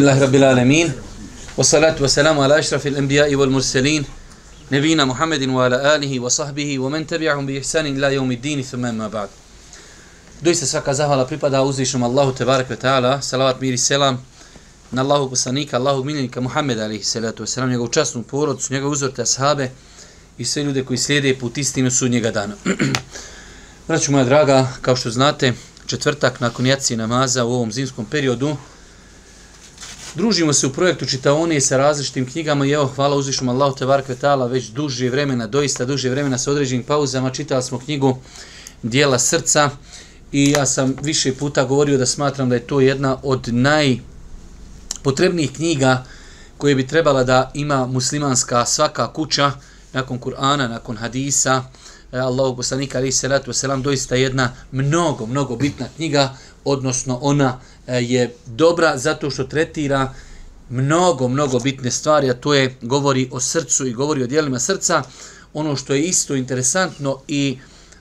Alhamdulillah 0.00 0.26
Rabbil 0.26 0.44
Alamin. 0.44 0.92
Wa 1.56 1.64
salatu 1.64 2.02
wa 2.04 2.44
ala 2.44 2.56
ashrafil 2.56 2.96
anbiya 2.96 3.36
wal 3.36 3.50
mursalin 3.50 4.02
Nebina 4.70 5.04
Muhammedin 5.04 5.52
wa 5.52 5.66
ala 5.66 5.94
alihi 5.94 6.18
wa 6.18 6.30
sahbihi 6.30 6.78
wa 6.78 6.88
men 6.88 7.04
tabi'ahum 7.04 7.46
bi 7.46 7.60
ihsanin 7.60 7.96
ila 7.96 8.08
yawmiddin 8.08 8.56
dini 8.56 8.64
thumma 8.64 8.92
ma 8.92 9.10
ba'd. 9.10 9.28
Doista 10.42 10.64
svaka 10.64 10.94
zahvala 10.94 11.26
pripada 11.26 11.62
uzvišnom 11.62 12.02
Allahu 12.02 12.32
Tebarek 12.32 12.70
ve 12.70 12.76
ta'ala. 12.76 13.20
Salavat 13.20 13.60
mir 13.60 13.76
selam 13.76 14.16
na 14.90 15.02
Allahu 15.02 15.28
poslanika, 15.28 15.76
Allahu 15.76 16.02
miljenika 16.04 16.40
Muhammeda 16.40 16.84
alihi 16.84 17.04
salatu 17.04 17.42
wa 17.42 17.46
salam 17.46 17.68
njegovu 17.68 17.92
časnu 17.92 18.22
porodcu, 18.22 18.72
njegovu 18.72 18.92
uzorte 18.92 19.22
ashabe 19.22 19.70
i 20.38 20.44
sve 20.44 20.62
ljude 20.62 20.84
koji 20.84 20.98
slijede 20.98 21.38
put 21.38 21.58
istinu 21.58 21.90
su 21.90 22.08
njega 22.08 22.30
dana. 22.30 22.54
Vraću 23.88 24.12
moja 24.12 24.24
draga, 24.24 24.68
kao 24.80 24.96
što 24.96 25.10
znate 25.10 25.52
četvrtak 25.86 26.40
nakon 26.40 26.66
jaci 26.66 26.96
namaza 26.96 27.44
u 27.44 27.52
ovom 27.52 27.72
zimskom 27.72 28.04
periodu 28.04 28.56
Družimo 30.20 30.52
se 30.52 30.66
u 30.66 30.72
projektu 30.72 31.06
čitaone 31.06 31.60
sa 31.60 31.76
različitim 31.76 32.26
knjigama 32.26 32.66
i 32.66 32.70
evo, 32.70 32.86
hvala 32.86 33.16
uzvišom 33.16 33.48
Allahu 33.48 33.76
te 33.76 33.86
varkve 33.86 34.14
tala, 34.14 34.46
već 34.46 34.66
duže 34.66 35.10
vremena, 35.10 35.46
doista 35.46 35.84
duže 35.84 36.10
vremena 36.10 36.38
sa 36.38 36.50
određenim 36.50 36.84
pauzama, 36.84 37.30
čitali 37.30 37.62
smo 37.62 37.78
knjigu 37.78 38.18
Dijela 38.82 39.18
srca 39.18 39.70
i 40.32 40.50
ja 40.50 40.66
sam 40.66 40.96
više 41.02 41.34
puta 41.34 41.64
govorio 41.64 41.98
da 41.98 42.06
smatram 42.06 42.48
da 42.48 42.54
je 42.54 42.66
to 42.66 42.80
jedna 42.80 43.16
od 43.22 43.48
najpotrebnijih 43.48 45.52
knjiga 45.52 46.04
koje 46.58 46.74
bi 46.74 46.86
trebala 46.86 47.24
da 47.24 47.50
ima 47.54 47.86
muslimanska 47.86 48.66
svaka 48.66 49.12
kuća 49.12 49.52
nakon 49.92 50.20
Kur'ana, 50.20 50.68
nakon 50.68 50.96
Hadisa, 50.96 51.64
e, 52.12 52.18
Allahu 52.18 52.56
poslanika 52.56 52.98
ali 52.98 53.12
se 53.12 53.28
ratu 53.28 53.52
selam 53.52 53.82
doista 53.82 54.14
jedna 54.14 54.52
mnogo 54.72 55.26
mnogo 55.26 55.56
bitna 55.56 55.86
knjiga 55.96 56.36
odnosno 56.64 57.18
ona 57.22 57.60
e, 57.86 57.96
je 58.02 58.34
dobra 58.46 58.98
zato 58.98 59.30
što 59.30 59.44
tretira 59.44 60.14
mnogo, 60.70 61.28
mnogo 61.28 61.58
bitne 61.58 61.90
stvari, 61.90 62.30
a 62.30 62.34
to 62.34 62.54
je 62.54 62.74
govori 62.82 63.28
o 63.32 63.40
srcu 63.40 63.86
i 63.86 63.92
govori 63.92 64.22
o 64.22 64.26
dijelima 64.26 64.58
srca. 64.58 65.02
Ono 65.54 65.76
što 65.76 65.94
je 65.94 66.02
isto 66.02 66.34
interesantno 66.34 67.20
i 67.28 67.58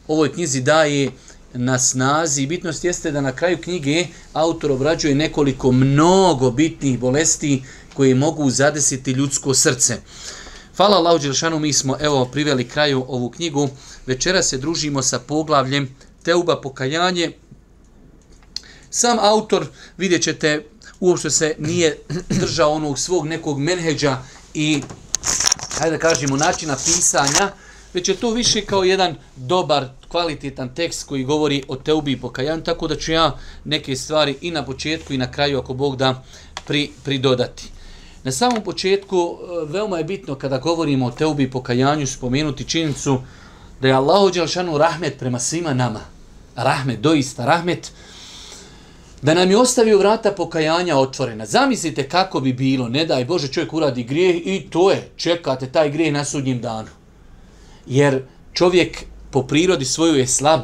ovoj 0.07 0.33
knjizi 0.33 0.61
daje 0.61 1.11
na 1.53 1.79
snazi 1.79 2.41
i 2.41 2.47
bitnost 2.47 2.83
jeste 2.83 3.11
da 3.11 3.21
na 3.21 3.31
kraju 3.31 3.57
knjige 3.57 4.07
autor 4.33 4.71
obrađuje 4.71 5.15
nekoliko 5.15 5.71
mnogo 5.71 6.51
bitnih 6.51 6.99
bolesti 6.99 7.63
koje 7.93 8.15
mogu 8.15 8.49
zadesiti 8.49 9.11
ljudsko 9.11 9.53
srce. 9.53 9.97
Hvala 10.77 10.97
Allahu 10.97 11.19
Đelšanu, 11.19 11.59
mi 11.59 11.73
smo 11.73 11.97
evo 11.99 12.25
priveli 12.25 12.67
kraju 12.67 13.05
ovu 13.07 13.29
knjigu. 13.29 13.69
Večera 14.05 14.43
se 14.43 14.57
družimo 14.57 15.01
sa 15.01 15.19
poglavljem 15.19 15.95
Teuba 16.23 16.61
pokajanje, 16.61 17.31
Sam 18.89 19.19
autor, 19.19 19.65
vidjet 19.97 20.23
ćete, 20.23 20.65
uopšte 20.99 21.29
se 21.29 21.55
nije 21.59 21.97
držao 22.41 22.71
onog 22.71 22.99
svog 22.99 23.27
nekog 23.27 23.59
menheđa 23.59 24.17
i, 24.53 24.81
hajde 25.77 25.97
da 25.97 26.01
kažemo, 26.01 26.37
načina 26.37 26.75
pisanja, 26.75 27.51
već 27.93 28.09
je 28.09 28.15
to 28.15 28.31
više 28.31 28.65
kao 28.65 28.83
jedan 28.83 29.15
dobar, 29.35 29.87
kvalitetan 30.07 30.75
tekst 30.75 31.03
koji 31.03 31.23
govori 31.23 31.63
o 31.67 31.75
teubi 31.75 32.11
i 32.11 32.21
pokajanju, 32.21 32.63
tako 32.63 32.87
da 32.87 32.95
ću 32.95 33.11
ja 33.11 33.37
neke 33.65 33.95
stvari 33.95 34.35
i 34.41 34.51
na 34.51 34.65
početku 34.65 35.13
i 35.13 35.17
na 35.17 35.31
kraju, 35.31 35.59
ako 35.59 35.73
Bog 35.73 35.97
da, 35.97 36.23
pri, 36.67 36.91
pridodati. 37.03 37.69
Na 38.23 38.31
samom 38.31 38.63
početku, 38.63 39.17
e, 39.17 39.65
veoma 39.71 39.97
je 39.97 40.03
bitno 40.03 40.35
kada 40.35 40.57
govorimo 40.57 41.05
o 41.05 41.11
teubi 41.11 41.43
i 41.43 41.51
pokajanju, 41.51 42.07
spomenuti 42.07 42.63
činjenicu 42.63 43.21
da 43.81 43.87
je 43.87 43.93
Allah 43.93 44.21
ođelšanu 44.21 44.77
rahmet 44.77 45.19
prema 45.19 45.39
svima 45.39 45.73
nama. 45.73 45.99
Rahmet, 46.55 46.99
doista 46.99 47.45
rahmet 47.45 47.91
da 49.21 49.33
nam 49.33 49.51
je 49.51 49.57
ostavio 49.57 49.97
vrata 49.97 50.31
pokajanja 50.31 50.97
otvorena. 50.97 51.45
Zamislite 51.45 52.09
kako 52.09 52.39
bi 52.39 52.53
bilo, 52.53 52.89
ne 52.89 53.05
daj 53.05 53.25
Bože 53.25 53.47
čovjek 53.47 53.73
uradi 53.73 54.03
grijeh 54.03 54.35
i 54.35 54.67
to 54.69 54.91
je, 54.91 55.09
čekate 55.15 55.71
taj 55.71 55.89
grijeh 55.89 56.13
na 56.13 56.25
sudnjim 56.25 56.61
danu. 56.61 56.89
Jer 57.87 58.23
čovjek 58.53 59.03
po 59.31 59.43
prirodi 59.43 59.85
svoju 59.85 60.15
je 60.15 60.27
slab, 60.27 60.61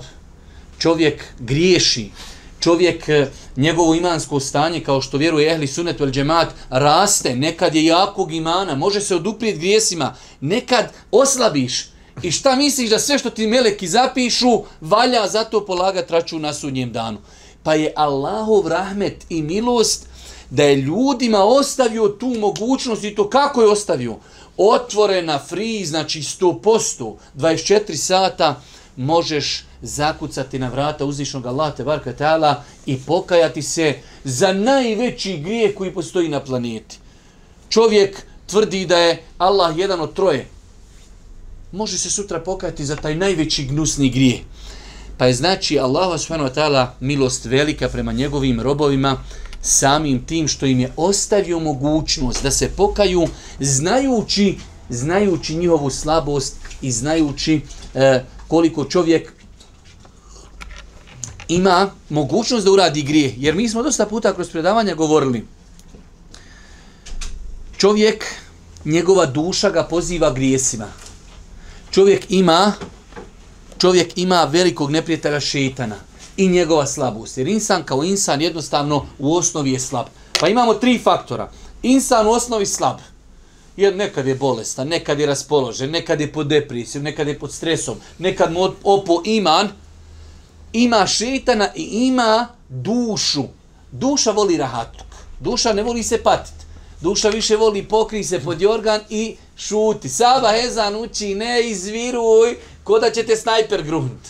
čovjek 0.79 1.23
griješi, 1.39 2.09
čovjek 2.59 3.09
e, 3.09 3.27
njegovo 3.55 3.95
imansko 3.95 4.39
stanje, 4.39 4.79
kao 4.79 5.01
što 5.01 5.17
vjeruje 5.17 5.51
ehli 5.51 5.67
sunet 5.67 5.99
vel 5.99 6.11
džemat, 6.11 6.47
raste, 6.69 7.35
nekad 7.35 7.75
je 7.75 7.85
jakog 7.85 8.33
imana, 8.33 8.75
može 8.75 9.01
se 9.01 9.15
oduprijeti 9.15 9.59
grijesima, 9.59 10.15
nekad 10.41 10.91
oslabiš, 11.11 11.95
I 12.23 12.31
šta 12.31 12.55
misliš 12.55 12.89
da 12.89 12.99
sve 12.99 13.17
što 13.19 13.29
ti 13.29 13.47
meleki 13.47 13.87
zapišu, 13.87 14.63
valja 14.81 15.27
zato 15.27 15.65
polagati 15.65 16.13
račun 16.13 16.41
na 16.41 16.53
sudnjem 16.53 16.91
danu 16.91 17.17
pa 17.65 17.73
je 17.73 17.93
Allahov 17.95 18.67
rahmet 18.67 19.25
i 19.29 19.41
milost 19.41 20.07
da 20.49 20.63
je 20.63 20.75
ljudima 20.75 21.43
ostavio 21.43 22.07
tu 22.07 22.27
mogućnost 22.27 23.03
i 23.03 23.15
to 23.15 23.29
kako 23.29 23.61
je 23.61 23.69
ostavio? 23.69 24.15
Otvorena, 24.57 25.39
free, 25.39 25.85
znači 25.85 26.21
100%, 26.21 27.15
24 27.35 27.95
sata 27.95 28.61
možeš 28.95 29.65
zakucati 29.81 30.59
na 30.59 30.69
vrata 30.69 31.05
uzvišnog 31.05 31.45
Allah 31.45 31.75
te 31.75 31.83
barka 31.83 32.13
ta'ala 32.13 32.55
i 32.85 32.97
pokajati 32.97 33.61
se 33.61 33.93
za 34.23 34.53
najveći 34.53 35.37
grijeh 35.37 35.75
koji 35.75 35.93
postoji 35.93 36.29
na 36.29 36.43
planeti. 36.43 36.97
Čovjek 37.69 38.25
tvrdi 38.45 38.85
da 38.85 38.97
je 38.97 39.23
Allah 39.37 39.77
jedan 39.77 40.01
od 40.01 40.13
troje. 40.13 40.47
Može 41.71 41.97
se 41.97 42.09
sutra 42.09 42.39
pokajati 42.39 42.85
za 42.85 42.95
taj 42.95 43.15
najveći 43.15 43.65
gnusni 43.65 44.09
grijeh. 44.09 44.39
Pa 45.17 45.25
je 45.25 45.33
znači 45.33 45.79
Allah 45.79 46.21
subhanahu 46.21 46.49
wa 46.49 46.55
ta'ala 46.55 46.87
milost 46.99 47.45
velika 47.45 47.89
prema 47.89 48.11
njegovim 48.11 48.61
robovima 48.61 49.17
samim 49.61 50.25
tim 50.25 50.47
što 50.47 50.65
im 50.65 50.79
je 50.79 50.91
ostavio 50.97 51.59
mogućnost 51.59 52.43
da 52.43 52.51
se 52.51 52.69
pokaju 52.69 53.27
znajući 53.59 54.57
znajući 54.89 55.55
njihovu 55.55 55.89
slabost 55.89 56.55
i 56.81 56.91
znajući 56.91 57.61
e, 57.93 58.23
koliko 58.47 58.85
čovjek 58.85 59.31
ima 61.47 61.89
mogućnost 62.09 62.65
da 62.65 62.71
uradi 62.71 63.01
grije. 63.01 63.33
Jer 63.37 63.55
mi 63.55 63.69
smo 63.69 63.83
dosta 63.83 64.05
puta 64.05 64.33
kroz 64.33 64.49
predavanja 64.49 64.95
govorili 64.95 65.45
čovjek, 67.77 68.25
njegova 68.85 69.25
duša 69.25 69.69
ga 69.69 69.83
poziva 69.83 70.33
grijesima. 70.33 70.87
Čovjek 71.91 72.25
ima 72.29 72.73
čovjek 73.77 74.17
ima 74.17 74.43
velikog 74.43 74.91
neprijatelja 74.91 75.39
šeitana 75.39 75.95
i 76.37 76.47
njegova 76.47 76.85
slabost. 76.85 77.37
Jer 77.37 77.47
insan 77.47 77.83
kao 77.83 78.03
insan 78.03 78.41
jednostavno 78.41 79.05
u 79.19 79.35
osnovi 79.35 79.71
je 79.71 79.79
slab. 79.79 80.05
Pa 80.39 80.47
imamo 80.47 80.73
tri 80.73 80.99
faktora. 81.03 81.51
Insan 81.83 82.27
u 82.27 82.31
osnovi 82.31 82.65
slab. 82.65 82.97
Jer 83.77 83.95
nekad 83.95 84.27
je 84.27 84.35
bolestan, 84.35 84.87
nekad 84.87 85.19
je 85.19 85.25
raspoložen, 85.25 85.91
nekad 85.91 86.21
je 86.21 86.31
pod 86.31 86.47
depresijom, 86.47 87.03
nekad 87.03 87.27
je 87.27 87.39
pod 87.39 87.53
stresom, 87.53 87.95
nekad 88.19 88.53
mu 88.53 88.71
opo 88.83 89.21
iman, 89.25 89.69
ima 90.73 91.07
šetana 91.07 91.69
i 91.75 91.83
ima 91.83 92.47
dušu. 92.69 93.43
Duša 93.91 94.31
voli 94.31 94.57
rahatluk. 94.57 95.07
Duša 95.39 95.73
ne 95.73 95.83
voli 95.83 96.03
se 96.03 96.23
patiti. 96.23 96.65
Duša 97.01 97.29
više 97.29 97.55
voli 97.55 97.83
pokri 97.83 98.23
se 98.23 98.39
pod 98.39 98.61
jorgan 98.61 99.01
i 99.09 99.35
šuti. 99.57 100.09
Saba 100.09 100.51
Hezan 100.51 100.95
uči, 100.95 101.35
ne 101.35 101.69
izviruj, 101.69 102.57
ko 102.85 102.99
da 102.99 103.11
ćete 103.11 103.35
snajper 103.35 103.83
grunt. 103.83 104.27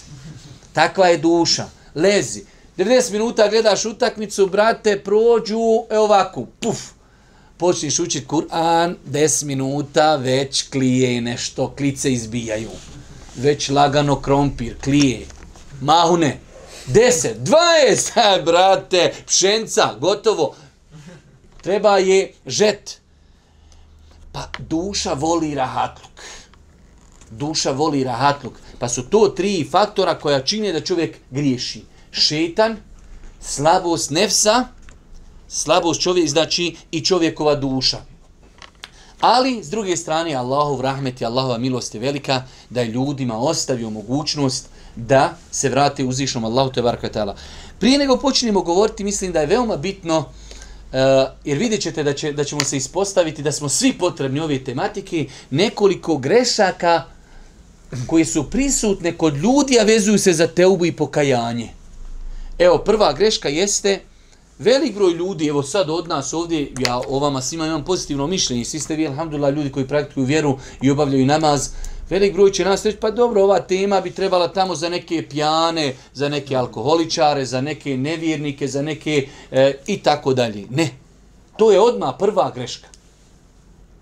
Takva 0.73 1.07
je 1.07 1.17
duša. 1.17 1.65
Lezi. 1.95 2.43
90 2.77 3.11
minuta 3.11 3.47
gledaš 3.47 3.85
utakmicu, 3.85 4.47
brate, 4.47 4.99
prođu, 5.03 5.83
e 5.89 5.97
ovako, 5.99 6.45
puf. 6.59 6.79
Počniš 7.57 7.99
učit 7.99 8.27
Kur'an, 8.27 8.95
10 9.07 9.45
minuta, 9.45 10.15
već 10.15 10.69
klije 10.69 11.21
nešto, 11.21 11.73
klice 11.77 12.13
izbijaju. 12.13 12.69
Već 13.35 13.69
lagano 13.69 14.21
krompir, 14.21 14.75
klije. 14.83 15.25
Mahune. 15.81 16.39
10, 16.87 17.33
20, 17.39 18.43
brate, 18.47 19.13
pšenca, 19.27 19.95
gotovo. 19.99 20.55
Treba 21.61 21.97
je 21.97 22.33
žet. 22.45 22.99
Pa 24.31 24.49
duša 24.59 25.13
voli 25.13 25.55
rahatluk 25.55 26.11
duša 27.31 27.71
voli 27.71 28.03
rahatluk. 28.03 28.53
Pa 28.79 28.89
su 28.89 29.03
to 29.09 29.27
tri 29.27 29.67
faktora 29.71 30.19
koja 30.19 30.43
čine 30.43 30.71
da 30.71 30.81
čovjek 30.81 31.17
griješi. 31.31 31.83
Šetan, 32.11 32.77
slabost 33.41 34.11
nefsa, 34.11 34.65
slabost 35.47 36.01
čovjek 36.01 36.29
znači 36.29 36.75
i 36.91 37.01
čovjekova 37.01 37.55
duša. 37.55 37.97
Ali, 39.21 39.63
s 39.63 39.69
druge 39.69 39.97
strane, 39.97 40.33
Allahov 40.33 40.81
rahmet 40.81 41.21
i 41.21 41.25
Allahova 41.25 41.57
milost 41.57 41.95
je 41.95 42.01
velika 42.01 42.43
da 42.69 42.81
je 42.81 42.87
ljudima 42.87 43.37
ostavio 43.37 43.89
mogućnost 43.89 44.69
da 44.95 45.37
se 45.51 45.69
vrate 45.69 46.03
uzvišnom 46.03 46.45
Allahu 46.45 46.71
te 46.71 46.81
barakatala. 46.81 47.35
Prije 47.79 47.97
nego 47.97 48.17
počnemo 48.17 48.61
govoriti, 48.61 49.03
mislim 49.03 49.31
da 49.31 49.39
je 49.39 49.47
veoma 49.47 49.77
bitno, 49.77 50.17
uh, 50.19 50.25
jer 51.43 51.57
vidjet 51.57 51.81
ćete 51.81 52.03
da, 52.03 52.13
će, 52.13 52.33
da 52.33 52.43
ćemo 52.43 52.61
se 52.63 52.77
ispostaviti 52.77 53.43
da 53.43 53.51
smo 53.51 53.69
svi 53.69 53.93
potrebni 53.93 54.39
ove 54.39 54.63
tematike, 54.63 55.27
nekoliko 55.49 56.17
grešaka 56.17 57.03
koje 58.07 58.25
su 58.25 58.49
prisutne 58.49 59.17
kod 59.17 59.37
ljudi, 59.37 59.79
a 59.79 59.83
vezuju 59.83 60.17
se 60.17 60.33
za 60.33 60.47
teubu 60.47 60.85
i 60.85 60.91
pokajanje. 60.91 61.69
Evo, 62.59 62.77
prva 62.77 63.13
greška 63.13 63.49
jeste 63.49 63.99
Velik 64.59 64.95
broj 64.95 65.13
ljudi, 65.13 65.47
evo 65.47 65.63
sad 65.63 65.89
od 65.89 66.07
nas 66.07 66.33
ovdje, 66.33 66.71
ja 66.79 67.01
o 67.07 67.19
vama 67.19 67.41
svima 67.41 67.65
imam 67.65 67.85
pozitivno 67.85 68.27
mišljenje, 68.27 68.65
svi 68.65 68.79
ste 68.79 68.95
vi, 68.95 69.07
alhamdulillah, 69.07 69.53
ljudi 69.53 69.71
koji 69.71 69.87
praktikuju 69.87 70.25
vjeru 70.25 70.57
i 70.81 70.91
obavljaju 70.91 71.25
namaz, 71.25 71.69
velik 72.09 72.33
broj 72.33 72.51
će 72.51 72.65
nas 72.65 72.85
reći, 72.85 72.97
pa 72.97 73.11
dobro, 73.11 73.43
ova 73.43 73.59
tema 73.59 74.01
bi 74.01 74.11
trebala 74.11 74.47
tamo 74.47 74.75
za 74.75 74.89
neke 74.89 75.27
pijane, 75.29 75.95
za 76.13 76.29
neke 76.29 76.55
alkoholičare, 76.55 77.45
za 77.45 77.61
neke 77.61 77.97
nevjernike, 77.97 78.67
za 78.67 78.81
neke 78.81 79.27
e, 79.51 79.73
i 79.87 79.97
tako 79.97 80.33
dalje. 80.33 80.67
Ne, 80.69 80.89
to 81.57 81.71
je 81.71 81.79
odmah 81.79 82.15
prva 82.19 82.51
greška. 82.55 82.87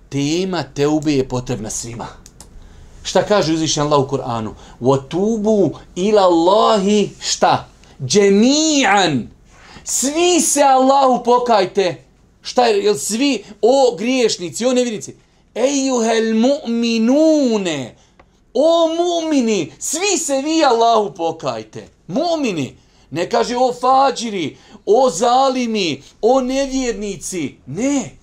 Tema 0.09 0.63
teube 0.63 1.13
je 1.13 1.27
potrebna 1.27 1.69
svima. 1.69 2.22
Šta 3.02 3.22
kaže 3.26 3.52
uzvišen 3.52 3.82
Allah 3.82 3.98
u 3.98 4.08
Kur'anu? 4.08 4.54
وَتُوبُوا 4.82 5.70
إِلَى 5.96 6.20
اللَّهِ 6.20 7.08
šta? 7.20 7.68
Džemi'an. 8.04 9.26
Svi 9.84 10.40
se 10.40 10.62
Allahu 10.62 11.24
pokajte. 11.24 12.04
Šta 12.42 12.66
je, 12.66 12.84
jel 12.84 12.94
svi, 12.94 13.44
o 13.62 13.96
griješnici, 13.98 14.66
o 14.66 14.72
nevjernici. 14.72 15.16
Ejuhel 15.54 16.34
mu'minune. 16.34 17.94
O 18.54 18.88
mu'mini, 18.88 19.72
svi 19.78 20.18
se 20.18 20.42
vi 20.42 20.64
Allahu 20.64 21.14
pokajte. 21.14 21.88
Mu'mini. 22.08 22.72
Ne 23.10 23.28
kaže 23.28 23.56
o 23.56 23.72
fađiri, 23.72 24.56
o 24.86 25.10
zalimi, 25.10 26.02
o 26.22 26.40
nevjernici. 26.40 27.54
Ne. 27.66 28.18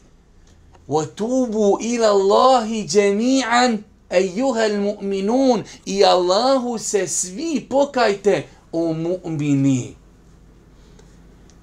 وَتُوبُوا 0.89 1.79
إِلَى 1.79 2.09
اللَّهِ 2.17 2.85
جَمِيعًا 2.85 3.77
Ejuhel 4.09 4.81
mu'minun 4.81 5.63
i 5.85 6.05
Allahu 6.05 6.77
se 6.77 7.07
svi 7.07 7.67
pokajte 7.69 8.47
o 8.71 8.93
mu'mini. 8.93 9.95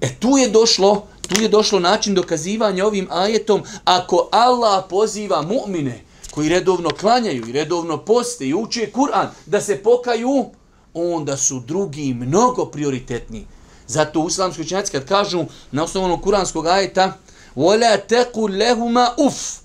E 0.01 0.15
tu 0.19 0.37
je 0.37 0.49
došlo, 0.49 1.07
tu 1.27 1.41
je 1.41 1.49
došlo 1.49 1.79
način 1.79 2.15
dokazivanja 2.15 2.85
ovim 2.85 3.07
ajetom, 3.11 3.61
ako 3.85 4.29
Allah 4.31 4.83
poziva 4.89 5.41
mu'mine 5.41 6.01
koji 6.31 6.49
redovno 6.49 6.89
klanjaju 6.89 7.47
i 7.47 7.51
redovno 7.51 7.97
poste 7.97 8.47
i 8.47 8.53
uče 8.53 8.91
Kur'an 8.91 9.27
da 9.45 9.61
se 9.61 9.83
pokaju, 9.83 10.45
onda 10.93 11.37
su 11.37 11.59
drugi 11.59 12.13
mnogo 12.13 12.65
prioritetni. 12.65 13.45
Zato 13.87 14.19
u 14.19 14.27
islamskoj 14.27 14.65
činjaci 14.65 14.91
kad 14.91 15.07
kažu 15.07 15.45
na 15.71 15.83
osnovu 15.83 16.17
kuranskog 16.17 16.67
ajeta 16.67 17.13
وَلَا 17.55 17.97
تَقُلْ 17.97 18.57
لَهُمَا 18.57 19.07
uf 19.17 19.63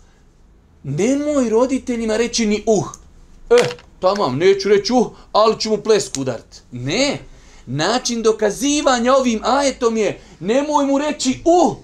Nemoj 0.83 1.50
roditeljima 1.50 2.18
reći 2.18 2.45
ni 2.45 2.63
uh. 2.65 2.85
E, 3.50 3.63
tamam, 4.00 4.38
neću 4.38 4.69
reći 4.69 4.94
uh, 4.94 5.07
ali 5.31 5.59
ću 5.59 5.69
mu 5.69 5.77
plesku 5.77 6.21
udarit. 6.21 6.62
Ne, 6.71 7.19
način 7.65 8.21
dokazivanja 8.21 9.13
ovim 9.13 9.39
ajetom 9.44 9.97
je 9.97 10.21
nemoj 10.39 10.85
mu 10.85 10.97
reći 10.97 11.39
uh, 11.45 11.75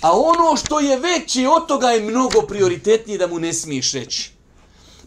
a 0.00 0.18
ono 0.18 0.56
što 0.56 0.80
je 0.80 0.98
veći 0.98 1.46
od 1.46 1.66
toga 1.66 1.90
je 1.90 2.02
mnogo 2.02 2.42
prioritetnije 2.42 3.18
da 3.18 3.26
mu 3.26 3.38
ne 3.38 3.52
smiješ 3.52 3.92
reći. 3.92 4.30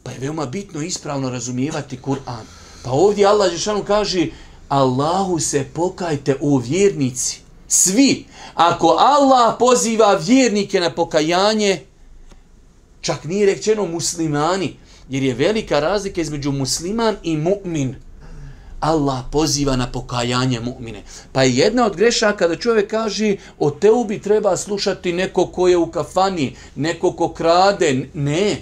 Pa 0.03 0.11
je 0.11 0.19
veoma 0.19 0.45
bitno 0.45 0.81
ispravno 0.81 1.29
razumijevati 1.29 1.99
Kur'an. 2.03 2.43
Pa 2.83 2.91
ovdje 2.91 3.25
Allah 3.25 3.51
Žešanu 3.51 3.83
kaže 3.83 4.27
Allahu 4.69 5.39
se 5.39 5.65
pokajte 5.73 6.37
u 6.41 6.57
vjernici. 6.57 7.39
Svi. 7.67 8.25
Ako 8.53 8.87
Allah 8.87 9.55
poziva 9.59 10.13
vjernike 10.13 10.79
na 10.79 10.89
pokajanje, 10.89 11.85
čak 13.01 13.23
nije 13.23 13.45
rečeno 13.45 13.85
muslimani, 13.85 14.75
jer 15.09 15.23
je 15.23 15.33
velika 15.33 15.79
razlika 15.79 16.21
između 16.21 16.51
musliman 16.51 17.15
i 17.23 17.37
mu'min. 17.37 17.93
Allah 18.79 19.23
poziva 19.31 19.75
na 19.75 19.91
pokajanje 19.91 20.59
mu'mine. 20.59 21.01
Pa 21.31 21.43
je 21.43 21.55
jedna 21.55 21.85
od 21.85 21.95
grešaka 21.95 22.47
da 22.47 22.55
čovjek 22.55 22.89
kaže 22.89 23.35
o 23.59 23.71
teubi 23.71 24.21
treba 24.21 24.57
slušati 24.57 25.13
neko 25.13 25.47
ko 25.47 25.67
je 25.67 25.77
u 25.77 25.91
kafani, 25.91 26.55
neko 26.75 27.11
ko 27.11 27.29
krade. 27.33 28.09
Ne, 28.13 28.57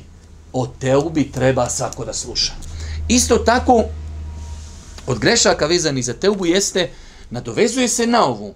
o 0.53 0.67
teubi 0.67 1.31
treba 1.31 1.69
svako 1.69 2.05
da 2.05 2.13
sluša. 2.13 2.53
Isto 3.07 3.37
tako, 3.37 3.83
od 5.07 5.19
grešaka 5.19 5.65
vezani 5.65 6.01
za 6.01 6.13
teubu 6.13 6.45
jeste, 6.45 6.89
nadovezuje 7.29 7.87
se 7.87 8.07
na 8.07 8.25
ovu, 8.25 8.53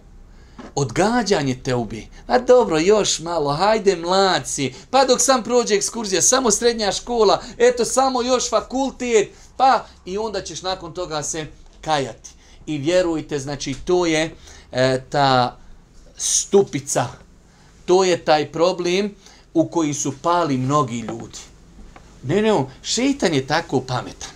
odgađanje 0.75 1.59
te 1.63 1.75
ubi. 1.75 2.07
A 2.27 2.39
dobro, 2.39 2.79
još 2.79 3.19
malo, 3.19 3.53
hajde 3.53 3.95
mladci, 3.95 4.73
pa 4.89 5.05
dok 5.05 5.21
sam 5.21 5.43
prođe 5.43 5.75
ekskurzija, 5.75 6.21
samo 6.21 6.51
srednja 6.51 6.91
škola, 6.91 7.41
eto 7.57 7.85
samo 7.85 8.21
još 8.21 8.49
fakultet, 8.49 9.29
pa 9.57 9.85
i 10.05 10.17
onda 10.17 10.41
ćeš 10.41 10.61
nakon 10.61 10.93
toga 10.93 11.23
se 11.23 11.47
kajati. 11.81 12.29
I 12.65 12.77
vjerujte, 12.77 13.39
znači 13.39 13.75
to 13.85 14.05
je 14.05 14.35
e, 14.71 15.01
ta 15.09 15.57
stupica, 16.17 17.07
to 17.85 18.03
je 18.03 18.25
taj 18.25 18.51
problem 18.51 19.15
u 19.53 19.67
koji 19.67 19.93
su 19.93 20.13
pali 20.21 20.57
mnogi 20.57 20.99
ljudi. 20.99 21.39
Ne, 22.23 22.41
ne, 22.41 22.65
šeitan 22.81 23.33
je 23.33 23.47
tako 23.47 23.81
pametan. 23.81 24.29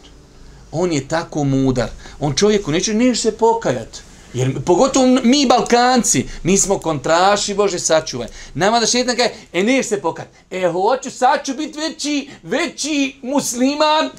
On 0.72 0.92
je 0.92 1.07
tako 1.07 1.44
mudar. 1.44 1.89
On 2.19 2.36
čovjeku 2.36 2.72
neće, 2.72 2.94
neće 2.94 3.22
se 3.22 3.38
pokajati. 3.38 4.00
Jer 4.38 4.63
pogotovo 4.66 5.06
mi 5.24 5.45
Balkanci, 5.45 6.28
mi 6.44 6.57
smo 6.57 6.80
kontraši, 6.80 7.54
Bože, 7.54 7.80
sačuvaj. 7.80 8.28
Nama 8.54 8.80
da 8.80 8.86
šetan 8.86 9.16
kaže, 9.16 9.30
e 9.54 9.63
ne 9.63 9.84
se 9.84 10.01
pokat. 10.01 10.28
E 10.51 10.69
hoću, 10.72 11.12
sad 11.12 11.45
ću 11.45 11.54
biti 11.54 11.80
veći, 11.80 12.30
veći 12.44 13.16
musliman. 13.22 14.10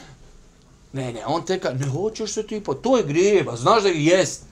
Ne, 0.93 1.13
ne, 1.13 1.27
on 1.27 1.45
te 1.45 1.61
kaže, 1.61 1.77
ne 1.77 1.87
hoćeš 1.87 2.33
se 2.33 2.47
ti 2.47 2.61
po, 2.61 2.75
to 2.75 2.97
je 2.97 3.03
grijeba, 3.03 3.57
znaš 3.57 3.83
da 3.83 3.89
jest. 3.89 4.43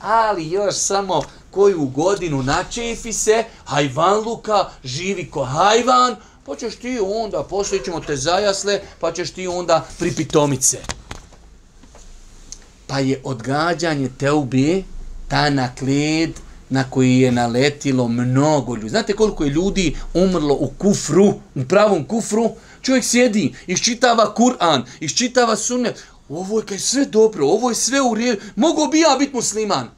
Ali 0.00 0.50
još 0.50 0.74
samo 0.74 1.22
koju 1.50 1.86
godinu 1.86 2.42
načefi 2.42 3.12
se, 3.12 3.44
hajvan 3.64 4.18
luka, 4.18 4.70
živi 4.84 5.30
ko 5.30 5.44
hajvan, 5.44 6.16
pa 6.44 6.56
ćeš 6.56 6.76
ti 6.76 6.98
onda, 7.02 7.42
poslije 7.42 7.84
ćemo 7.84 8.00
te 8.00 8.16
zajasle, 8.16 8.80
pa 9.00 9.12
ćeš 9.12 9.30
ti 9.30 9.46
onda 9.46 9.86
pripitomice. 9.98 10.78
Pa 12.86 12.98
je 12.98 13.20
odgađanje 13.24 14.10
te 14.18 14.32
ubije, 14.32 14.84
tanak 15.28 15.82
led 15.82 16.30
na 16.70 16.90
koji 16.90 17.18
je 17.18 17.32
naletilo 17.32 18.08
mnogo 18.08 18.74
ljudi. 18.74 18.88
Znate 18.88 19.12
koliko 19.12 19.44
je 19.44 19.50
ljudi 19.50 19.96
umrlo 20.14 20.54
u 20.54 20.70
kufru, 20.78 21.34
u 21.54 21.64
pravom 21.68 22.04
kufru? 22.04 22.50
Čovjek 22.82 23.04
sjedi, 23.04 23.54
iščitava 23.66 24.34
Kur'an, 24.34 24.84
iščitava 25.00 25.56
sunnet. 25.56 26.02
Ovo 26.28 26.58
je 26.58 26.66
kaj 26.66 26.78
sve 26.78 27.04
dobro, 27.04 27.46
ovo 27.46 27.68
je 27.68 27.74
sve 27.74 28.00
u 28.00 28.14
redu. 28.14 28.40
Mogu 28.56 28.88
bi 28.90 29.00
ja 29.00 29.16
biti 29.18 29.34
musliman? 29.34 29.88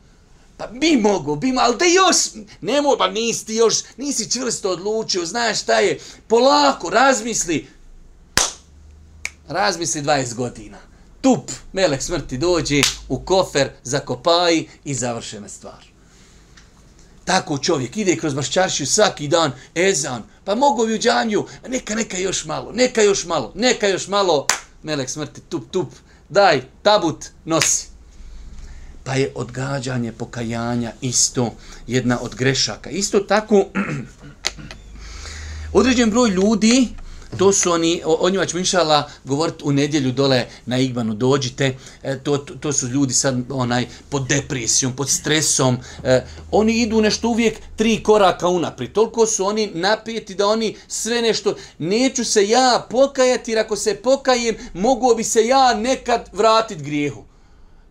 Pa 0.57 0.67
bi 0.67 0.97
mogu, 0.97 1.37
bi 1.37 1.55
ali 1.59 1.77
da 1.77 1.85
još, 1.85 2.17
nemoj, 2.61 2.99
pa 2.99 3.09
nisi 3.09 3.47
ti 3.47 3.55
još, 3.55 3.75
nisi 3.97 4.31
čvrsto 4.31 4.71
odlučio, 4.71 5.25
znaš 5.25 5.63
šta 5.63 5.79
je, 5.79 5.99
polako, 6.29 6.91
razmisli, 6.91 7.67
razmisli 9.49 10.03
20 10.03 10.35
godina 10.35 10.88
tup, 11.29 11.51
melek 11.73 12.03
smrti 12.03 12.39
dođe 12.39 12.81
u 13.09 13.21
kofer, 13.21 13.71
zakopaji 13.83 14.69
i 14.85 14.95
završena 14.95 15.49
stvar. 15.49 15.85
Tako 17.25 17.59
čovjek 17.59 17.97
ide 17.97 18.17
kroz 18.17 18.35
mašćaršiju 18.35 18.87
svaki 18.87 19.29
dan, 19.29 19.53
ezan, 19.75 20.23
pa 20.45 20.55
mogu 20.55 20.87
bi 20.87 20.95
u 20.95 20.99
džanju, 20.99 21.45
neka, 21.69 21.95
neka 21.95 22.19
još 22.19 22.45
malo, 22.45 22.73
neka 22.73 23.03
još 23.03 23.27
malo, 23.27 23.53
neka 23.55 23.89
još 23.89 24.09
malo, 24.09 24.47
melek 24.83 25.11
smrti, 25.11 25.41
tup, 25.41 25.71
tup, 25.71 25.89
daj, 26.29 26.63
tabut, 26.83 27.25
nosi. 27.45 27.87
Pa 29.05 29.15
je 29.15 29.33
odgađanje 29.35 30.13
pokajanja 30.13 30.93
isto 31.01 31.55
jedna 31.87 32.19
od 32.21 32.35
grešaka. 32.35 32.91
Isto 32.91 33.21
tako, 33.21 33.65
određen 35.79 36.11
broj 36.11 36.31
ljudi, 36.31 36.89
To 37.37 37.53
su 37.53 37.73
oni, 37.73 38.03
o, 38.05 38.17
o 38.21 38.31
njima 38.31 38.47
ćemo 38.47 38.59
inšala 38.59 39.11
govoriti 39.25 39.65
u 39.65 39.73
nedjelju 39.73 40.13
dole 40.13 40.47
na 40.67 40.79
Igbanu, 40.79 41.15
dođite, 41.15 41.77
e, 42.03 42.19
to, 42.19 42.39
to, 42.39 42.55
to 42.55 42.73
su 42.73 42.89
ljudi 42.89 43.15
sad 43.15 43.37
onaj 43.51 43.87
pod 44.09 44.27
depresijom, 44.29 44.97
pod 44.97 45.11
stresom, 45.11 45.77
e, 46.05 46.25
oni 46.51 46.73
idu 46.73 47.01
nešto 47.01 47.29
uvijek 47.29 47.59
tri 47.77 48.03
koraka 48.03 48.49
unaprijed, 48.49 48.93
toliko 48.93 49.27
su 49.27 49.47
oni 49.47 49.71
napijeti 49.75 50.35
da 50.35 50.47
oni 50.47 50.77
sve 50.89 51.23
nešto, 51.23 51.55
neću 51.79 52.25
se 52.25 52.49
ja 52.49 52.87
pokajati, 52.91 53.51
jer 53.51 53.59
ako 53.59 53.77
se 53.77 53.95
pokajem, 53.95 54.57
mogu 54.75 55.15
bi 55.15 55.25
se 55.25 55.47
ja 55.47 55.75
nekad 55.75 56.29
vratiti 56.33 56.85
grijehu. 56.85 57.25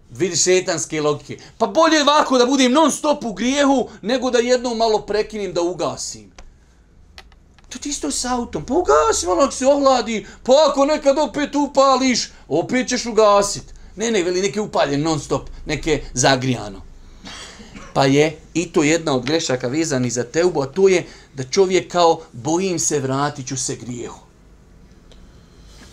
Vidiš 0.09 0.43
šetanske 0.43 1.01
logike. 1.01 1.37
Pa 1.57 1.67
bolje 1.67 2.01
ovako 2.01 2.37
da 2.37 2.45
budem 2.45 2.71
non 2.71 2.91
stop 2.91 3.25
u 3.25 3.33
grijehu, 3.33 3.89
nego 4.01 4.31
da 4.31 4.39
jednom 4.39 4.77
malo 4.77 5.01
prekinim 5.01 5.53
da 5.53 5.61
ugasim. 5.61 6.36
To 7.77 7.81
ti 7.81 7.89
isto 7.89 8.11
s 8.11 8.25
autom. 8.25 8.65
Pa 8.65 8.73
ugasi 8.73 9.25
malo 9.25 9.43
ako 9.43 9.51
se 9.51 9.65
ohladi. 9.65 10.25
Pa 10.43 10.53
ako 10.69 10.85
nekad 10.85 11.17
opet 11.17 11.55
upališ, 11.55 12.29
opet 12.47 12.87
ćeš 12.87 13.05
ugasit. 13.05 13.63
Ne, 13.95 14.11
ne, 14.11 14.23
veli 14.23 14.41
neke 14.41 14.61
upaljen 14.61 15.01
non 15.01 15.19
stop, 15.19 15.49
neke 15.65 16.03
zagrijano. 16.13 16.81
Pa 17.93 18.05
je 18.05 18.39
i 18.53 18.65
to 18.71 18.83
jedna 18.83 19.15
od 19.15 19.25
grešaka 19.25 19.67
vezani 19.67 20.09
za 20.09 20.23
teubu, 20.23 20.61
a 20.61 20.65
to 20.65 20.87
je 20.87 21.05
da 21.33 21.43
čovjek 21.43 21.91
kao 21.91 22.21
bojim 22.33 22.79
se, 22.79 22.99
vratit 22.99 23.47
ću 23.47 23.57
se 23.57 23.75
grijehu. 23.75 24.19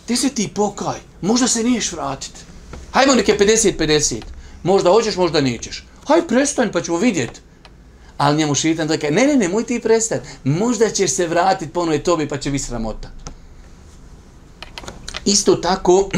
Ti 0.05 0.15
se 0.15 0.29
ti 0.29 0.49
pokaj, 0.55 0.99
možda 1.21 1.47
se 1.47 1.63
niješ 1.63 1.91
vratit. 1.91 2.33
Hajmo 2.91 3.15
neke 3.15 3.37
50-50. 3.39 4.21
Možda 4.63 4.89
hoćeš, 4.89 5.15
možda 5.15 5.41
nećeš. 5.41 5.85
Haj, 6.07 6.27
prestan 6.27 6.71
pa 6.71 6.81
ćemo 6.81 6.97
vidjeti. 6.97 7.39
Ali 8.17 8.37
njemu 8.37 8.55
šitan 8.55 8.87
da 8.87 8.97
kaže, 8.97 9.13
ne, 9.13 9.27
ne, 9.27 9.35
ne, 9.35 9.49
moj 9.49 9.63
ti 9.63 9.79
prestat. 9.79 10.21
Možda 10.43 10.89
ćeš 10.89 11.11
se 11.11 11.27
vratiti 11.27 11.73
po 11.73 11.97
tobi 11.97 12.27
pa 12.27 12.37
će 12.37 12.51
biti 12.51 12.63
sramota. 12.63 13.09
Isto 15.25 15.55
tako, 15.55 16.09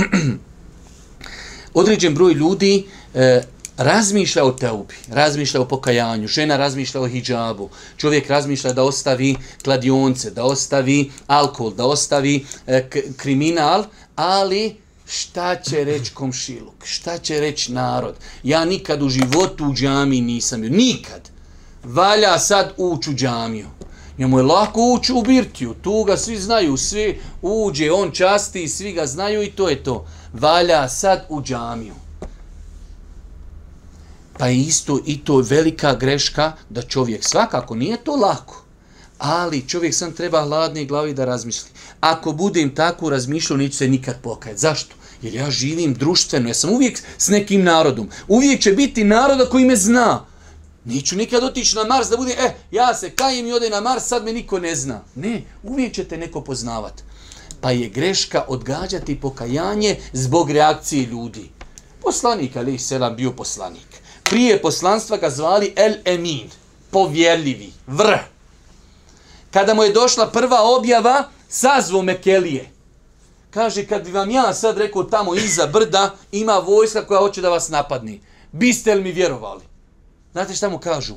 određen 1.74 2.16
broj 2.16 2.34
ljudi 2.34 2.86
e, 3.14 3.42
razmišlja 3.78 4.44
o 4.44 4.52
teubi, 4.52 4.96
razmišlja 5.08 5.62
o 5.62 5.68
pokajanju, 5.68 6.28
žena 6.28 6.58
razmišlja 6.58 7.02
o 7.02 7.08
hijabu, 7.08 7.70
čovjek 7.98 8.30
razmišlja 8.30 8.74
da 8.74 8.84
ostavi 8.84 9.36
kladionce, 9.64 10.32
da 10.32 10.44
ostavi 10.44 11.12
alkohol, 11.28 11.74
da 11.74 11.86
ostavi 11.86 12.46
e, 12.68 12.90
kriminal, 13.18 13.86
ali 14.16 14.76
šta 15.08 15.56
će 15.56 15.84
reći 15.84 16.14
komšiluk, 16.14 16.86
šta 16.86 17.18
će 17.18 17.40
reći 17.40 17.72
narod. 17.72 18.16
Ja 18.44 18.66
nikad 18.66 19.04
u 19.04 19.10
životu 19.10 19.66
u 19.66 19.74
džami 19.74 20.22
nisam 20.22 20.62
bio, 20.62 20.70
nikad. 20.70 21.37
Valja 21.84 22.40
sad 22.40 22.74
ući 22.78 23.10
u 23.10 23.14
džamiju. 23.14 23.68
Njemu 24.18 24.40
je 24.40 24.44
lako 24.44 24.82
ući 24.94 25.14
u 25.14 25.22
birtiju, 25.22 25.74
tu 25.74 26.04
ga 26.04 26.18
svi 26.18 26.38
znaju, 26.38 26.78
svi 26.78 27.22
uđe, 27.42 27.92
on 27.92 28.12
časti, 28.12 28.68
svi 28.68 28.92
ga 28.94 29.06
znaju 29.06 29.44
i 29.44 29.52
to 29.52 29.70
je 29.70 29.84
to. 29.84 30.06
Valja 30.34 30.90
sad 30.90 31.26
u 31.30 31.42
džamiju. 31.42 31.94
Pa 34.38 34.50
isto 34.50 35.00
i 35.06 35.24
to 35.24 35.38
velika 35.38 35.96
greška 35.96 36.52
da 36.70 36.82
čovjek 36.82 37.24
svakako 37.24 37.76
nije 37.76 37.98
to 37.98 38.16
lako. 38.16 38.64
Ali 39.18 39.68
čovjek 39.68 39.94
sam 39.96 40.12
treba 40.12 40.42
hladne 40.42 40.86
glavi 40.86 41.14
da 41.14 41.26
razmisli. 41.26 41.70
Ako 42.00 42.32
budem 42.32 42.76
tako 42.76 43.10
razmišljao, 43.10 43.58
neću 43.58 43.78
se 43.78 43.88
nikad 43.88 44.16
pokajati. 44.22 44.62
Zašto? 44.62 44.96
Jer 45.22 45.34
ja 45.34 45.52
živim 45.52 45.94
društveno, 45.94 46.48
ja 46.48 46.54
sam 46.54 46.70
uvijek 46.70 47.02
s 47.18 47.28
nekim 47.28 47.64
narodom. 47.64 48.10
Uvijek 48.28 48.62
će 48.62 48.72
biti 48.72 49.04
naroda 49.04 49.46
koji 49.46 49.66
me 49.66 49.76
zna. 49.76 50.26
Neću 50.88 51.16
nikad 51.16 51.44
otići 51.44 51.76
na 51.76 51.84
Mars 51.84 52.10
da 52.10 52.18
bude, 52.18 52.32
e, 52.32 52.44
eh, 52.46 52.56
ja 52.72 52.94
se 52.96 53.10
kajem 53.10 53.48
i 53.48 53.54
ode 53.54 53.70
na 53.70 53.82
Mars, 53.82 54.08
sad 54.08 54.26
me 54.26 54.34
niko 54.34 54.60
ne 54.60 54.76
zna. 54.76 55.04
Ne, 55.16 55.42
uvijek 55.64 55.94
ćete 55.94 56.18
neko 56.18 56.42
poznavat. 56.42 56.94
Pa 57.62 57.72
je 57.72 57.90
greška 57.90 58.46
odgađati 58.48 59.20
pokajanje 59.22 59.98
zbog 60.14 60.52
reakcije 60.52 61.06
ljudi. 61.06 61.50
Poslanik, 62.02 62.56
ali 62.56 62.76
i 62.76 62.80
selam, 62.80 63.16
bio 63.16 63.32
poslanik. 63.32 63.88
Prije 64.24 64.62
poslanstva 64.62 65.18
ga 65.18 65.30
zvali 65.30 65.74
El 65.76 65.94
Emin, 66.06 66.50
povjerljivi, 66.92 67.74
vrh. 67.88 68.20
Kada 69.52 69.74
mu 69.74 69.84
je 69.84 69.94
došla 69.94 70.28
prva 70.28 70.62
objava, 70.78 71.30
sazvo 71.50 72.02
Mekelije. 72.02 72.72
Kaže, 73.50 73.86
kad 73.86 74.06
bi 74.06 74.12
vam 74.12 74.32
ja 74.32 74.54
sad 74.54 74.78
rekao 74.78 75.04
tamo 75.04 75.36
iza 75.36 75.68
brda, 75.68 76.16
ima 76.32 76.54
vojska 76.54 77.08
koja 77.08 77.20
hoće 77.20 77.42
da 77.42 77.50
vas 77.50 77.70
napadni. 77.70 78.22
Biste 78.52 78.96
li 78.96 79.04
mi 79.04 79.12
vjerovali? 79.12 79.77
Znate 80.38 80.56
šta 80.56 80.70
mu 80.70 80.80
kažu? 80.80 81.14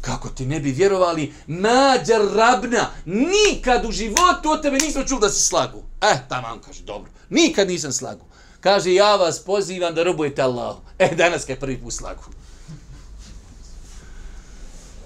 Kako 0.00 0.28
ti 0.28 0.46
ne 0.46 0.60
bi 0.60 0.72
vjerovali? 0.72 1.32
Nađa 1.46 2.18
rabna, 2.34 2.90
nikad 3.04 3.84
u 3.84 3.92
životu 3.92 4.50
od 4.50 4.62
tebe 4.62 4.78
nismo 4.78 5.04
čuli 5.04 5.20
da 5.20 5.28
se 5.28 5.42
slagu. 5.42 5.82
Eh, 6.00 6.18
tamo 6.28 6.60
kaže, 6.66 6.82
dobro, 6.82 7.10
nikad 7.30 7.68
nisam 7.68 7.92
slagu. 7.92 8.24
Kaže, 8.60 8.94
ja 8.94 9.16
vas 9.16 9.38
pozivam 9.38 9.94
da 9.94 10.02
robujete 10.02 10.42
Allah. 10.42 10.76
E, 10.98 11.14
danas 11.14 11.44
kaj 11.44 11.60
prvi 11.60 11.78
put 11.78 11.92
slagu. 11.92 12.22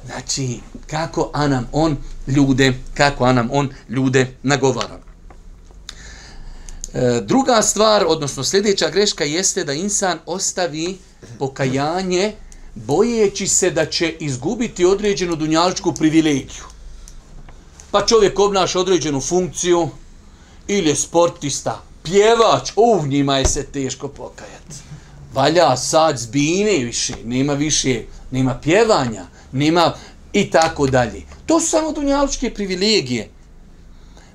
Znači, 0.06 0.60
kako 0.86 1.30
Anam 1.32 1.68
on 1.72 1.96
ljude, 2.26 2.72
kako 2.94 3.24
Anam 3.24 3.48
on 3.52 3.70
ljude 3.88 4.36
nagovara. 4.42 4.98
E, 6.94 7.20
druga 7.22 7.62
stvar, 7.62 8.04
odnosno 8.08 8.44
sljedeća 8.44 8.90
greška 8.90 9.24
jeste 9.24 9.64
da 9.64 9.72
insan 9.72 10.18
ostavi 10.26 10.98
pokajanje 11.38 12.34
bojeći 12.74 13.46
se 13.46 13.70
da 13.70 13.86
će 13.86 14.14
izgubiti 14.20 14.84
određenu 14.84 15.36
dunjaličku 15.36 15.92
privilegiju. 15.94 16.64
Pa 17.90 18.06
čovjek 18.06 18.38
obnaša 18.38 18.80
određenu 18.80 19.20
funkciju 19.20 19.88
ili 20.68 20.88
je 20.88 20.96
sportista, 20.96 21.82
pjevač, 22.02 22.72
u 22.76 23.06
njima 23.06 23.38
je 23.38 23.46
se 23.46 23.66
teško 23.66 24.08
pokajati. 24.08 24.74
Valja 25.32 25.76
sad 25.76 26.18
zbine 26.18 26.84
više, 26.84 27.14
nema 27.24 27.54
više, 27.54 28.02
nema 28.30 28.58
pjevanja, 28.62 29.26
nema 29.52 29.94
i 30.32 30.50
tako 30.50 30.86
dalje. 30.86 31.22
To 31.46 31.60
su 31.60 31.68
samo 31.68 31.92
dunjaličke 31.92 32.54
privilegije. 32.54 33.28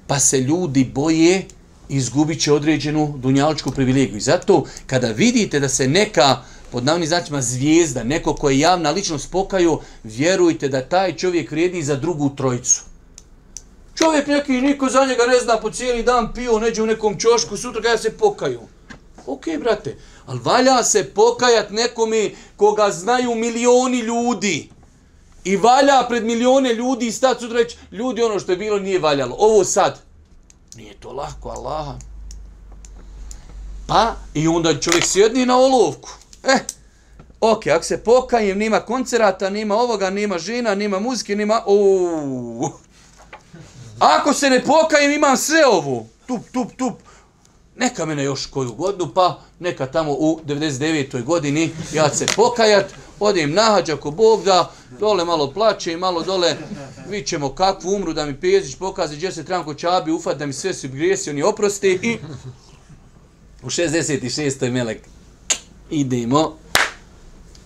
Pa 0.08 0.19
se 0.19 0.39
ljudi 0.39 0.91
boje 0.93 1.46
izgubit 1.89 2.41
će 2.41 2.53
određenu 2.53 3.15
dunjaličku 3.17 3.72
privilegiju. 3.72 4.17
I 4.17 4.22
zato 4.22 4.65
kada 4.88 5.08
vidite 5.08 5.60
da 5.60 5.69
se 5.69 5.88
neka 5.88 6.43
pod 6.72 6.86
navni 6.86 7.08
značima 7.08 7.42
zvijezda, 7.42 8.04
neko 8.04 8.36
ko 8.36 8.50
je 8.50 8.60
javna 8.60 8.92
ličnost 8.92 9.32
pokaju, 9.32 9.80
vjerujte 10.04 10.68
da 10.68 10.82
taj 10.82 11.16
čovjek 11.16 11.52
vrijedi 11.52 11.84
za 11.84 11.96
drugu 11.96 12.30
trojicu. 12.36 12.82
Čovjek 13.96 14.28
neki 14.28 14.52
niko 14.52 14.90
za 14.90 15.06
njega 15.06 15.24
ne 15.28 15.40
zna 15.40 15.58
po 15.58 15.72
cijeli 15.72 16.04
dan 16.04 16.34
pio 16.34 16.60
neđe 16.60 16.84
u 16.84 16.86
nekom 16.86 17.20
čošku, 17.20 17.58
sutra 17.58 17.82
kada 17.82 17.98
se 17.98 18.18
pokaju. 18.18 18.62
Ok, 19.26 19.46
brate, 19.60 19.98
ali 20.26 20.40
valja 20.44 20.84
se 20.84 21.04
pokajat 21.04 21.70
nekome 21.70 22.32
koga 22.58 22.92
znaju 22.92 23.36
milioni 23.36 24.00
ljudi. 24.00 24.70
I 25.44 25.58
valja 25.58 26.06
pred 26.10 26.26
milione 26.26 26.74
ljudi 26.74 27.08
i 27.08 27.12
stati 27.12 27.42
sutra 27.42 27.58
reći, 27.58 27.78
ljudi 27.92 28.22
ono 28.24 28.40
što 28.40 28.52
je 28.52 28.58
bilo 28.58 28.80
nije 28.80 29.00
valjalo. 29.00 29.36
Ovo 29.40 29.64
sad, 29.64 30.00
nije 30.76 30.94
to 30.94 31.12
lako, 31.12 31.50
Allaha. 31.50 31.98
Pa, 33.88 34.16
i 34.34 34.48
onda 34.48 34.80
čovjek 34.80 35.06
sjedni 35.06 35.46
na 35.46 35.58
olovku. 35.58 36.10
Eh, 36.43 36.60
ok, 37.39 37.67
ako 37.67 37.84
se 37.84 37.98
pokajem, 37.98 38.58
nima 38.58 38.79
koncerata, 38.79 39.50
nima 39.50 39.75
ovoga, 39.75 40.10
nima 40.10 40.38
žena, 40.38 40.75
nima 40.75 41.00
muzike, 41.00 41.36
nima... 41.36 41.63
Uuu. 41.67 42.72
Ako 44.00 44.34
se 44.34 44.50
ne 44.50 44.63
pokajem, 44.63 45.12
imam 45.12 45.38
sve 45.38 45.65
ovo. 45.65 46.05
Tup, 46.27 46.41
tup, 46.51 46.72
tup. 46.77 46.93
Neka 47.75 48.05
mene 48.05 48.24
još 48.24 48.46
koju 48.46 48.74
godinu, 48.74 49.13
pa 49.13 49.39
neka 49.60 49.86
tamo 49.86 50.12
u 50.12 50.39
99. 50.46 51.24
godini 51.24 51.72
ja 51.93 52.10
se 52.10 52.25
pokajat, 52.36 52.86
odim 53.19 53.53
nahađa 53.53 53.98
ko 53.98 54.12
Bog 54.12 54.43
da, 54.43 54.72
dole 55.00 55.25
malo 55.25 55.51
plaće 55.53 55.93
i 55.93 55.98
malo 55.98 56.24
dole, 56.24 56.58
vićemo 57.10 57.55
kakvu 57.55 57.96
umru 57.96 58.13
da 58.13 58.25
mi 58.25 58.39
Pezić 58.39 58.75
pokaze 58.75 59.15
gdje 59.15 59.31
se 59.31 59.46
trebam 59.46 59.65
ko 59.65 59.74
čabi 59.74 60.12
ufat 60.12 60.38
da 60.38 60.46
mi 60.46 60.53
sve 60.53 60.74
su 60.74 60.88
grijesi, 60.89 61.29
oni 61.29 61.43
oprosti 61.43 62.00
i 62.01 62.17
u 63.63 63.69
66. 63.69 64.72
melek 64.72 65.01
idemo 65.89 66.58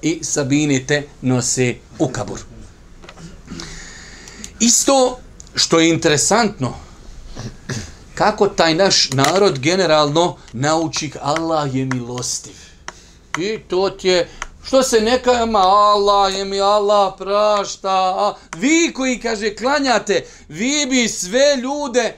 i 0.01 0.19
Sabine 0.23 0.85
te 0.87 1.07
nose 1.21 1.75
u 1.99 2.07
kabur. 2.07 2.39
Isto 4.59 5.19
što 5.55 5.79
je 5.79 5.89
interesantno, 5.89 6.73
kako 8.15 8.47
taj 8.47 8.75
naš 8.75 9.09
narod 9.09 9.59
generalno 9.59 10.37
nauči 10.53 11.11
Allah 11.21 11.75
je 11.75 11.85
milostiv. 11.85 12.53
I 13.39 13.59
to 13.67 13.89
ti 13.89 14.07
je, 14.07 14.29
što 14.63 14.83
se 14.83 15.01
neka 15.01 15.43
ima, 15.43 15.59
Allah 15.59 16.37
je 16.37 16.45
mi, 16.45 16.61
Allah 16.61 17.13
prašta. 17.17 17.89
A 17.93 18.35
vi 18.57 18.93
koji, 18.93 19.19
kaže, 19.19 19.55
klanjate, 19.55 20.25
vi 20.47 20.85
bi 20.89 21.07
sve 21.07 21.55
ljude, 21.55 22.15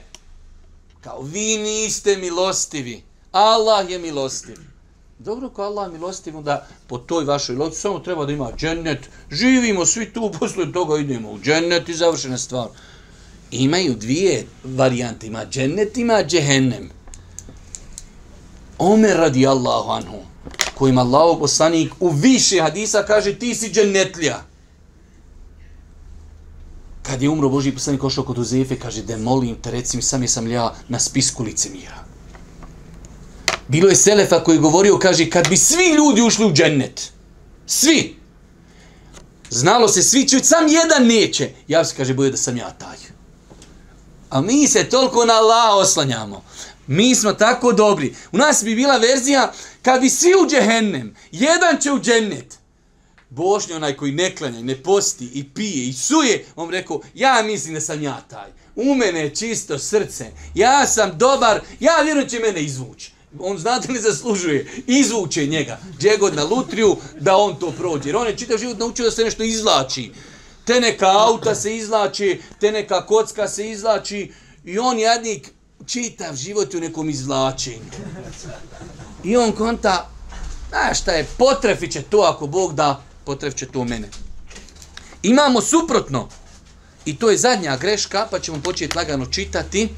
kao 1.00 1.22
vi 1.22 1.56
niste 1.56 2.16
milostivi. 2.16 3.02
Allah 3.32 3.90
je 3.90 3.98
milostiv. 3.98 4.75
Dobro 5.18 5.48
ko 5.50 5.62
Allah 5.62 5.92
milostiv, 5.92 6.36
onda 6.36 6.66
po 6.86 6.98
toj 6.98 7.24
vašoj 7.24 7.56
loci 7.56 7.80
samo 7.80 7.98
treba 7.98 8.26
da 8.26 8.32
ima 8.32 8.52
džennet. 8.56 9.08
Živimo 9.30 9.86
svi 9.86 10.12
tu, 10.12 10.30
posle 10.38 10.72
toga 10.72 10.98
idemo 10.98 11.30
u 11.30 11.38
džennet 11.40 11.88
i 11.88 11.94
završena 11.94 12.38
stvar. 12.38 12.68
Imaju 13.50 13.94
dvije 13.94 14.46
varijante, 14.64 15.26
ima 15.26 15.46
džennet, 15.46 15.96
ima 15.96 16.24
džehennem. 16.24 16.90
Omer 18.78 19.16
radi 19.16 19.46
Allahu 19.46 19.90
anhu, 19.90 20.18
kojim 20.74 20.98
Allah 20.98 21.36
poslanik 21.40 21.92
u 22.00 22.10
više 22.10 22.60
hadisa 22.60 23.02
kaže 23.02 23.38
ti 23.38 23.54
si 23.54 23.72
džennetlija. 23.72 24.44
Kad 27.02 27.22
je 27.22 27.28
umro 27.28 27.48
Boži 27.48 27.72
poslanik 27.72 28.04
ošao 28.04 28.24
kod 28.24 28.38
Uzefe, 28.38 28.78
kaže 28.78 29.02
da 29.02 29.16
molim 29.16 29.56
te 29.62 29.70
recim 29.70 30.02
sam 30.02 30.22
je 30.22 30.28
sam 30.28 30.50
ja 30.50 30.74
na 30.88 30.98
spisku 30.98 31.44
licemira. 31.44 31.94
mira. 31.94 32.15
Bilo 33.68 33.88
je 33.88 33.96
Selefa 33.96 34.44
koji 34.44 34.58
govorio, 34.58 34.98
kaže, 34.98 35.30
kad 35.30 35.48
bi 35.48 35.56
svi 35.56 35.88
ljudi 35.96 36.22
ušli 36.22 36.46
u 36.46 36.52
džennet, 36.52 37.12
svi, 37.66 38.16
znalo 39.50 39.88
se, 39.88 40.02
svi 40.02 40.28
će, 40.28 40.38
sam 40.44 40.68
jedan 40.68 41.06
neće, 41.06 41.50
ja 41.68 41.84
se 41.84 41.96
kaže, 41.96 42.14
boje 42.14 42.30
da 42.30 42.36
sam 42.36 42.56
ja 42.56 42.70
taj. 42.70 42.96
A 44.30 44.40
mi 44.40 44.68
se 44.68 44.84
toliko 44.84 45.24
na 45.24 45.34
Allah 45.34 45.76
oslanjamo. 45.76 46.44
Mi 46.86 47.14
smo 47.14 47.32
tako 47.32 47.72
dobri. 47.72 48.14
U 48.32 48.36
nas 48.36 48.64
bi 48.64 48.74
bila 48.74 48.96
verzija, 48.96 49.52
kad 49.82 50.00
bi 50.00 50.10
svi 50.10 50.34
u 50.44 50.48
džehennem, 50.48 51.16
jedan 51.32 51.80
će 51.80 51.92
u 51.92 52.00
džennet, 52.00 52.58
Bošnji 53.30 53.74
onaj 53.74 53.96
koji 53.96 54.12
ne 54.12 54.34
klanja, 54.36 54.60
ne 54.60 54.82
posti 54.82 55.30
i 55.34 55.48
pije 55.54 55.88
i 55.88 55.92
suje, 55.92 56.44
on 56.56 56.70
rekao, 56.70 57.00
ja 57.14 57.42
mislim 57.42 57.74
da 57.74 57.80
sam 57.80 58.02
ja 58.02 58.20
taj. 58.30 58.50
U 58.76 58.94
mene 58.94 59.20
je 59.20 59.34
čisto 59.34 59.78
srce. 59.78 60.26
Ja 60.54 60.86
sam 60.86 61.18
dobar, 61.18 61.60
ja 61.80 62.02
vjerujem 62.02 62.28
će 62.28 62.38
mene 62.38 62.62
izvući 62.62 63.15
on 63.38 63.58
znate 63.58 63.92
li 63.92 64.00
zaslužuje, 64.00 64.82
izvuče 64.86 65.46
njega, 65.46 65.78
gdje 65.96 66.16
god 66.16 66.34
na 66.34 66.44
lutriju, 66.44 66.96
da 67.20 67.36
on 67.36 67.56
to 67.58 67.70
prođe. 67.70 68.08
Jer 68.08 68.16
on 68.16 68.26
je 68.26 68.36
čitav 68.36 68.58
život 68.58 68.78
naučio 68.78 69.04
da 69.04 69.10
se 69.10 69.24
nešto 69.24 69.42
izlači. 69.42 70.12
te 70.64 70.80
neka 70.80 71.06
auta 71.06 71.54
se 71.54 71.76
izlači, 71.76 72.40
te 72.60 72.72
neka 72.72 73.06
kocka 73.06 73.48
se 73.48 73.70
izlači 73.70 74.32
i 74.64 74.78
on 74.78 74.98
jednik 74.98 75.50
čitav 75.86 76.36
život 76.36 76.74
u 76.74 76.80
nekom 76.80 77.10
izvlačenju. 77.10 77.90
I 79.24 79.36
on 79.36 79.52
konta, 79.52 80.10
znaš 80.68 81.00
šta 81.00 81.12
je, 81.12 81.26
potrefit 81.38 81.92
će 81.92 82.02
to 82.02 82.18
ako 82.18 82.46
Bog 82.46 82.74
da, 82.74 83.02
potrefit 83.24 83.58
će 83.58 83.66
to 83.66 83.84
mene. 83.84 84.08
Imamo 85.22 85.60
suprotno, 85.60 86.28
i 87.04 87.16
to 87.16 87.30
je 87.30 87.38
zadnja 87.38 87.76
greška, 87.76 88.26
pa 88.30 88.40
ćemo 88.40 88.60
početi 88.62 88.96
lagano 88.96 89.26
čitati, 89.26 89.88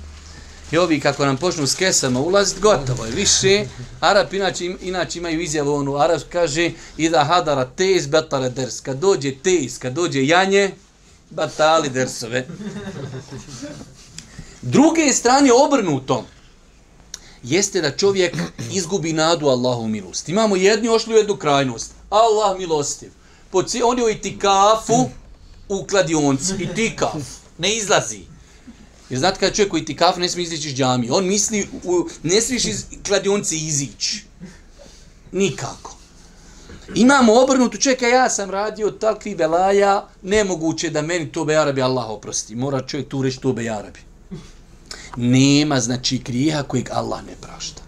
I 0.72 0.78
ovi 0.78 1.00
kako 1.00 1.26
nam 1.26 1.36
počnu 1.36 1.66
s 1.66 1.74
kesama 1.74 2.20
ulaziti, 2.20 2.60
gotovo 2.60 3.04
je 3.04 3.10
više. 3.10 3.64
Arab 4.00 4.34
inače, 4.34 4.74
inače 4.82 5.18
imaju 5.18 5.40
izjavu 5.40 5.74
onu, 5.74 5.96
Arab 5.96 6.20
kaže 6.32 6.70
i 6.96 7.08
da 7.08 7.24
hadara 7.24 7.64
tez 7.64 8.06
betare 8.06 8.50
ders. 8.50 8.80
Kad 8.80 8.98
dođe 8.98 9.34
tez, 9.42 9.78
kad 9.78 9.92
dođe 9.92 10.26
janje, 10.26 10.70
batali 11.30 11.88
dersove. 11.88 12.46
Druge 14.62 15.12
strane 15.12 15.52
obrnuto 15.52 16.24
jeste 17.42 17.80
da 17.80 17.96
čovjek 17.96 18.36
izgubi 18.72 19.12
nadu 19.12 19.46
Allahu 19.46 19.88
milost. 19.88 20.28
Imamo 20.28 20.56
jednu 20.56 20.92
ošli 20.92 21.14
u 21.14 21.16
jednu 21.16 21.36
krajnost. 21.36 21.92
Allah 22.10 22.58
milostiv. 22.58 23.10
Poci, 23.50 23.82
on 23.82 23.98
je 23.98 24.04
u 24.04 24.08
itikafu 24.08 25.10
u 25.68 25.84
kladionci. 25.84 26.52
Itikaf. 26.58 27.22
Ne 27.58 27.76
izlazi. 27.76 28.27
Jer 29.10 29.18
znate 29.18 29.40
kada 29.40 29.54
čovjek 29.54 29.70
koji 29.70 29.84
ti 29.84 29.96
kaf 29.96 30.16
ne 30.16 30.28
smije 30.28 30.44
izići 30.44 30.68
iz 30.68 30.74
džami, 30.74 31.10
on 31.10 31.26
misli, 31.26 31.68
u, 31.84 32.08
ne 32.22 32.40
smiješ 32.40 32.64
iz 32.64 32.84
kladionce 33.06 33.56
izići. 33.56 34.24
Nikako. 35.32 35.96
Imamo 36.94 37.32
obrnutu, 37.32 37.78
čekaj, 37.78 38.10
ja 38.10 38.30
sam 38.30 38.50
radio 38.50 38.90
takvi 38.90 39.34
belaja, 39.34 40.08
nemoguće 40.22 40.90
da 40.90 41.02
meni 41.02 41.32
to 41.32 41.44
be 41.44 41.56
Arabi 41.56 41.82
Allah 41.82 42.10
oprosti. 42.10 42.54
Mora 42.54 42.80
čovjek 42.80 43.08
tu 43.08 43.22
reći 43.22 43.40
to 43.40 43.52
be 43.52 43.68
Arabi. 43.68 44.00
Nema, 45.16 45.80
znači, 45.80 46.18
grijeha 46.18 46.62
kojeg 46.62 46.88
Allah 46.92 47.24
ne 47.26 47.34
prašta. 47.40 47.82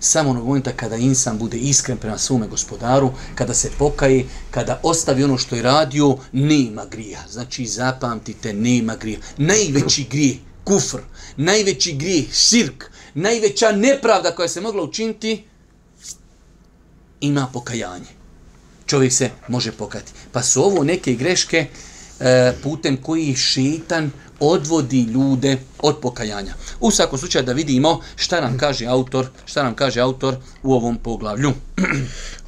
Samo 0.00 0.30
onog 0.30 0.46
momenta 0.46 0.72
kada 0.72 0.96
insan 0.96 1.38
bude 1.38 1.56
iskren 1.58 1.98
prema 1.98 2.18
svome 2.18 2.46
gospodaru, 2.46 3.10
kada 3.34 3.54
se 3.54 3.70
pokaje, 3.78 4.24
kada 4.50 4.80
ostavi 4.82 5.24
ono 5.24 5.38
što 5.38 5.56
je 5.56 5.62
radio, 5.62 6.16
nema 6.32 6.84
grija. 6.84 7.20
Znači, 7.30 7.66
zapamtite, 7.66 8.52
nema 8.52 8.96
grija. 8.96 9.18
Najveći 9.36 10.06
grijeh 10.10 10.36
kufr, 10.64 10.98
najveći 11.36 11.92
grijeh, 11.92 12.32
širk, 12.32 12.84
najveća 13.14 13.72
nepravda 13.72 14.30
koja 14.30 14.48
se 14.48 14.60
mogla 14.60 14.82
učiniti, 14.82 15.44
ima 17.20 17.48
pokajanje. 17.52 18.14
Čovjek 18.86 19.12
se 19.12 19.30
može 19.48 19.72
pokati. 19.72 20.12
Pa 20.32 20.42
su 20.42 20.62
ovo 20.62 20.84
neke 20.84 21.14
greške 21.14 21.66
e, 22.20 22.52
putem 22.62 22.96
koji 23.02 23.36
šetan 23.36 24.10
odvodi 24.40 25.02
ljude 25.02 25.58
od 25.78 26.00
pokajanja. 26.00 26.54
U 26.80 26.90
svakom 26.90 27.18
slučaju 27.18 27.44
da 27.44 27.52
vidimo 27.52 28.00
šta 28.16 28.40
nam 28.40 28.58
kaže 28.58 28.86
autor, 28.86 29.26
šta 29.44 29.62
nam 29.62 29.74
kaže 29.74 30.00
autor 30.00 30.36
u 30.62 30.74
ovom 30.74 30.96
poglavlju. 30.96 31.52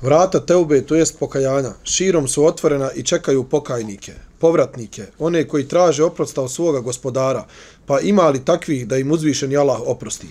Vrata 0.03 0.47
teube, 0.47 0.87
to 0.87 0.95
jest 0.95 1.19
pokajanja, 1.19 1.73
širom 1.85 2.29
su 2.29 2.47
otvorena 2.47 2.91
i 2.93 3.03
čekaju 3.03 3.45
pokajnike, 3.45 4.15
povratnike, 4.47 5.07
one 5.19 5.49
koji 5.49 5.69
traže 5.69 6.05
oprosta 6.05 6.43
od 6.43 6.53
svoga 6.53 6.81
gospodara, 6.81 7.47
pa 7.87 8.01
ima 8.01 8.29
li 8.29 8.45
takvih 8.45 8.87
da 8.87 8.97
im 8.97 9.11
uzvišen 9.11 9.57
Allah 9.59 9.81
oprosti? 9.87 10.29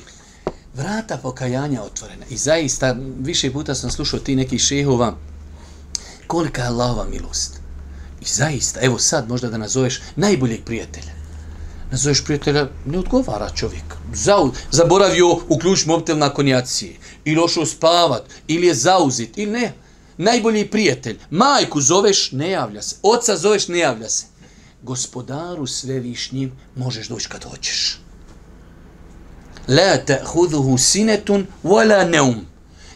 Vrata 0.75 1.17
pokajanja 1.17 1.81
otvorena. 1.83 2.25
I 2.29 2.37
zaista, 2.37 2.95
više 3.19 3.51
puta 3.51 3.75
sam 3.75 3.91
slušao 3.91 4.19
ti 4.19 4.35
nekih 4.35 4.61
šehova, 4.61 5.17
kolika 6.27 6.61
je 6.61 6.67
Allahova 6.67 7.05
milost. 7.11 7.59
I 8.21 8.25
zaista, 8.25 8.79
evo 8.81 8.99
sad 8.99 9.29
možda 9.29 9.49
da 9.49 9.57
nazoveš 9.57 10.01
najboljeg 10.15 10.63
prijatelja. 10.65 11.13
Nazoveš 11.91 12.23
prijatelja, 12.23 12.67
ne 12.85 12.99
odgovara 12.99 13.49
čovjek. 13.49 13.99
Zau, 14.13 14.51
zaboravio 14.71 15.39
uključ 15.49 15.85
mobitel 15.85 16.17
na 16.17 16.29
konjaciji. 16.29 16.97
Ili 17.25 17.41
ošao 17.43 17.65
spavat, 17.65 18.23
ili 18.47 18.67
je 18.67 18.73
zauzit, 18.73 19.37
ili 19.37 19.51
ne. 19.51 19.73
Najbolji 20.17 20.67
prijatelj. 20.69 21.19
Majku 21.29 21.81
zoveš, 21.81 22.31
ne 22.31 22.49
javlja 22.49 22.81
se. 22.81 22.95
Oca 23.03 23.37
zoveš, 23.37 23.67
ne 23.67 23.77
javlja 23.79 24.09
se 24.09 24.25
gospodaru 24.85 25.67
svevišnjim 25.67 26.51
možeš 26.75 27.07
doći 27.07 27.29
kad 27.29 27.43
hoćeš. 27.43 27.99
La 29.67 29.97
ta'khudhuhu 30.07 30.77
sinatun 30.77 31.47
wala 31.63 32.09
nawm. 32.09 32.39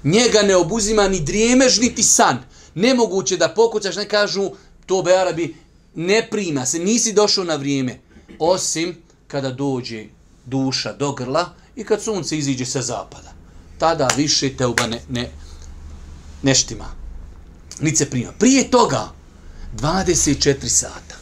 Njega 0.03 0.41
ne 0.41 0.55
obuzima 0.55 1.07
ni 1.07 1.19
drijemež 1.19 1.79
niti 1.79 2.03
san. 2.03 2.37
Nemoguće 2.75 3.37
da 3.37 3.53
pokucaš, 3.53 3.95
ne 3.95 4.07
kažu 4.07 4.51
to 4.85 5.01
be 5.01 5.13
Arabi 5.17 5.55
ne 5.95 6.27
prima 6.31 6.65
se, 6.65 6.79
nisi 6.79 7.13
došao 7.13 7.43
na 7.43 7.55
vrijeme. 7.55 7.99
Osim 8.39 8.97
kada 9.27 9.51
dođe 9.51 10.05
duša 10.45 10.93
do 10.93 11.11
grla 11.11 11.49
i 11.75 11.83
kad 11.83 12.01
sunce 12.01 12.37
iziđe 12.37 12.65
sa 12.65 12.81
zapada. 12.81 13.33
Tada 13.77 14.07
više 14.17 14.57
te 14.57 14.65
uba 14.65 14.87
ne, 14.87 15.01
ne, 15.09 15.31
neštima. 16.43 16.98
Nice 17.81 18.09
prima. 18.09 18.31
Prije 18.31 18.71
toga 18.71 19.09
24 19.75 20.67
sata. 20.67 21.15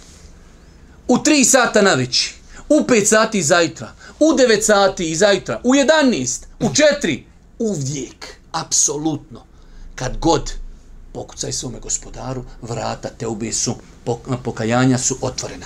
U 1.08 1.18
3 1.18 1.44
sata 1.44 1.82
na 1.82 1.94
veći, 1.94 2.34
u 2.70 2.80
5 2.88 3.06
sati 3.06 3.44
zajtra, 3.44 3.94
u 4.20 4.26
9 4.26 4.62
sati 4.62 5.12
i 5.12 5.16
zajtra, 5.16 5.62
u 5.64 5.74
11, 5.74 6.42
u 6.60 6.70
4, 7.02 7.24
uvijek, 7.60 8.28
apsolutno, 8.52 9.44
kad 9.96 10.18
god 10.18 10.54
pokucaj 11.14 11.52
svome 11.52 11.80
gospodaru, 11.80 12.44
vrata 12.62 13.10
te 13.10 13.28
ube 13.28 13.54
su, 13.54 13.76
pokajanja 14.44 14.98
su 14.98 15.18
otvorena. 15.22 15.66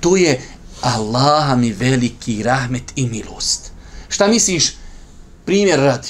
To 0.00 0.16
je 0.16 0.42
Allaha 0.80 1.56
mi 1.56 1.72
veliki 1.72 2.42
rahmet 2.42 2.92
i 2.96 3.06
milost. 3.06 3.72
Šta 4.08 4.26
misliš, 4.26 4.76
primjer 5.44 5.80
radi, 5.80 6.08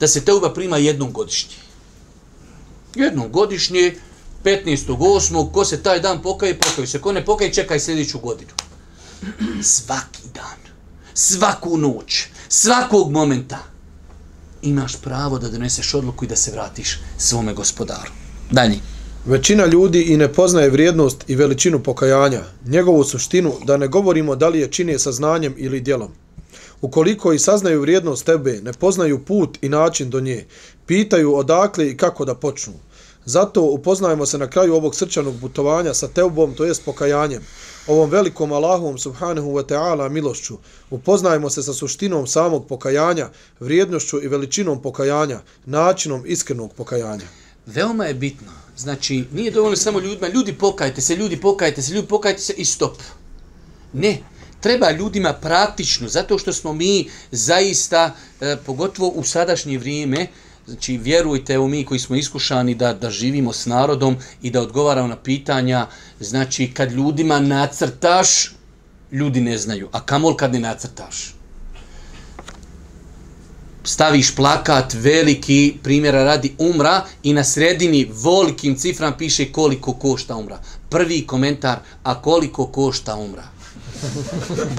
da 0.00 0.08
se 0.08 0.24
te 0.24 0.32
uba 0.32 0.54
prima 0.54 0.76
jednom 0.76 1.12
godišnje? 1.12 1.67
Jednom 2.94 3.32
godišnje, 3.32 3.94
15.8. 4.44 5.52
ko 5.52 5.64
se 5.64 5.82
taj 5.82 6.00
dan 6.00 6.22
pokaje, 6.22 6.58
pokaje 6.58 6.86
se. 6.86 7.00
Ko 7.00 7.12
ne 7.12 7.24
pokaje, 7.24 7.52
čekaj 7.52 7.80
sljedeću 7.80 8.18
godinu. 8.18 8.50
Svaki 9.62 10.22
dan, 10.34 10.58
svaku 11.14 11.76
noć, 11.76 12.24
svakog 12.48 13.10
momenta 13.10 13.58
imaš 14.62 14.96
pravo 14.96 15.38
da 15.38 15.48
doneseš 15.48 15.94
odluku 15.94 16.24
i 16.24 16.28
da 16.28 16.36
se 16.36 16.50
vratiš 16.50 17.00
svome 17.18 17.54
gospodaru. 17.54 18.10
Dalje. 18.50 18.78
Većina 19.26 19.66
ljudi 19.66 20.02
i 20.02 20.16
ne 20.16 20.32
poznaje 20.32 20.70
vrijednost 20.70 21.24
i 21.26 21.36
veličinu 21.36 21.82
pokajanja, 21.82 22.40
njegovu 22.66 23.04
suštinu, 23.04 23.52
da 23.64 23.76
ne 23.76 23.88
govorimo 23.88 24.36
da 24.36 24.48
li 24.48 24.60
je 24.60 24.70
čine 24.70 24.98
sa 24.98 25.12
znanjem 25.12 25.54
ili 25.56 25.80
djelom. 25.80 26.12
Ukoliko 26.80 27.32
i 27.32 27.38
saznaju 27.38 27.80
vrijednost 27.80 28.26
tebe, 28.26 28.60
ne 28.62 28.72
poznaju 28.72 29.24
put 29.24 29.58
i 29.62 29.68
način 29.68 30.10
do 30.10 30.20
nje, 30.20 30.46
pitaju 30.86 31.34
odakle 31.34 31.90
i 31.90 31.96
kako 31.96 32.24
da 32.24 32.34
počnu. 32.34 32.74
Zato 33.24 33.62
upoznajemo 33.62 34.26
se 34.26 34.38
na 34.38 34.50
kraju 34.50 34.74
ovog 34.74 34.94
srčanog 34.96 35.34
putovanja 35.40 35.94
sa 35.94 36.08
teubom, 36.08 36.54
to 36.54 36.64
jest 36.64 36.84
pokajanjem, 36.84 37.42
ovom 37.86 38.10
velikom 38.10 38.52
Allahom 38.52 38.98
subhanahu 38.98 39.52
wa 39.52 39.66
ta'ala 39.66 40.08
milošću. 40.08 40.58
Upoznajemo 40.90 41.50
se 41.50 41.62
sa 41.62 41.72
suštinom 41.72 42.26
samog 42.26 42.66
pokajanja, 42.66 43.28
vrijednošću 43.60 44.22
i 44.22 44.28
veličinom 44.28 44.82
pokajanja, 44.82 45.40
načinom 45.66 46.22
iskrenog 46.26 46.72
pokajanja. 46.74 47.26
Veoma 47.66 48.04
je 48.04 48.14
bitno. 48.14 48.52
Znači, 48.76 49.24
nije 49.32 49.50
dovoljno 49.50 49.76
samo 49.76 50.00
ljudima, 50.00 50.28
ljudi 50.28 50.52
pokajte 50.52 51.00
se, 51.00 51.16
ljudi 51.16 51.40
pokajte 51.40 51.82
se, 51.82 51.92
ljudi 51.94 52.08
pokajte 52.08 52.40
se 52.40 52.52
i 52.56 52.64
stop. 52.64 52.96
Ne, 53.92 54.22
treba 54.60 54.90
ljudima 54.90 55.32
praktično, 55.32 56.08
zato 56.08 56.38
što 56.38 56.52
smo 56.52 56.72
mi 56.72 57.08
zaista, 57.30 58.14
e, 58.40 58.56
pogotovo 58.66 59.08
u 59.08 59.24
sadašnje 59.24 59.78
vrijeme, 59.78 60.26
Znači, 60.68 60.98
vjerujte 60.98 61.58
u 61.58 61.68
mi 61.68 61.84
koji 61.84 62.00
smo 62.00 62.16
iskušani 62.16 62.74
da, 62.74 62.92
da 62.94 63.10
živimo 63.10 63.52
s 63.52 63.66
narodom 63.66 64.16
i 64.42 64.50
da 64.50 64.60
odgovaramo 64.60 65.08
na 65.08 65.16
pitanja. 65.16 65.86
Znači, 66.20 66.70
kad 66.74 66.92
ljudima 66.92 67.40
nacrtaš, 67.40 68.52
ljudi 69.12 69.40
ne 69.40 69.58
znaju. 69.58 69.88
A 69.92 70.00
kamol 70.00 70.36
kad 70.36 70.52
ne 70.52 70.60
nacrtaš? 70.60 71.34
Staviš 73.84 74.34
plakat 74.36 74.94
veliki, 74.94 75.78
primjera 75.82 76.24
radi 76.24 76.54
umra 76.58 77.04
i 77.22 77.32
na 77.32 77.44
sredini 77.44 78.10
velikim 78.24 78.76
cifram 78.76 79.14
piše 79.18 79.52
koliko 79.52 79.92
košta 79.92 80.36
umra. 80.36 80.60
Prvi 80.90 81.26
komentar, 81.26 81.78
a 82.02 82.22
koliko 82.22 82.66
košta 82.66 83.16
umra? 83.16 83.57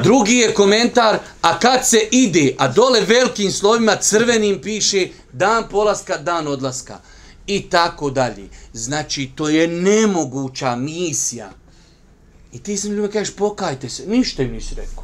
Drugi 0.03 0.35
je 0.35 0.53
komentar, 0.53 1.19
a 1.41 1.59
kad 1.59 1.87
se 1.87 2.07
ide, 2.11 2.55
a 2.57 2.67
dole 2.67 3.01
velikim 3.01 3.51
slovima 3.51 3.95
crvenim 3.95 4.61
piše 4.61 5.07
dan 5.33 5.63
polaska, 5.71 6.17
dan 6.17 6.47
odlaska. 6.47 6.99
I 7.47 7.69
tako 7.69 8.09
dalje. 8.09 8.49
Znači, 8.73 9.31
to 9.35 9.49
je 9.49 9.67
nemoguća 9.67 10.75
misija. 10.75 11.51
I 12.51 12.59
ti 12.59 12.77
sam 12.77 12.91
ljubim 12.91 13.11
kažeš, 13.11 13.35
pokajte 13.35 13.89
se. 13.89 14.05
Ništa 14.07 14.43
im 14.43 14.51
nisi 14.51 14.75
rekao. 14.75 15.03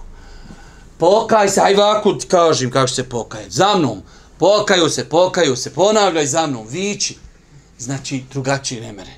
Pokaj 0.98 1.50
se, 1.50 1.62
aj 1.62 1.76
ovako 1.76 2.14
ti 2.14 2.28
kažem 2.28 2.72
kako 2.72 2.88
se 2.88 3.10
pokaje. 3.10 3.50
Za 3.50 3.76
mnom. 3.78 4.02
Pokaju 4.38 4.90
se, 4.90 5.06
pokaju 5.10 5.56
se, 5.56 5.74
ponavljaj 5.74 6.26
za 6.26 6.48
mnom, 6.48 6.68
vići. 6.68 7.18
Znači, 7.80 8.24
drugačije 8.32 8.82
ne 8.82 8.92
mere. 8.92 9.14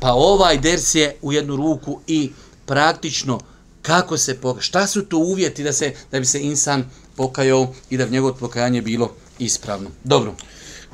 Pa 0.00 0.12
ovaj 0.12 0.58
ders 0.58 0.94
je 0.94 1.16
u 1.22 1.32
jednu 1.32 1.56
ruku 1.56 2.00
i 2.06 2.30
praktično 2.66 3.40
kako 3.82 4.18
se 4.18 4.34
pokaja, 4.34 4.62
šta 4.62 4.86
su 4.86 5.02
to 5.02 5.18
uvjeti 5.18 5.62
da 5.62 5.72
se 5.72 5.92
da 6.10 6.20
bi 6.20 6.26
se 6.26 6.40
insan 6.40 6.84
pokajao 7.16 7.74
i 7.90 7.96
da 7.96 8.04
bi 8.04 8.12
njegovo 8.12 8.34
pokajanje 8.34 8.82
bilo 8.82 9.12
ispravno. 9.38 9.90
Dobro. 10.04 10.34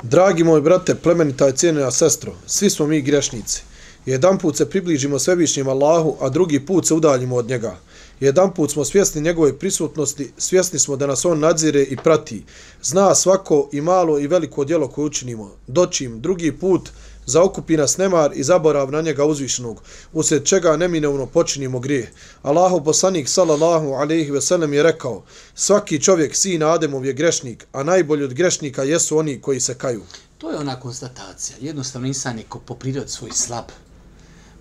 Dragi 0.03 0.45
moj 0.45 0.61
brate, 0.61 0.95
plemenita 0.95 1.49
i 1.49 1.53
cijenena 1.53 1.91
sestro, 1.91 2.35
svi 2.47 2.71
smo 2.71 2.87
mi 2.87 3.03
grešnici. 3.03 3.63
Jedan 4.07 4.39
put 4.39 4.57
se 4.57 4.71
približimo 4.71 5.19
svevišnjem 5.19 5.69
Allahu, 5.69 6.17
a 6.21 6.29
drugi 6.29 6.67
put 6.67 6.87
se 6.87 6.95
udaljimo 6.95 7.37
od 7.37 7.49
njega. 7.49 7.79
Jedan 8.21 8.55
put 8.55 8.71
smo 8.71 8.85
svjesni 8.85 9.21
njegove 9.21 9.59
prisutnosti, 9.59 10.33
svjesni 10.39 10.79
smo 10.79 10.97
da 10.97 11.07
nas 11.07 11.25
on 11.25 11.39
nadzire 11.39 11.83
i 11.83 11.97
prati. 11.97 12.45
Zna 12.83 13.15
svako 13.15 13.69
i 13.73 13.81
malo 13.81 14.19
i 14.19 14.27
veliko 14.27 14.65
djelo 14.65 14.89
koje 14.89 15.07
učinimo. 15.07 15.51
Doćim, 15.67 16.21
drugi 16.21 16.53
put 16.53 16.91
zaokupi 17.29 17.77
nas 17.77 17.97
nemar 17.97 18.31
i 18.35 18.45
zaborav 18.45 18.91
na 18.93 19.01
njega 19.01 19.25
uzvišenog, 19.25 19.83
usred 20.13 20.45
čega 20.45 20.77
neminovno 20.77 21.27
počinimo 21.27 21.81
grije. 21.81 22.13
Allahu 22.43 22.85
poslanik 22.85 23.29
sallallahu 23.29 23.93
alaihi 23.93 24.31
ve 24.31 24.41
sellem 24.41 24.73
je 24.73 24.83
rekao, 24.83 25.23
svaki 25.55 26.01
čovjek 26.01 26.37
sin 26.37 26.63
Ademov 26.63 27.07
je 27.07 27.13
grešnik, 27.13 27.67
a 27.73 27.83
najbolji 27.83 28.25
od 28.25 28.35
grešnika 28.35 28.83
jesu 28.83 29.19
oni 29.19 29.41
koji 29.41 29.61
se 29.61 29.75
kaju. 29.75 30.03
To 30.39 30.51
je 30.51 30.59
ona 30.59 30.81
konstatacija. 30.81 31.57
Jednostavno 31.61 32.09
insan 32.09 32.39
je 32.39 32.45
po 32.67 32.75
prirodi 32.75 33.11
svoj 33.11 33.31
slab. 33.35 33.65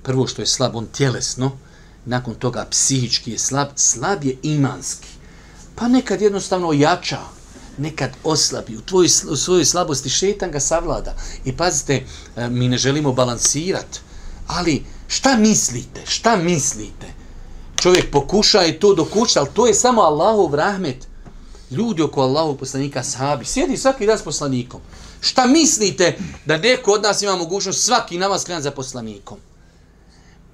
Prvo 0.04 0.28
što 0.28 0.42
je 0.42 0.46
slab, 0.46 0.76
on 0.76 0.86
tjelesno, 0.86 1.52
nakon 2.06 2.36
toga 2.36 2.66
psihički 2.70 3.32
je 3.32 3.40
slab, 3.40 3.68
slab 3.76 4.24
je 4.24 4.38
imanski. 4.44 5.08
Pa 5.76 5.88
nekad 5.88 6.22
jednostavno 6.22 6.74
jača, 6.74 7.20
nekad 7.78 8.12
oslabi, 8.24 8.78
u, 8.78 8.82
tvoj, 8.82 9.08
u 9.30 9.36
svojoj 9.36 9.66
slabosti 9.66 10.10
šetan 10.10 10.52
ga 10.52 10.60
savlada. 10.60 11.16
I 11.46 11.58
pazite, 11.58 12.04
e, 12.36 12.50
mi 12.50 12.68
ne 12.68 12.78
želimo 12.78 13.14
balansirat, 13.14 14.00
ali 14.48 14.86
šta 15.08 15.36
mislite, 15.38 16.02
šta 16.08 16.36
mislite? 16.36 17.08
Čovjek 17.76 18.12
pokuša 18.12 18.66
i 18.66 18.80
to 18.80 18.94
dokuća, 18.94 19.40
ali 19.40 19.50
to 19.54 19.68
je 19.68 19.74
samo 19.74 20.02
Allahov 20.02 20.56
rahmet. 20.56 21.08
Ljudi 21.72 22.02
oko 22.02 22.22
Allahov 22.22 22.56
poslanika 22.56 23.04
sahabi, 23.04 23.46
sjedi 23.46 23.78
svaki 23.78 24.06
dan 24.06 24.18
s 24.18 24.22
poslanikom. 24.22 24.82
Šta 25.22 25.46
mislite 25.46 26.18
da 26.46 26.58
neko 26.58 26.92
od 26.92 27.04
nas 27.04 27.22
ima 27.22 27.36
mogućnost 27.36 27.86
svaki 27.86 28.18
namaz 28.18 28.46
klanjati 28.46 28.64
za 28.64 28.72
poslanikom? 28.72 29.38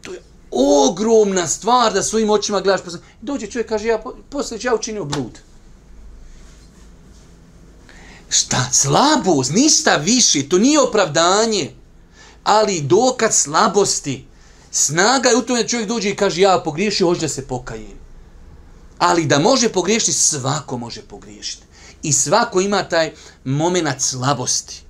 To 0.01 0.13
je 0.13 0.21
ogromna 0.51 1.47
stvar 1.47 1.93
da 1.93 2.03
svojim 2.03 2.29
očima 2.29 2.61
gledaš 2.61 2.81
poslanikom. 2.81 3.09
Dođe 3.21 3.47
čovjek 3.47 3.69
kaže, 3.69 3.87
ja, 3.87 4.03
poslije 4.29 4.59
ja 4.63 4.75
učinio 4.75 5.05
blud. 5.05 5.39
Šta? 8.33 8.69
Slabost, 8.71 9.51
ništa 9.51 9.95
više, 9.95 10.49
to 10.49 10.57
nije 10.57 10.79
opravdanje, 10.79 11.71
ali 12.43 12.81
dokad 12.81 13.33
slabosti. 13.33 14.25
Snaga 14.71 15.29
je 15.29 15.35
u 15.35 15.41
tome 15.41 15.61
da 15.61 15.67
čovjek 15.67 15.87
dođe 15.87 16.09
i 16.09 16.15
kaže 16.15 16.41
ja 16.41 16.61
pogriješio, 16.65 17.07
hoću 17.07 17.21
da 17.21 17.27
se 17.27 17.47
pokajem. 17.47 17.97
Ali 18.97 19.25
da 19.25 19.39
može 19.39 19.69
pogriješiti, 19.69 20.13
svako 20.13 20.77
može 20.77 21.01
pogriješiti. 21.01 21.63
I 22.03 22.13
svako 22.13 22.61
ima 22.61 22.83
taj 22.83 23.13
moment 23.43 24.01
slabosti. 24.01 24.81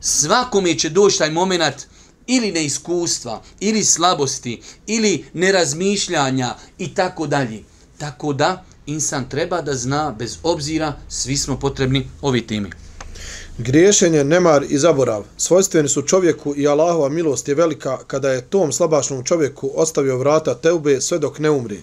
Svakome 0.00 0.78
će 0.78 0.90
doći 0.90 1.18
taj 1.18 1.30
moment 1.30 1.86
ili 2.26 2.52
neiskustva, 2.52 3.42
ili 3.60 3.84
slabosti, 3.84 4.62
ili 4.86 5.24
nerazmišljanja 5.32 6.54
i 6.78 6.94
tako 6.94 7.26
dalje. 7.26 7.62
Tako 7.98 8.32
da, 8.32 8.64
insan 8.86 9.28
treba 9.28 9.62
da 9.62 9.74
zna 9.74 10.14
bez 10.18 10.38
obzira, 10.42 10.92
svi 11.08 11.36
smo 11.36 11.58
potrebni 11.58 12.08
ovi 12.22 12.46
temi. 12.46 12.70
Griješenje, 13.58 14.24
nemar 14.24 14.64
i 14.68 14.78
zaborav 14.78 15.24
svojstveni 15.36 15.88
su 15.88 16.02
čovjeku 16.02 16.54
i 16.56 16.68
Allahova 16.68 17.08
milost 17.08 17.48
je 17.48 17.54
velika 17.54 17.98
kada 18.06 18.30
je 18.30 18.40
tom 18.40 18.72
slabašnom 18.72 19.24
čovjeku 19.24 19.70
ostavio 19.74 20.18
vrata 20.18 20.54
teube 20.54 21.00
sve 21.00 21.18
dok 21.18 21.38
ne 21.38 21.50
umri. 21.50 21.80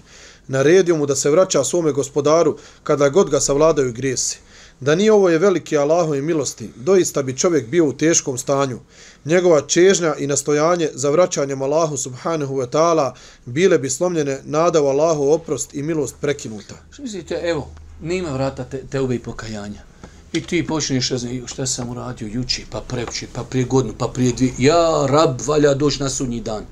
Naredio 0.47 0.95
mu 0.95 1.05
da 1.05 1.15
se 1.15 1.29
vraća 1.29 1.63
svome 1.63 1.91
gospodaru 1.91 2.57
kada 2.83 3.09
god 3.09 3.29
ga 3.29 3.39
savladaju 3.39 3.93
grijesi. 3.93 4.39
Da 4.79 4.95
nije 4.95 5.13
ovo 5.13 5.29
je 5.29 5.37
veliki 5.37 5.77
Allahove 5.77 6.21
milosti, 6.21 6.69
doista 6.75 7.23
bi 7.23 7.37
čovjek 7.37 7.67
bio 7.67 7.85
u 7.85 7.93
teškom 7.93 8.37
stanju. 8.37 8.79
Njegova 9.25 9.61
čežnja 9.61 10.15
i 10.15 10.27
nastojanje 10.27 10.89
za 10.93 11.09
vraćanjem 11.09 11.61
Allahu 11.61 11.97
subhanahu 11.97 12.55
wa 12.55 12.69
ta'ala 12.69 13.13
bile 13.45 13.77
bi 13.77 13.89
slomljene 13.89 14.39
nada 14.45 14.81
u 14.81 14.87
Allahu 14.87 15.31
oprost 15.31 15.73
i 15.73 15.83
milost 15.83 16.15
prekinuta. 16.21 16.75
Što 16.91 17.01
mislite, 17.01 17.39
evo, 17.43 17.69
nema 18.01 18.33
vrata 18.33 18.63
te, 18.63 18.83
teube 18.89 19.15
i 19.15 19.19
pokajanja. 19.19 19.81
I 20.33 20.41
ti 20.41 20.67
počneš, 20.67 21.11
šta 21.45 21.65
sam 21.65 21.89
uradio 21.89 22.29
juči, 22.33 22.65
pa 22.71 22.81
prekući, 22.81 23.27
pa 23.33 23.43
prije 23.43 23.65
godinu, 23.65 23.93
pa 23.97 24.07
prije 24.07 24.33
dvije. 24.33 24.53
Ja, 24.57 25.05
rab, 25.09 25.41
valja 25.47 25.73
doći 25.73 26.03
na 26.03 26.09
sudnji 26.09 26.41
dan. 26.41 26.63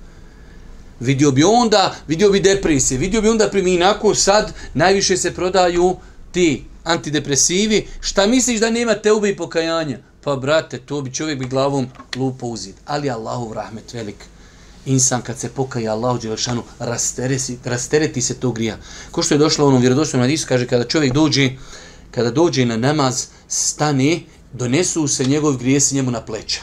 Vidio 0.99 1.31
bi 1.31 1.43
onda, 1.43 1.95
vidio 2.07 2.29
bi 2.29 2.39
depresije, 2.39 2.97
vidio 2.97 3.21
bi 3.21 3.29
onda 3.29 3.49
priminako, 3.49 4.15
sad 4.15 4.53
najviše 4.73 5.17
se 5.17 5.33
prodaju 5.33 5.95
ti 6.31 6.63
antidepresivi, 6.89 7.87
šta 8.01 8.27
misliš 8.27 8.59
da 8.59 8.69
nema 8.69 8.95
teube 8.95 9.29
i 9.29 9.37
pokajanja? 9.37 9.97
Pa, 10.23 10.35
brate, 10.35 10.77
to 10.77 11.01
bi 11.01 11.13
čovjek 11.13 11.39
bi 11.39 11.47
glavom 11.47 11.87
lupo 12.15 12.47
uzid. 12.47 12.75
Ali 12.85 13.09
Allahu 13.09 13.53
rahmet 13.53 13.93
velik. 13.93 14.15
Insan 14.85 15.21
kad 15.21 15.39
se 15.39 15.49
pokaja 15.49 15.93
Allahu 15.93 16.19
Đelešanu, 16.19 16.63
rastereti, 16.79 17.57
rastereti 17.65 18.21
se 18.21 18.33
to 18.33 18.51
grija. 18.51 18.77
Ko 19.11 19.23
što 19.23 19.33
je 19.33 19.37
došlo 19.37 19.65
u 19.65 19.67
onom 19.67 19.81
vjerodostom 19.81 20.19
hadisu, 20.19 20.47
kaže, 20.47 20.67
kada 20.67 20.83
čovjek 20.83 21.13
dođe, 21.13 21.49
kada 22.11 22.31
dođe 22.31 22.65
na 22.65 22.77
namaz, 22.77 23.27
stane, 23.47 24.21
donesu 24.53 25.07
se 25.07 25.25
njegov 25.25 25.57
grijesi 25.57 25.95
njemu 25.95 26.11
na 26.11 26.21
pleća. 26.21 26.61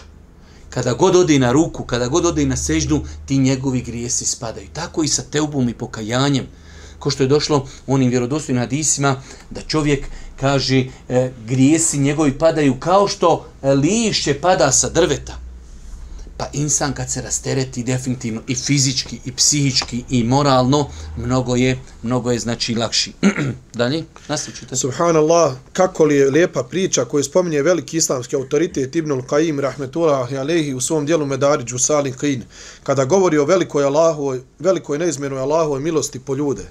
Kada 0.71 0.93
god 0.93 1.17
ode 1.17 1.39
na 1.39 1.53
ruku, 1.53 1.85
kada 1.85 2.09
god 2.09 2.27
ode 2.27 2.47
na 2.47 2.57
seždu, 2.57 3.01
ti 3.27 3.39
njegovi 3.39 3.81
grijesi 3.83 4.25
spadaju. 4.25 4.69
Tako 4.73 5.03
i 5.03 5.09
sa 5.09 5.23
teubom 5.23 5.69
i 5.69 5.75
pokajanjem 5.75 6.47
ko 6.99 7.11
što 7.11 7.23
je 7.23 7.29
došlo 7.29 7.67
u 7.87 7.95
onim 7.95 8.11
vjerodostojnim 8.11 8.63
hadisima, 8.63 9.23
da 9.51 9.61
čovjek 9.61 10.07
kaže 10.41 10.85
e, 11.09 11.31
grijesi 11.47 11.99
njegovi 11.99 12.39
padaju 12.39 12.75
kao 12.81 13.09
što 13.09 13.47
e, 13.63 13.75
lišće 13.75 14.41
pada 14.41 14.73
sa 14.73 14.89
drveta. 14.89 15.46
Pa 16.37 16.47
insan 16.53 16.93
kad 16.93 17.11
se 17.11 17.23
rastereti 17.23 17.83
definitivno 17.83 18.43
i 18.47 18.55
fizički 18.55 19.21
i 19.25 19.33
psihički 19.33 20.05
i 20.11 20.25
moralno, 20.25 20.89
mnogo 21.17 21.57
je, 21.57 21.79
mnogo 22.03 22.31
je 22.31 22.39
znači 22.39 22.75
lakši. 22.75 23.13
Dalje, 23.75 24.05
nastavite. 24.29 24.77
Subhanallah, 24.77 25.55
kako 25.73 26.05
li 26.05 26.17
je 26.17 26.31
lijepa 26.31 26.63
priča 26.63 27.05
koju 27.05 27.25
spominje 27.25 27.63
veliki 27.63 27.97
islamski 27.97 28.37
autoritet 28.37 28.97
Ibn 28.97 29.13
al-Qaim 29.13 29.61
rahmetullah 29.61 30.33
alejhi 30.33 30.75
u 30.75 30.81
svom 30.81 31.07
dijelu 31.07 31.27
Medariđu 31.27 31.79
Salim 31.79 32.15
Qin, 32.15 32.41
kada 32.83 33.05
govori 33.05 33.39
o 33.39 33.45
velikoj 33.45 33.85
Allahovoj, 33.85 34.41
velikoj 34.59 34.99
neizmjernoj 34.99 35.41
Allahovoj 35.41 35.81
milosti 35.81 36.19
po 36.21 36.35
ljude. 36.35 36.63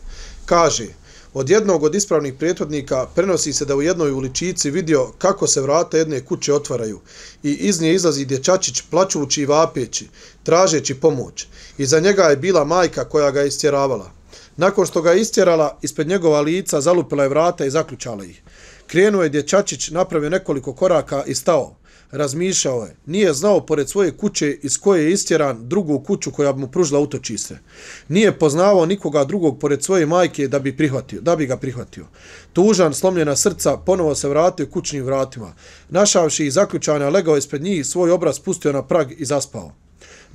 Kaže, 0.45 0.88
od 1.36 1.50
jednog 1.50 1.84
od 1.84 1.95
ispravnih 1.95 2.34
prethodnika 2.34 3.08
prenosi 3.15 3.54
se 3.54 3.65
da 3.65 3.76
u 3.76 3.82
jednoj 3.82 4.12
uličici 4.12 4.71
vidio 4.71 5.12
kako 5.17 5.48
se 5.48 5.62
vrata 5.62 5.98
jedne 5.98 6.26
kuće 6.26 6.54
otvaraju 6.54 7.00
i 7.43 7.52
iz 7.52 7.82
nje 7.82 7.93
izlazi 7.93 8.26
dječačić 8.26 8.82
plaćući 8.82 9.41
i 9.41 9.45
vapeći, 9.45 10.08
tražeći 10.43 10.95
pomoć. 10.95 11.48
Iza 11.78 12.00
njega 12.00 12.24
je 12.24 12.38
bila 12.38 12.63
majka 12.63 13.10
koja 13.10 13.32
ga 13.32 13.41
je 13.41 13.48
istjeravala. 13.48 14.12
Nakon 14.58 14.86
što 14.86 15.02
ga 15.02 15.12
je 15.12 15.21
istjerala, 15.21 15.78
ispred 15.82 16.08
njegova 16.08 16.41
lica 16.41 16.82
zalupila 16.82 17.24
je 17.24 17.30
vrata 17.30 17.65
i 17.65 17.69
zaključala 17.69 18.26
ih. 18.26 18.41
Krenuo 18.88 19.24
je 19.24 19.30
dječačić, 19.30 19.89
napravio 19.89 20.30
nekoliko 20.30 20.74
koraka 20.74 21.24
i 21.28 21.36
stao 21.36 21.76
razmišljao 22.15 22.84
je. 22.84 22.95
Nije 23.06 23.34
znao 23.34 23.65
pored 23.65 23.89
svoje 23.89 24.12
kuće 24.12 24.58
iz 24.63 24.78
koje 24.78 25.04
je 25.04 25.12
istjeran 25.12 25.69
drugu 25.69 25.99
kuću 25.99 26.32
koja 26.32 26.54
bi 26.54 26.60
mu 26.60 26.67
pružila 26.67 26.99
utočiste. 26.99 27.60
Nije 28.08 28.39
poznavao 28.39 28.86
nikoga 28.86 29.23
drugog 29.23 29.60
pored 29.60 29.84
svoje 29.84 30.06
majke 30.06 30.47
da 30.47 30.60
bi 30.60 30.78
prihvatio, 30.78 31.21
da 31.21 31.36
bi 31.36 31.45
ga 31.45 31.58
prihvatio. 31.58 32.06
Tužan, 32.54 32.93
slomljena 32.93 33.36
srca, 33.36 33.78
ponovo 33.78 34.15
se 34.15 34.30
vratio 34.30 34.65
kućnim 34.65 35.04
vratima. 35.04 35.54
Našavši 35.89 36.45
i 36.45 36.51
zaključana, 36.51 37.10
legao 37.10 37.38
ispred 37.38 37.62
njih, 37.62 37.86
svoj 37.86 38.12
obraz 38.12 38.39
pustio 38.39 38.71
na 38.71 38.84
prag 38.84 39.12
i 39.17 39.25
zaspao. 39.25 39.71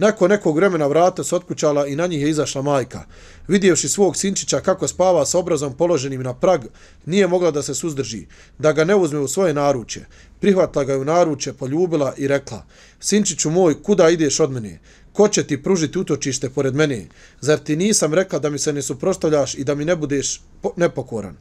Nakon 0.01 0.31
nekog 0.31 0.57
vremena 0.57 0.87
vrata 0.87 1.25
se 1.25 1.37
otkućala 1.37 1.87
i 1.87 1.97
na 1.97 2.07
njih 2.07 2.23
je 2.23 2.31
izašla 2.31 2.63
majka. 2.63 3.05
Vidjevši 3.49 3.89
svog 3.89 4.17
sinčića 4.17 4.61
kako 4.61 4.89
spava 4.89 5.27
sa 5.27 5.39
obrazom 5.39 5.77
položenim 5.77 6.23
na 6.23 6.35
prag, 6.35 6.61
nije 7.07 7.27
mogla 7.27 7.51
da 7.51 7.63
se 7.63 7.75
suzdrži, 7.75 8.27
da 8.59 8.73
ga 8.73 8.85
ne 8.85 8.95
uzme 8.95 9.19
u 9.19 9.29
svoje 9.29 9.55
naručje. 9.55 10.07
Prihvatila 10.41 10.85
ga 10.85 10.99
u 10.99 11.05
naručje, 11.05 11.53
poljubila 11.53 12.15
i 12.17 12.29
rekla, 12.29 12.65
Sinčiću 13.01 13.51
moj, 13.51 13.83
kuda 13.83 14.09
ideš 14.09 14.41
od 14.41 14.51
mene? 14.51 14.79
Ko 15.13 15.29
će 15.29 15.47
ti 15.47 15.63
pružiti 15.63 15.99
utočište 15.99 16.51
pored 16.51 16.75
mene? 16.75 17.07
Zar 17.41 17.59
ti 17.59 17.77
nisam 17.77 18.15
rekla 18.15 18.39
da 18.39 18.51
mi 18.51 18.59
se 18.59 18.73
ne 18.73 18.83
suprostavljaš 18.83 19.55
i 19.55 19.65
da 19.65 19.75
mi 19.75 19.85
ne 19.85 19.97
budeš 19.97 20.41
nepokoran? 20.77 21.37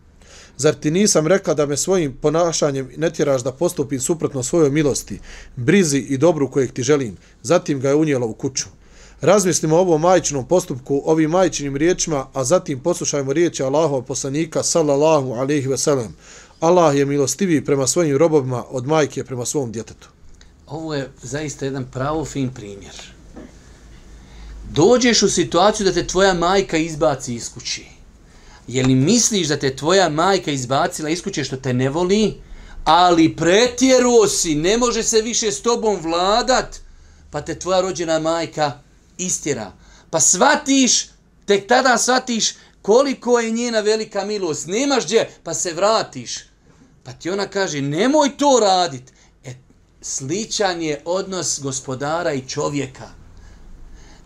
Zar 0.58 0.76
ti 0.76 0.92
nisam 0.92 1.28
rekla 1.28 1.54
da 1.54 1.66
me 1.66 1.78
svojim 1.78 2.18
ponašanjem 2.22 2.90
ne 2.98 3.10
tjeraš 3.10 3.44
da 3.44 3.52
postupim 3.52 4.00
suprotno 4.00 4.44
svojoj 4.44 4.70
milosti, 4.70 5.20
brizi 5.56 5.98
i 5.98 6.18
dobru 6.18 6.52
kojeg 6.52 6.72
ti 6.72 6.84
želim? 6.84 7.18
Zatim 7.44 7.80
ga 7.80 7.90
je 7.90 7.96
unijela 7.96 8.26
u 8.26 8.34
kuću. 8.34 8.66
Razmislimo 9.22 9.76
o 9.76 9.80
ovom 9.80 10.02
majčinom 10.02 10.48
postupku, 10.48 11.02
ovim 11.06 11.30
majčinim 11.30 11.76
riječima, 11.76 12.28
a 12.34 12.44
zatim 12.44 12.80
poslušajmo 12.80 13.34
riječi 13.34 13.64
Allahova 13.64 14.02
poslanika, 14.02 14.64
sallallahu 14.64 15.34
alaihi 15.34 15.68
ve 15.68 15.78
sellem. 15.78 16.16
Allah 16.60 16.96
je 16.96 17.06
milostiviji 17.06 17.66
prema 17.66 17.88
svojim 17.88 18.18
robovima 18.18 18.64
od 18.70 18.88
majke 18.88 19.24
prema 19.24 19.46
svom 19.46 19.72
djetetu. 19.72 20.10
Ovo 20.68 20.96
je 20.96 21.12
zaista 21.22 21.66
jedan 21.66 21.86
pravo 21.92 22.26
fin 22.26 22.50
primjer. 22.54 22.96
dođeš 24.72 25.24
u 25.24 25.30
situaciju 25.30 25.86
da 25.86 25.94
te 25.94 26.08
tvoja 26.08 26.34
majka 26.34 26.78
izbaci 26.78 27.36
iz 27.36 27.54
kući. 27.54 27.86
Je 28.68 28.84
li 28.84 28.96
misliš 28.96 29.48
da 29.48 29.58
te 29.60 29.76
tvoja 29.76 30.10
majka 30.10 30.52
izbacila 30.52 31.10
iz 31.10 31.24
kuće 31.24 31.44
što 31.44 31.58
te 31.58 31.74
ne 31.74 31.90
voli, 31.90 32.42
ali 32.84 33.36
pretjeruo 33.36 34.28
si, 34.28 34.56
ne 34.56 34.78
može 34.78 35.04
se 35.04 35.22
više 35.22 35.52
s 35.52 35.62
tobom 35.62 36.00
vladat, 36.02 36.80
pa 37.32 37.42
te 37.42 37.60
tvoja 37.60 37.82
rođena 37.82 38.20
majka 38.20 38.80
istjera. 39.18 39.72
Pa 40.10 40.20
shvatiš, 40.20 41.08
tek 41.46 41.68
tada 41.68 41.98
shvatiš 41.98 42.54
koliko 42.82 43.40
je 43.40 43.52
njena 43.52 43.80
velika 43.80 44.26
milost. 44.26 44.68
Nemaš 44.68 45.06
gdje, 45.06 45.30
pa 45.44 45.54
se 45.54 45.74
vratiš. 45.74 46.49
Pa 47.04 47.14
ti 47.14 47.30
ona 47.30 47.48
kaže, 47.48 47.82
nemoj 47.82 48.38
to 48.38 48.60
radit. 48.62 49.14
E, 49.44 49.54
sličan 50.02 50.82
je 50.82 51.02
odnos 51.06 51.60
gospodara 51.64 52.34
i 52.34 52.48
čovjeka. 52.48 53.20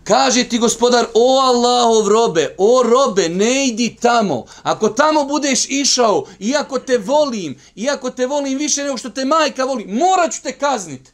Kaže 0.04 0.44
ti 0.48 0.58
gospodar, 0.58 1.06
o 1.14 1.40
Allahov 1.40 2.08
robe, 2.08 2.54
o 2.58 2.82
robe, 2.82 3.28
ne 3.28 3.66
idi 3.68 3.96
tamo. 4.00 4.44
Ako 4.62 4.88
tamo 4.88 5.24
budeš 5.24 5.66
išao, 5.68 6.24
iako 6.38 6.78
te 6.78 6.98
volim, 6.98 7.58
iako 7.76 8.10
te 8.10 8.26
volim 8.26 8.58
više 8.58 8.84
nego 8.84 8.96
što 8.96 9.10
te 9.10 9.24
majka 9.24 9.64
voli, 9.64 9.84
morat 9.86 10.32
ću 10.32 10.42
te 10.42 10.52
kaznit. 10.52 11.12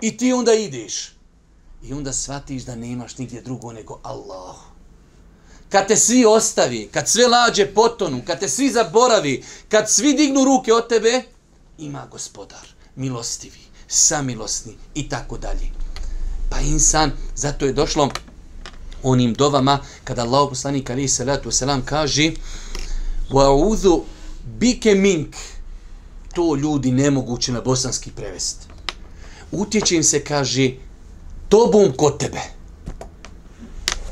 I 0.00 0.16
ti 0.16 0.32
onda 0.32 0.54
ideš. 0.54 1.12
I 1.82 1.92
onda 1.92 2.12
shvatiš 2.12 2.62
da 2.62 2.76
nemaš 2.76 3.18
nigdje 3.18 3.42
drugo 3.42 3.72
nego 3.72 4.00
Allah 4.02 4.71
kad 5.72 5.88
te 5.88 5.96
svi 5.96 6.24
ostavi, 6.24 6.88
kad 6.92 7.08
sve 7.08 7.26
lađe 7.26 7.66
potonu, 7.74 8.22
kad 8.26 8.40
te 8.40 8.48
svi 8.48 8.70
zaboravi, 8.70 9.44
kad 9.68 9.90
svi 9.90 10.14
dignu 10.14 10.44
ruke 10.44 10.72
od 10.72 10.88
tebe, 10.88 11.22
ima 11.78 12.06
gospodar, 12.10 12.66
milostivi, 12.96 13.60
samilosni 13.88 14.72
i 14.94 15.08
tako 15.08 15.38
dalje. 15.38 15.70
Pa 16.50 16.60
insan, 16.60 17.12
zato 17.36 17.66
je 17.66 17.72
došlo 17.72 18.10
onim 19.02 19.34
dovama 19.34 19.78
kada 20.04 20.22
Allah 20.22 20.48
poslanik 20.48 20.90
ali 20.90 21.08
se 21.08 21.40
selam 21.50 21.82
kaže 21.84 22.30
wa 23.30 23.68
uzu 23.68 24.00
bike 24.58 24.94
mink. 24.94 25.36
To 26.34 26.54
ljudi 26.54 26.92
nemoguće 26.92 27.52
na 27.52 27.60
bosanski 27.60 28.10
prevest. 28.10 28.68
Utječim 29.52 30.02
se 30.02 30.24
kaže 30.24 30.70
tobom 31.48 31.92
kod 31.96 32.18
tebe. 32.18 32.61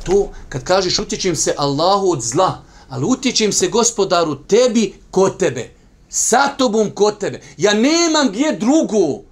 To, 0.05 0.33
kad 0.49 0.65
kažeš 0.65 0.99
utječem 0.99 1.37
se 1.37 1.55
Allahu 1.59 2.11
od 2.11 2.23
zla, 2.23 2.63
ali 2.89 3.05
utječem 3.05 3.53
se 3.53 3.69
gospodaru 3.69 4.35
tebi 4.35 4.95
kod 5.11 5.39
tebe. 5.39 5.71
Sa 6.09 6.49
tobom 6.59 6.91
kod 6.91 7.19
tebe. 7.19 7.41
Ja 7.57 7.75
nemam 7.75 8.29
gdje 8.29 8.57
drugu. 8.57 9.25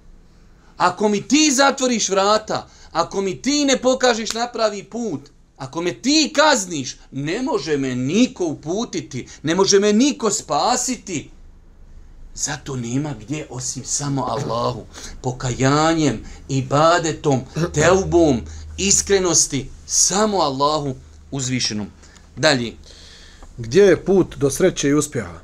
Ako 0.77 1.09
mi 1.09 1.21
ti 1.27 1.51
zatvoriš 1.51 2.09
vrata, 2.09 2.69
ako 2.91 3.21
mi 3.21 3.41
ti 3.41 3.65
ne 3.65 3.77
pokažeš 3.77 4.33
napravi 4.33 4.83
put, 4.83 5.29
ako 5.57 5.81
me 5.81 5.93
ti 5.93 6.33
kazniš, 6.35 6.97
ne 7.11 7.41
može 7.41 7.77
me 7.77 7.95
niko 7.95 8.45
uputiti, 8.45 9.27
ne 9.43 9.55
može 9.55 9.79
me 9.79 9.93
niko 9.93 10.31
spasiti. 10.31 11.29
Zato 12.35 12.75
nema 12.75 13.13
gdje 13.19 13.47
osim 13.49 13.83
samo 13.85 14.23
Allahu. 14.23 14.85
Pokajanjem, 15.21 16.25
ibadetom, 16.49 17.41
teubom, 17.73 18.41
iskrenosti, 18.77 19.69
samo 19.91 20.37
Allahu 20.37 20.95
uzvišenom. 21.31 21.87
Dalje. 22.35 22.73
Gdje 23.57 23.83
je 23.83 24.05
put 24.05 24.37
do 24.37 24.49
sreće 24.49 24.89
i 24.89 24.93
uspjeha? 24.93 25.39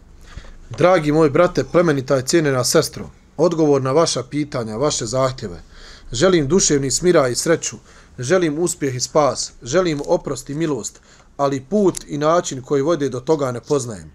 Dragi 0.69 1.11
moj 1.11 1.29
brate, 1.29 1.63
plemenita 1.63 2.15
je 2.15 2.25
cijenjena 2.25 2.63
sestro, 2.63 3.09
odgovor 3.37 3.81
na 3.81 3.91
vaša 3.91 4.23
pitanja, 4.23 4.77
vaše 4.77 5.05
zahtjeve– 5.05 5.61
Želim 6.11 6.47
duševni 6.47 6.91
smira 6.91 7.27
i 7.27 7.35
sreću, 7.35 7.77
želim 8.19 8.59
uspjeh 8.59 8.95
i 8.95 8.99
spas, 8.99 9.51
želim 9.63 10.01
oprost 10.07 10.49
i 10.49 10.53
milost, 10.55 10.99
ali 11.37 11.65
put 11.69 11.95
i 12.07 12.17
način 12.17 12.61
koji 12.61 12.81
vode 12.81 13.09
do 13.09 13.19
toga 13.19 13.51
ne 13.51 13.61
poznajem. 13.61 14.11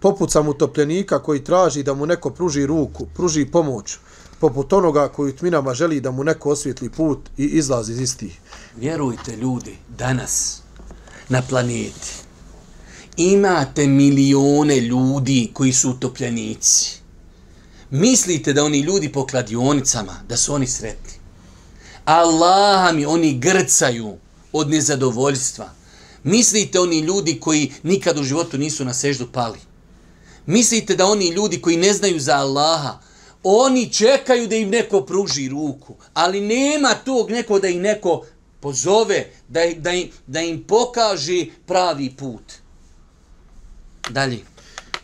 Poput 0.00 0.30
sam 0.30 0.48
utopljenika 0.48 1.18
koji 1.18 1.44
traži 1.44 1.82
da 1.82 1.94
mu 1.94 2.06
neko 2.06 2.30
pruži 2.30 2.66
ruku, 2.66 3.06
pruži 3.14 3.46
pomoć, 3.46 3.98
poput 4.42 4.72
onoga 4.72 5.08
koji 5.08 5.36
tminama 5.36 5.74
želi 5.74 6.00
da 6.00 6.10
mu 6.10 6.24
neko 6.24 6.50
osvjetli 6.50 6.90
put 6.90 7.30
i 7.38 7.44
izlazi 7.44 7.92
iz 7.92 8.00
istih. 8.00 8.40
Vjerujte 8.76 9.36
ljudi, 9.36 9.76
danas 9.98 10.62
na 11.28 11.42
planeti 11.42 12.10
imate 13.16 13.86
milione 13.86 14.80
ljudi 14.80 15.50
koji 15.52 15.72
su 15.72 15.90
utopljenici. 15.90 16.90
Mislite 17.90 18.52
da 18.52 18.64
oni 18.64 18.80
ljudi 18.80 19.12
po 19.12 19.26
kladionicama, 19.26 20.16
da 20.28 20.36
su 20.36 20.54
oni 20.54 20.66
sretni. 20.66 21.12
Allaha 22.04 22.92
mi 22.92 23.06
oni 23.06 23.38
grcaju 23.38 24.16
od 24.52 24.70
nezadovoljstva. 24.70 25.70
Mislite 26.24 26.80
oni 26.80 26.98
ljudi 26.98 27.40
koji 27.40 27.72
nikad 27.82 28.18
u 28.18 28.22
životu 28.22 28.58
nisu 28.58 28.84
na 28.84 28.94
seždu 28.94 29.26
pali. 29.32 29.58
Mislite 30.46 30.96
da 30.96 31.06
oni 31.06 31.28
ljudi 31.28 31.60
koji 31.60 31.76
ne 31.76 31.92
znaju 31.92 32.20
za 32.20 32.34
Allaha, 32.34 32.98
oni 33.42 33.92
čekaju 33.92 34.46
da 34.46 34.56
im 34.56 34.70
neko 34.70 35.00
pruži 35.00 35.48
ruku, 35.48 35.94
ali 36.14 36.40
nema 36.40 36.94
tog 37.04 37.30
neko 37.30 37.58
da 37.58 37.68
im 37.68 37.82
neko 37.82 38.24
pozove, 38.60 39.30
da, 39.48 39.60
da, 39.76 39.90
im, 39.90 40.10
da 40.26 40.40
im 40.40 40.64
pokaže 40.64 41.46
pravi 41.66 42.14
put. 42.18 42.52
Dalje. 44.10 44.38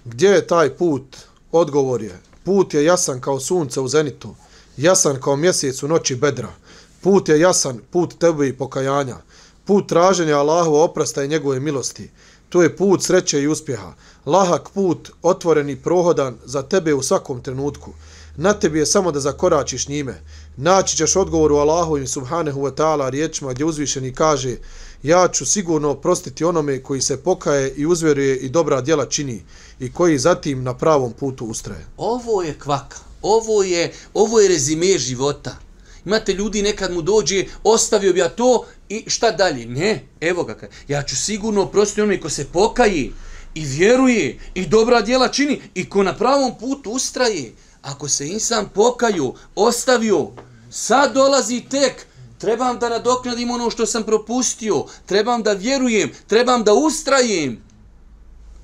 Gdje 0.04 0.28
je 0.28 0.46
taj 0.46 0.70
put? 0.70 1.16
Odgovor 1.52 2.02
je. 2.02 2.20
Put 2.44 2.74
je 2.74 2.84
jasan 2.84 3.20
kao 3.20 3.40
sunce 3.40 3.80
u 3.80 3.88
zenitu, 3.88 4.34
jasan 4.76 5.20
kao 5.20 5.36
mjesec 5.36 5.82
u 5.82 5.88
noći 5.88 6.16
bedra. 6.16 6.52
Put 7.00 7.28
je 7.28 7.40
jasan, 7.40 7.80
put 7.90 8.18
tebe 8.18 8.48
i 8.48 8.56
pokajanja. 8.56 9.16
Put 9.64 9.88
traženja 9.88 10.38
Allahova 10.38 10.84
oprasta 10.84 11.24
i 11.24 11.28
njegove 11.28 11.60
milosti. 11.60 12.10
To 12.48 12.62
je 12.62 12.76
put 12.76 13.02
sreće 13.02 13.42
i 13.42 13.48
uspjeha. 13.48 13.92
Lahak 14.26 14.70
put, 14.74 15.10
otvoreni 15.22 15.76
prohodan 15.76 16.38
za 16.44 16.62
tebe 16.62 16.94
u 16.94 17.02
svakom 17.02 17.42
trenutku. 17.42 17.92
Na 18.40 18.52
tebi 18.54 18.78
je 18.78 18.86
samo 18.86 19.12
da 19.12 19.20
zakoračiš 19.20 19.88
njime. 19.88 20.22
Naći 20.56 20.96
ćeš 20.96 21.16
odgovor 21.16 21.52
u 21.52 21.56
Allahu 21.56 22.06
subhanehu 22.06 22.60
wa 22.60 22.74
ta'ala 22.74 23.10
riječima 23.10 23.52
gdje 23.52 23.64
uzvišeni 23.64 24.12
kaže 24.14 24.56
ja 25.02 25.28
ću 25.28 25.46
sigurno 25.46 25.90
oprostiti 25.90 26.44
onome 26.44 26.82
koji 26.82 27.00
se 27.00 27.16
pokaje 27.16 27.74
i 27.76 27.86
uzveruje 27.86 28.36
i 28.36 28.48
dobra 28.48 28.80
djela 28.80 29.06
čini 29.06 29.42
i 29.80 29.92
koji 29.92 30.18
zatim 30.18 30.62
na 30.62 30.74
pravom 30.74 31.12
putu 31.12 31.46
ustraje. 31.46 31.86
Ovo 31.96 32.42
je 32.42 32.58
kvaka. 32.58 32.96
Ovo 33.22 33.62
je, 33.62 33.92
ovo 34.14 34.40
je 34.40 34.48
rezime 34.48 34.98
života. 34.98 35.56
Imate 36.04 36.32
ljudi, 36.32 36.62
nekad 36.62 36.92
mu 36.92 37.02
dođe, 37.02 37.44
ostavio 37.64 38.12
bi 38.12 38.18
ja 38.18 38.28
to 38.28 38.66
i 38.88 39.04
šta 39.06 39.30
dalje? 39.30 39.66
Ne, 39.66 40.04
evo 40.20 40.44
ga. 40.44 40.56
Ja 40.88 41.02
ću 41.02 41.16
sigurno 41.16 41.62
oprostiti 41.62 42.00
onome 42.00 42.20
ko 42.20 42.30
se 42.30 42.46
pokaje 42.52 43.10
i 43.54 43.64
vjeruje 43.64 44.38
i 44.54 44.66
dobra 44.66 45.00
djela 45.00 45.28
čini 45.28 45.60
i 45.74 45.88
ko 45.88 46.02
na 46.02 46.16
pravom 46.16 46.52
putu 46.60 46.90
ustraje. 46.90 47.52
Ako 47.88 48.08
se 48.08 48.28
insan 48.28 48.68
pokaju, 48.74 49.34
ostavio, 49.54 50.26
sad 50.70 51.14
dolazi 51.14 51.60
tek, 51.70 52.06
trebam 52.38 52.78
da 52.78 52.88
nadoknadim 52.88 53.50
ono 53.50 53.70
što 53.70 53.86
sam 53.86 54.02
propustio, 54.02 54.84
trebam 55.06 55.42
da 55.42 55.52
vjerujem, 55.52 56.12
trebam 56.26 56.64
da 56.64 56.74
ustrajem. 56.74 57.62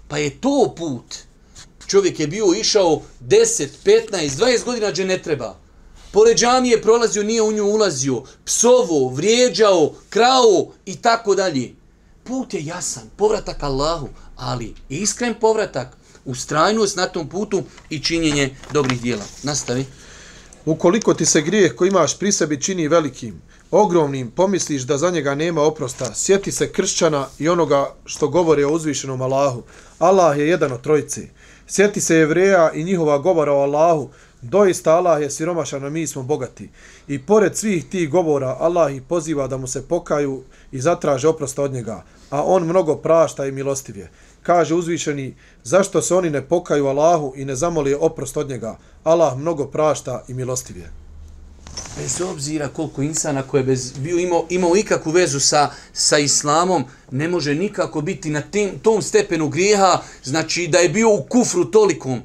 Pa 0.09 0.19
je 0.19 0.41
to 0.41 0.75
put. 0.77 1.15
Čovjek 1.87 2.21
je 2.21 2.27
bio 2.27 2.55
išao 2.61 3.03
10, 3.21 3.69
15, 3.85 4.29
20 4.29 4.65
godina, 4.65 4.91
gdje 4.91 5.05
ne 5.05 5.23
treba. 5.23 5.57
Pored 6.13 6.37
džamije 6.37 6.83
prolazio, 6.83 7.23
nije 7.23 7.43
u 7.43 7.53
nju 7.53 7.65
ulazio. 7.65 8.23
Psovo, 8.45 9.09
vrijeđao, 9.09 9.93
krao 10.11 10.67
i 10.87 10.97
tako 10.97 11.35
dalje. 11.35 11.75
Put 12.25 12.55
je 12.55 12.65
jasan, 12.65 13.11
povratak 13.17 13.63
Allahu, 13.63 14.09
ali 14.37 14.75
iskren 14.89 15.35
povratak, 15.41 15.97
ustrajnost 16.25 16.97
na 16.97 17.07
tom 17.07 17.29
putu 17.29 17.63
i 17.91 17.99
činjenje 17.99 18.51
dobrih 18.73 19.01
dijela. 19.03 19.25
Nastavi. 19.43 19.85
Ukoliko 20.65 21.15
ti 21.15 21.27
se 21.27 21.43
grijeh 21.43 21.75
koji 21.75 21.89
imaš 21.89 22.19
pri 22.19 22.33
sebi 22.33 22.61
čini 22.61 22.89
velikim, 22.89 23.43
ogromnim, 23.71 24.31
pomisliš 24.31 24.83
da 24.83 24.99
za 24.99 25.11
njega 25.11 25.35
nema 25.35 25.63
oprosta, 25.63 26.15
sjeti 26.15 26.53
se 26.53 26.73
kršćana 26.73 27.27
i 27.39 27.49
onoga 27.49 27.95
što 28.05 28.29
govori 28.29 28.65
o 28.65 28.73
uzvišenom 28.73 29.23
Allahu. 29.23 29.63
Allah 29.99 30.39
je 30.39 30.49
jedan 30.49 30.73
od 30.73 30.81
trojice. 30.81 31.29
Sjeti 31.67 32.01
se 32.01 32.17
jevreja 32.17 32.71
i 32.75 32.85
njihova 32.85 33.19
govora 33.19 33.53
o 33.53 33.61
Allahu, 33.61 34.11
Doista 34.45 34.97
Allah 34.97 35.23
je 35.23 35.31
siromašan, 35.31 35.85
a 35.85 35.91
mi 35.91 36.07
smo 36.07 36.23
bogati. 36.23 36.71
I 37.09 37.19
pored 37.19 37.57
svih 37.57 37.85
tih 37.85 38.11
govora, 38.11 38.57
Allah 38.61 38.95
ih 38.95 39.03
poziva 39.03 39.47
da 39.49 39.57
mu 39.57 39.67
se 39.67 39.89
pokaju 39.89 40.43
i 40.73 40.81
zatraže 40.81 41.29
oprosta 41.29 41.63
od 41.63 41.73
njega, 41.73 42.05
a 42.31 42.43
on 42.43 42.65
mnogo 42.65 42.97
prašta 42.97 43.47
i 43.47 43.53
milostiv 43.53 43.97
je. 43.97 44.11
Kaže 44.45 44.75
uzvišeni, 44.75 45.35
zašto 45.63 46.03
se 46.03 46.15
oni 46.15 46.31
ne 46.31 46.43
pokaju 46.49 46.87
Allahu 46.87 47.33
i 47.37 47.45
ne 47.45 47.57
zamoli 47.57 47.95
oprost 47.95 48.37
od 48.37 48.49
njega? 48.49 48.77
Allah 49.05 49.39
mnogo 49.39 49.67
prašta 49.67 50.25
i 50.29 50.35
milostiv 50.35 50.77
je. 50.77 50.93
Bez 51.99 52.21
obzira 52.21 52.69
koliko 52.69 53.03
insana 53.03 53.43
koje 53.43 53.61
je 53.61 53.65
bez, 53.65 53.93
bio 53.99 54.19
imao, 54.19 54.47
imao 54.51 54.77
ikakvu 54.77 55.11
vezu 55.11 55.41
sa, 55.41 55.71
sa 55.93 56.19
islamom, 56.19 56.85
ne 57.11 57.29
može 57.29 57.55
nikako 57.55 58.01
biti 58.01 58.31
na 58.31 58.41
tem, 58.41 58.79
tom 58.83 59.03
stepenu 59.03 59.49
grijeha, 59.49 60.03
znači 60.25 60.69
da 60.69 60.79
je 60.79 60.89
bio 60.89 61.15
u 61.15 61.23
kufru 61.23 61.65
tolikom, 61.65 62.23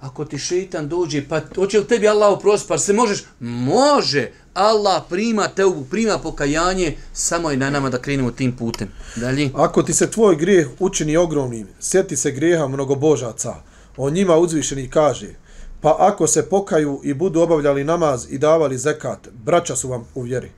Ako 0.00 0.24
ti 0.24 0.38
šeitan 0.38 0.88
dođe, 0.88 1.28
pa 1.28 1.40
hoće 1.54 1.78
li 1.78 1.86
tebi 1.86 2.08
Allah 2.08 2.32
oprostiti, 2.32 2.68
pa 2.68 2.78
se 2.78 2.92
možeš? 2.92 3.24
Može. 3.40 4.30
Allah 4.54 5.02
prima 5.08 5.48
teubu, 5.48 5.84
prima 5.84 6.18
pokajanje, 6.18 6.96
samo 7.12 7.50
je 7.50 7.56
na 7.56 7.70
nama 7.70 7.90
da 7.90 7.98
krenemo 7.98 8.30
tim 8.30 8.56
putem. 8.56 8.88
Dalje. 9.16 9.50
Ako 9.54 9.82
ti 9.82 9.94
se 9.94 10.10
tvoj 10.10 10.36
grijeh 10.36 10.68
učini 10.78 11.16
ogromnim, 11.16 11.66
sjeti 11.80 12.16
se 12.16 12.30
grijeha 12.30 12.68
mnogobožaca. 12.68 13.54
O 13.96 14.10
njima 14.10 14.36
uzvišeni 14.36 14.90
kaže, 14.90 15.34
pa 15.80 15.96
ako 15.98 16.26
se 16.26 16.48
pokaju 16.48 17.00
i 17.04 17.14
budu 17.14 17.40
obavljali 17.40 17.84
namaz 17.84 18.26
i 18.30 18.38
davali 18.38 18.78
zekat, 18.78 19.28
braća 19.44 19.76
su 19.76 19.88
vam 19.88 20.04
u 20.14 20.22
vjeri. 20.22 20.50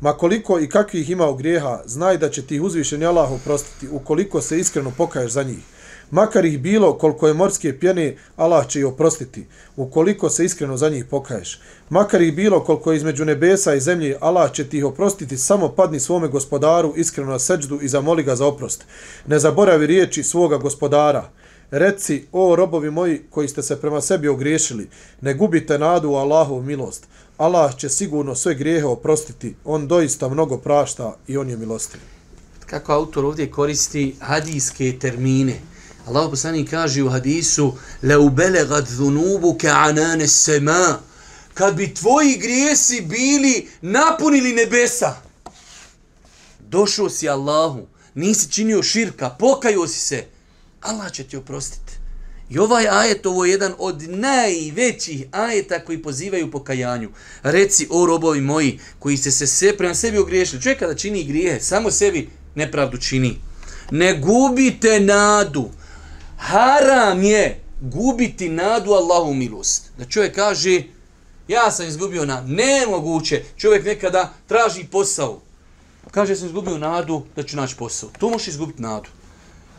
Ma 0.00 0.12
koliko 0.12 0.60
i 0.60 0.68
kakvih 0.68 1.10
ima 1.10 1.32
grijeha, 1.32 1.80
znaj 1.86 2.18
da 2.18 2.30
će 2.30 2.42
ti 2.42 2.60
uzvišeni 2.60 3.06
Allah 3.06 3.32
oprostiti 3.32 3.88
ukoliko 3.88 4.40
se 4.40 4.58
iskreno 4.58 4.92
pokaješ 4.96 5.32
za 5.32 5.42
njih. 5.42 5.58
Makar 6.10 6.44
ih 6.44 6.60
bilo 6.60 6.98
koliko 6.98 7.28
je 7.28 7.34
morske 7.34 7.78
pjene, 7.78 8.16
Allah 8.36 8.68
će 8.68 8.80
ih 8.80 8.86
oprostiti, 8.86 9.46
ukoliko 9.76 10.30
se 10.30 10.44
iskreno 10.44 10.76
za 10.76 10.88
njih 10.88 11.04
pokaješ. 11.04 11.60
Makar 11.90 12.22
ih 12.22 12.34
bilo 12.34 12.64
koliko 12.64 12.92
je 12.92 12.96
između 12.96 13.24
nebesa 13.24 13.74
i 13.74 13.80
zemlje, 13.80 14.16
Allah 14.20 14.52
će 14.52 14.64
ti 14.64 14.78
ih 14.78 14.84
oprostiti, 14.84 15.36
samo 15.36 15.68
padni 15.68 16.00
svome 16.00 16.28
gospodaru 16.28 16.92
iskreno 16.96 17.30
na 17.30 17.38
seđdu 17.38 17.78
i 17.82 17.88
zamoli 17.88 18.22
ga 18.22 18.36
za 18.36 18.46
oprost. 18.46 18.84
Ne 19.26 19.38
zaboravi 19.38 19.86
riječi 19.86 20.22
svoga 20.22 20.56
gospodara. 20.56 21.30
Reci, 21.70 22.24
o 22.32 22.56
robovi 22.56 22.90
moji 22.90 23.22
koji 23.30 23.48
ste 23.48 23.62
se 23.62 23.80
prema 23.80 24.00
sebi 24.00 24.28
ogriješili, 24.28 24.88
ne 25.20 25.34
gubite 25.34 25.78
nadu 25.78 26.10
u 26.10 26.14
Allahovu 26.14 26.62
milost. 26.62 27.06
Allah 27.36 27.76
će 27.76 27.88
sigurno 27.88 28.34
sve 28.34 28.54
grijehe 28.54 28.86
oprostiti, 28.86 29.54
on 29.64 29.88
doista 29.88 30.28
mnogo 30.28 30.58
prašta 30.58 31.16
i 31.26 31.36
on 31.36 31.50
je 31.50 31.56
milostiv. 31.56 32.00
Kako 32.66 32.92
autor 32.92 33.24
ovdje 33.24 33.50
koristi 33.50 34.14
hadijske 34.20 34.98
termine. 35.00 35.54
Allah 36.07 36.29
poslani 36.29 36.65
kaže 36.65 37.03
u 37.03 37.09
hadisu 37.09 37.73
لَوْ 38.03 38.29
بَلَغَتْ 38.29 38.87
ذُنُوبُكَ 38.87 39.65
عَنَانَ 39.65 40.21
السَّمَا 40.21 40.97
Kad 41.53 41.75
bi 41.75 41.93
tvoji 41.93 42.37
grijesi 42.37 43.01
bili 43.01 43.67
napunili 43.81 44.53
nebesa, 44.53 45.15
došao 46.59 47.09
si 47.09 47.29
Allahu, 47.29 47.87
nisi 48.15 48.51
činio 48.51 48.83
širka, 48.83 49.29
pokajao 49.29 49.87
si 49.87 49.99
se, 49.99 50.25
Allah 50.81 51.11
će 51.11 51.23
ti 51.23 51.37
oprostiti. 51.37 51.93
I 52.49 52.59
ovaj 52.59 52.87
ajet, 52.87 53.25
ovo 53.25 53.45
je 53.45 53.51
jedan 53.51 53.73
od 53.77 54.01
najvećih 54.09 55.23
ajeta 55.31 55.79
koji 55.79 56.03
pozivaju 56.03 56.51
pokajanju. 56.51 57.09
Reci, 57.43 57.87
o 57.89 58.05
robovi 58.05 58.41
moji, 58.41 58.79
koji 58.99 59.17
ste 59.17 59.31
se 59.31 59.47
sve 59.47 59.77
prema 59.77 59.95
sebi 59.95 60.17
ogriješili. 60.17 60.61
Čovjek 60.61 60.79
kada 60.79 60.95
čini 60.95 61.23
grijehe, 61.23 61.59
samo 61.59 61.91
sebi 61.91 62.29
nepravdu 62.55 62.97
čini. 62.97 63.37
Ne 63.91 64.19
gubite 64.19 64.99
nadu. 64.99 65.69
Haram 66.36 67.22
je 67.22 67.60
gubiti 67.80 68.48
nadu 68.48 68.92
Allahu 68.92 69.34
milost. 69.34 69.90
Da 69.98 70.04
čovjek 70.04 70.34
kaže, 70.34 70.82
ja 71.48 71.70
sam 71.70 71.86
izgubio 71.86 72.24
nadu. 72.24 72.48
Nemoguće. 72.48 73.42
Čovjek 73.56 73.84
nekada 73.84 74.32
traži 74.46 74.84
posao. 74.84 75.40
Kaže, 76.10 76.32
ja 76.32 76.36
sam 76.36 76.46
izgubio 76.46 76.78
nadu 76.78 77.22
da 77.36 77.42
ću 77.42 77.56
naći 77.56 77.76
posao. 77.76 78.10
To 78.18 78.30
možeš 78.30 78.48
izgubiti 78.48 78.82
nadu 78.82 79.08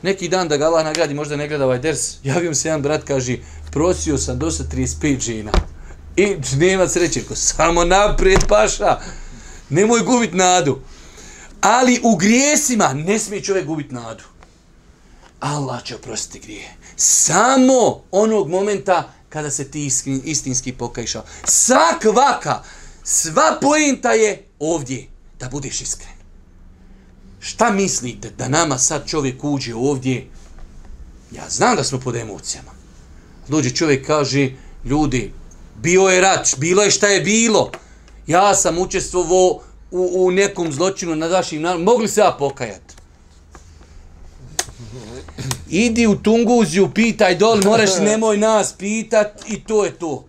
neki 0.02 0.30
dan 0.30 0.48
da 0.48 0.58
ga 0.58 0.66
Allah 0.66 0.86
nagradi, 0.86 1.14
možda 1.14 1.36
ne 1.36 1.48
gleda 1.48 1.66
ovaj 1.66 1.80
ders, 1.80 2.14
javio 2.24 2.56
se 2.56 2.68
jedan 2.68 2.82
brat, 2.82 3.04
kaže, 3.04 3.38
prosio 3.72 4.18
sam 4.18 4.40
dosta 4.40 4.64
35 4.64 5.20
žena. 5.20 5.52
I 6.16 6.36
nema 6.58 6.88
sreće, 6.88 7.24
ko 7.24 7.36
samo 7.36 7.86
naprijed 7.86 8.48
paša, 8.48 9.00
nemoj 9.70 10.02
gubit 10.02 10.34
nadu. 10.34 10.80
Ali 11.62 12.00
u 12.04 12.16
grijesima 12.16 12.94
ne 12.94 13.20
smije 13.20 13.44
čovjek 13.44 13.66
gubit 13.66 13.92
nadu. 13.92 14.24
Allah 15.40 15.84
će 15.84 15.96
oprostiti 15.96 16.40
grije. 16.40 16.76
Samo 16.96 18.04
onog 18.12 18.50
momenta 18.50 19.14
kada 19.30 19.52
se 19.52 19.72
ti 19.72 19.90
istinski 20.24 20.74
pokajšao. 20.74 21.24
Svakvaka, 21.44 22.64
sva 23.04 23.58
pojenta 23.62 24.12
je 24.12 24.48
ovdje, 24.60 25.08
da 25.40 25.50
budeš 25.50 25.82
iskren. 25.82 26.18
Šta 27.40 27.72
mislite 27.72 28.30
da 28.30 28.48
nama 28.48 28.78
sad 28.78 29.08
čovjek 29.08 29.44
uđe 29.44 29.76
ovdje? 29.76 30.28
Ja 31.32 31.50
znam 31.50 31.76
da 31.76 31.84
smo 31.84 32.00
pod 32.00 32.16
emocijama. 32.16 32.72
Dođe 33.48 33.70
čovjek 33.70 34.08
kaže, 34.08 34.52
ljudi, 34.86 35.34
bio 35.76 36.02
je 36.02 36.22
rat, 36.22 36.56
bilo 36.58 36.84
je 36.84 36.92
šta 36.92 37.08
je 37.08 37.22
bilo. 37.22 37.72
Ja 38.28 38.56
sam 38.56 38.78
učestvovao 38.78 39.62
u, 39.92 40.26
u 40.26 40.32
nekom 40.32 40.72
zločinu 40.72 41.16
na 41.16 41.28
vašim 41.28 41.62
narodom. 41.62 41.84
Mogli 41.84 42.08
se 42.08 42.22
ja 42.22 42.36
pokajati? 42.40 42.87
Idi 45.70 46.08
u 46.08 46.16
Tunguziju, 46.16 46.90
pitaj 46.94 47.36
dol, 47.36 47.62
moraš 47.66 48.00
nemoj 48.10 48.38
nas 48.38 48.74
pitat 48.74 49.50
i 49.50 49.64
to 49.64 49.86
je 49.86 49.92
to. 49.92 50.26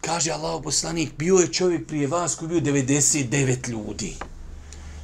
Kaže 0.00 0.30
Allah 0.30 0.60
poslanik, 0.64 1.12
bio 1.18 1.36
je 1.36 1.52
čovjek 1.52 1.86
prije 1.86 2.06
vas 2.06 2.34
koji 2.34 2.48
bio 2.48 2.60
99 2.60 3.68
ljudi 3.68 4.16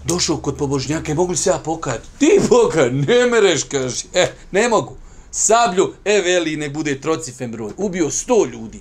došao 0.05 0.37
kod 0.37 0.57
pobožnjaka 0.57 1.12
i 1.12 1.14
mogli 1.14 1.37
se 1.37 1.51
ja 1.51 1.59
pokajati. 1.59 2.09
Ti 2.19 2.40
pokaj, 2.49 2.90
ne 2.90 3.27
mereš, 3.27 3.64
kaže. 3.64 4.05
E, 4.14 4.33
ne 4.53 4.69
mogu. 4.69 4.97
Sablju, 5.31 5.95
e, 6.05 6.21
veli, 6.21 6.57
ne 6.57 6.71
bude 6.71 7.01
trocifem 7.01 7.53
broj. 7.53 7.73
Ubio 7.77 8.11
sto 8.11 8.45
ljudi. 8.45 8.81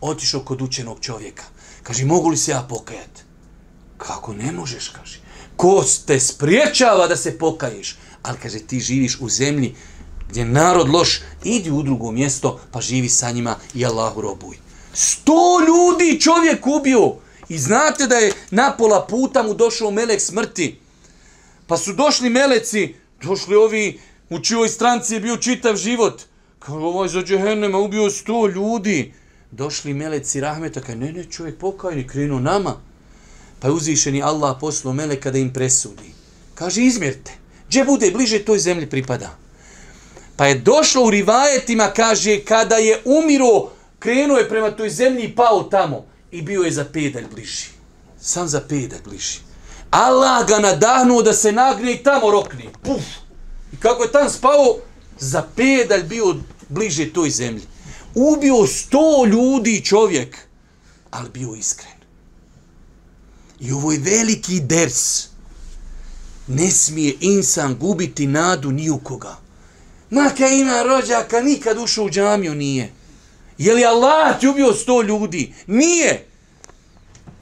Otišao 0.00 0.40
kod 0.40 0.62
učenog 0.62 1.00
čovjeka. 1.00 1.44
Kaže, 1.82 2.04
mogu 2.04 2.28
li 2.28 2.36
se 2.36 2.50
ja 2.50 2.66
pokajati? 2.68 3.22
Kako 3.98 4.32
ne 4.32 4.52
možeš, 4.52 4.88
kaže. 4.88 5.20
Ko 5.56 5.84
te 6.06 6.20
spriječava 6.20 7.06
da 7.06 7.16
se 7.16 7.38
pokaješ? 7.38 7.96
Ali, 8.22 8.38
kaže, 8.42 8.58
ti 8.58 8.80
živiš 8.80 9.18
u 9.20 9.28
zemlji 9.28 9.74
gdje 10.28 10.44
narod 10.44 10.88
loš, 10.88 11.20
idi 11.44 11.70
u 11.70 11.82
drugo 11.82 12.10
mjesto, 12.10 12.60
pa 12.72 12.80
živi 12.80 13.08
sa 13.08 13.30
njima 13.30 13.56
i 13.74 13.86
Allahu 13.86 14.20
robuj. 14.20 14.56
Sto 14.92 15.60
ljudi 15.68 16.20
čovjek 16.20 16.66
ubio. 16.66 17.14
I 17.48 17.58
znate 17.58 18.06
da 18.06 18.14
je 18.14 18.32
na 18.50 18.74
pola 18.78 19.06
puta 19.06 19.42
mu 19.42 19.54
došao 19.54 19.90
melek 19.90 20.20
smrti. 20.20 20.78
Pa 21.66 21.76
su 21.76 21.92
došli 21.92 22.30
meleci, 22.30 22.94
došli 23.22 23.56
ovi 23.56 24.00
u 24.30 24.38
čijoj 24.38 24.68
stranci 24.68 25.14
je 25.14 25.20
bio 25.20 25.36
čitav 25.36 25.76
život. 25.76 26.22
Kao 26.58 26.76
ovaj 26.76 27.08
za 27.08 27.22
džehennema 27.22 27.78
ubio 27.78 28.10
sto 28.10 28.46
ljudi. 28.46 29.12
Došli 29.50 29.94
meleci 29.94 30.40
rahmeta, 30.40 30.80
kaj 30.80 30.96
ne, 30.96 31.12
ne, 31.12 31.24
čovjek 31.24 31.58
pokajni, 31.58 32.06
krenuo 32.06 32.40
nama. 32.40 32.80
Pa 33.60 33.68
je 33.68 33.72
uzvišeni 33.72 34.22
Allah 34.22 34.56
poslao 34.60 34.94
meleka 34.94 35.30
da 35.30 35.38
im 35.38 35.52
presudi. 35.52 36.12
Kaže, 36.54 36.82
izmjerite. 36.82 37.32
Gdje 37.68 37.84
bude 37.84 38.10
bliže 38.10 38.44
toj 38.44 38.58
zemlji 38.58 38.90
pripada? 38.90 39.36
Pa 40.36 40.46
je 40.46 40.58
došlo 40.58 41.04
u 41.04 41.10
rivajetima, 41.10 41.90
kaže, 41.96 42.44
kada 42.44 42.76
je 42.76 43.02
umiro, 43.04 43.70
krenuo 43.98 44.38
je 44.38 44.48
prema 44.48 44.70
toj 44.70 44.90
zemlji 44.90 45.24
i 45.24 45.34
pao 45.34 45.62
tamo 45.62 46.06
i 46.30 46.42
bio 46.42 46.62
je 46.62 46.72
za 46.72 46.84
pedalj 46.84 47.26
bliži. 47.34 47.66
Sam 48.20 48.48
za 48.48 48.60
pedalj 48.60 49.00
bliži. 49.04 49.38
Allah 49.90 50.48
ga 50.48 50.58
nadahnuo 50.58 51.22
da 51.22 51.32
se 51.32 51.52
nagne 51.52 51.92
i 51.92 52.02
tamo 52.02 52.30
rokne. 52.30 52.64
Puf! 52.82 53.02
I 53.72 53.76
kako 53.76 54.02
je 54.02 54.12
tam 54.12 54.30
spao, 54.30 54.76
za 55.18 55.44
pedalj 55.56 56.02
bio 56.02 56.34
bliže 56.68 57.12
toj 57.12 57.30
zemlji. 57.30 57.62
Ubio 58.14 58.66
sto 58.66 59.24
ljudi 59.26 59.84
čovjek, 59.84 60.38
ali 61.10 61.30
bio 61.30 61.54
iskren. 61.54 61.95
I 63.60 63.72
ovo 63.72 63.92
je 63.92 63.98
veliki 63.98 64.60
ders. 64.60 65.28
Ne 66.46 66.70
smije 66.70 67.14
insan 67.20 67.74
gubiti 67.74 68.26
nadu 68.26 68.72
ni 68.72 68.90
u 68.90 68.98
koga. 68.98 69.36
Maka 70.10 70.48
ima 70.48 70.82
rođaka, 70.82 71.40
nikad 71.40 71.78
ušao 71.78 72.04
u 72.04 72.10
džamiju 72.10 72.54
nije. 72.54 72.92
Je 73.58 73.74
li 73.74 73.84
Allah 73.84 74.40
ti 74.40 74.48
ubio 74.48 74.72
sto 74.72 75.02
ljudi? 75.02 75.54
Nije. 75.66 76.26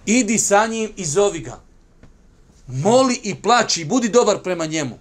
Idi 0.06 0.38
sa 0.38 0.66
njim 0.66 0.92
i 0.96 1.04
zovi 1.04 1.38
ga. 1.38 1.60
Moli 2.66 3.20
i 3.22 3.34
plaći, 3.34 3.84
budi 3.84 4.08
dobar 4.08 4.42
prema 4.42 4.66
njemu. 4.66 4.98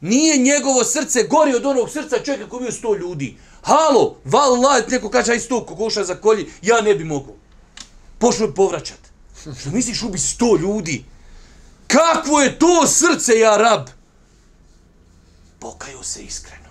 Nije 0.00 0.36
njegovo 0.36 0.84
srce 0.84 1.22
gori 1.22 1.54
od 1.54 1.66
onog 1.66 1.90
srca 1.90 2.16
čovjeka 2.24 2.48
koji 2.48 2.58
ubio 2.58 2.72
sto 2.72 2.94
ljudi. 2.94 3.36
Halo, 3.62 4.16
vallah, 4.24 4.88
neko 4.88 5.10
kaže, 5.10 5.32
aj 5.32 5.40
sto 5.40 5.66
kokoša 5.66 6.04
za 6.04 6.14
kolji, 6.14 6.46
ja 6.62 6.80
ne 6.80 6.94
bi 6.94 7.04
mogu. 7.04 7.34
Pošlo 8.18 8.46
je. 8.46 9.09
Što 9.40 9.70
misliš 9.72 10.02
ubi 10.02 10.18
sto 10.18 10.56
ljudi? 10.56 11.04
Kakvo 11.86 12.40
je 12.40 12.58
to 12.58 12.86
srce, 12.86 13.38
ja 13.38 13.56
rab? 13.56 13.86
Pokaju 15.58 16.02
se 16.02 16.22
iskreno. 16.22 16.68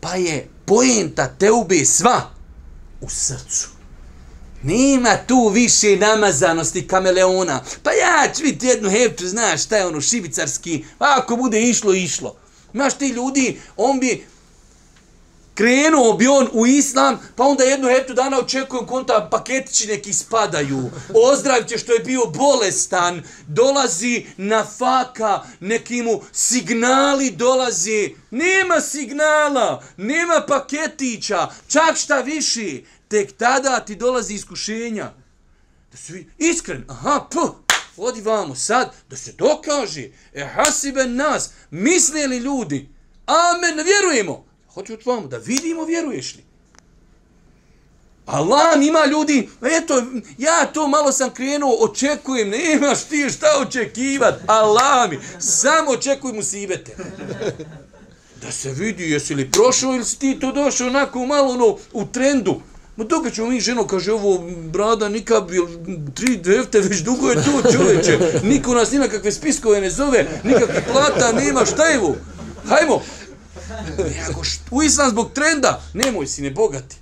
Pa 0.00 0.14
je 0.14 0.48
pojenta 0.64 1.34
te 1.38 1.50
ubi 1.50 1.84
sva 1.84 2.30
u 3.00 3.10
srcu. 3.10 3.68
Nema 4.62 5.16
tu 5.26 5.48
više 5.48 5.96
namazanosti 5.96 6.88
kameleona. 6.88 7.62
Pa 7.82 7.90
ja 7.90 8.32
ću 8.34 8.42
vidjeti 8.42 8.66
jednu 8.66 8.90
hepču, 8.90 9.28
znaš 9.28 9.64
šta 9.64 9.76
je 9.76 9.86
ono 9.86 10.00
šibicarski. 10.00 10.84
Pa 10.98 11.14
ako 11.18 11.36
bude 11.36 11.62
išlo, 11.62 11.94
išlo. 11.94 12.36
Imaš 12.74 12.94
ti 12.94 13.08
ljudi, 13.08 13.60
on 13.76 14.00
bi 14.00 14.26
krenuo 15.58 16.12
bi 16.12 16.26
on 16.26 16.48
u 16.52 16.66
islam, 16.66 17.18
pa 17.36 17.44
onda 17.44 17.64
jednu 17.64 17.88
heptu 17.88 18.14
dana 18.14 18.38
očekujem 18.38 18.86
konta 18.86 19.28
paketići 19.30 19.86
neki 19.86 20.12
spadaju. 20.12 20.90
Ozdravite 21.14 21.78
što 21.78 21.92
je 21.92 21.98
bio 21.98 22.20
bolestan, 22.26 23.22
dolazi 23.46 24.26
na 24.36 24.66
faka, 24.78 25.40
neki 25.60 26.02
mu 26.02 26.22
signali 26.32 27.30
dolazi. 27.30 28.14
Nema 28.30 28.80
signala, 28.80 29.82
nema 29.96 30.44
paketića, 30.48 31.48
čak 31.68 31.96
šta 31.96 32.20
viši, 32.20 32.84
tek 33.08 33.32
tada 33.36 33.80
ti 33.80 33.96
dolazi 33.96 34.34
iskušenja. 34.34 35.12
Da 35.92 35.96
su 35.98 36.12
iskren, 36.38 36.84
aha, 36.88 37.26
puh, 37.30 37.50
odi 37.96 38.20
vamo 38.20 38.54
sad, 38.54 38.92
da 39.10 39.16
se 39.16 39.32
dokaže, 39.32 40.08
e 40.32 40.44
hasiben 40.54 41.16
nas, 41.16 41.50
misle 41.70 42.26
li 42.26 42.36
ljudi, 42.36 42.88
amen, 43.26 43.86
vjerujemo, 43.86 44.47
hoću 44.74 44.92
od 44.92 45.00
vamo, 45.06 45.26
da 45.26 45.36
vidimo, 45.36 45.84
vjeruješ 45.84 46.34
li. 46.34 46.42
Allah 48.26 48.86
ima 48.86 49.06
ljudi, 49.06 49.48
eto, 49.62 50.02
ja 50.38 50.66
to 50.66 50.88
malo 50.88 51.12
sam 51.12 51.30
krenuo, 51.30 51.76
očekujem, 51.80 52.48
nemaš 52.48 53.04
ti 53.04 53.30
šta 53.30 53.46
očekivat, 53.60 54.34
Allah 54.46 55.10
mi, 55.10 55.18
samo 55.40 55.90
očekuj 55.90 56.32
mu 56.32 56.42
sibete. 56.42 56.96
Da 58.42 58.52
se 58.52 58.70
vidi, 58.72 59.10
jesi 59.10 59.34
li 59.34 59.50
prošao 59.50 59.94
ili 59.94 60.04
si 60.04 60.18
ti 60.18 60.38
to 60.40 60.52
došao 60.52 60.86
onako 60.86 61.26
malo 61.26 61.52
ono, 61.52 61.76
u 61.92 62.06
trendu. 62.06 62.60
Ma 62.96 63.04
dok 63.04 63.32
ćemo 63.32 63.46
mi 63.46 63.60
ženo, 63.60 63.86
kaže 63.86 64.12
ovo, 64.12 64.44
brada, 64.72 65.08
nikad, 65.08 65.48
tri 66.14 66.36
devte, 66.36 66.80
već 66.80 67.00
dugo 67.00 67.28
je 67.28 67.34
to 67.34 67.72
čoveče. 67.72 68.18
Niko 68.42 68.74
nas 68.74 68.90
nima 68.90 69.08
kakve 69.08 69.32
spiskove 69.32 69.80
ne 69.80 69.90
zove, 69.90 70.26
nikakve 70.44 70.84
plata 70.92 71.32
nema, 71.32 71.64
šta 71.64 71.84
je 71.84 72.00
ovo? 72.00 72.16
Hajmo. 72.68 73.02
Nego 73.98 74.42
u 74.70 74.82
islam 74.82 75.10
zbog 75.10 75.32
trenda, 75.32 75.82
nemoj 75.94 76.26
si 76.26 76.42
ne 76.42 76.50
bogati. 76.50 76.96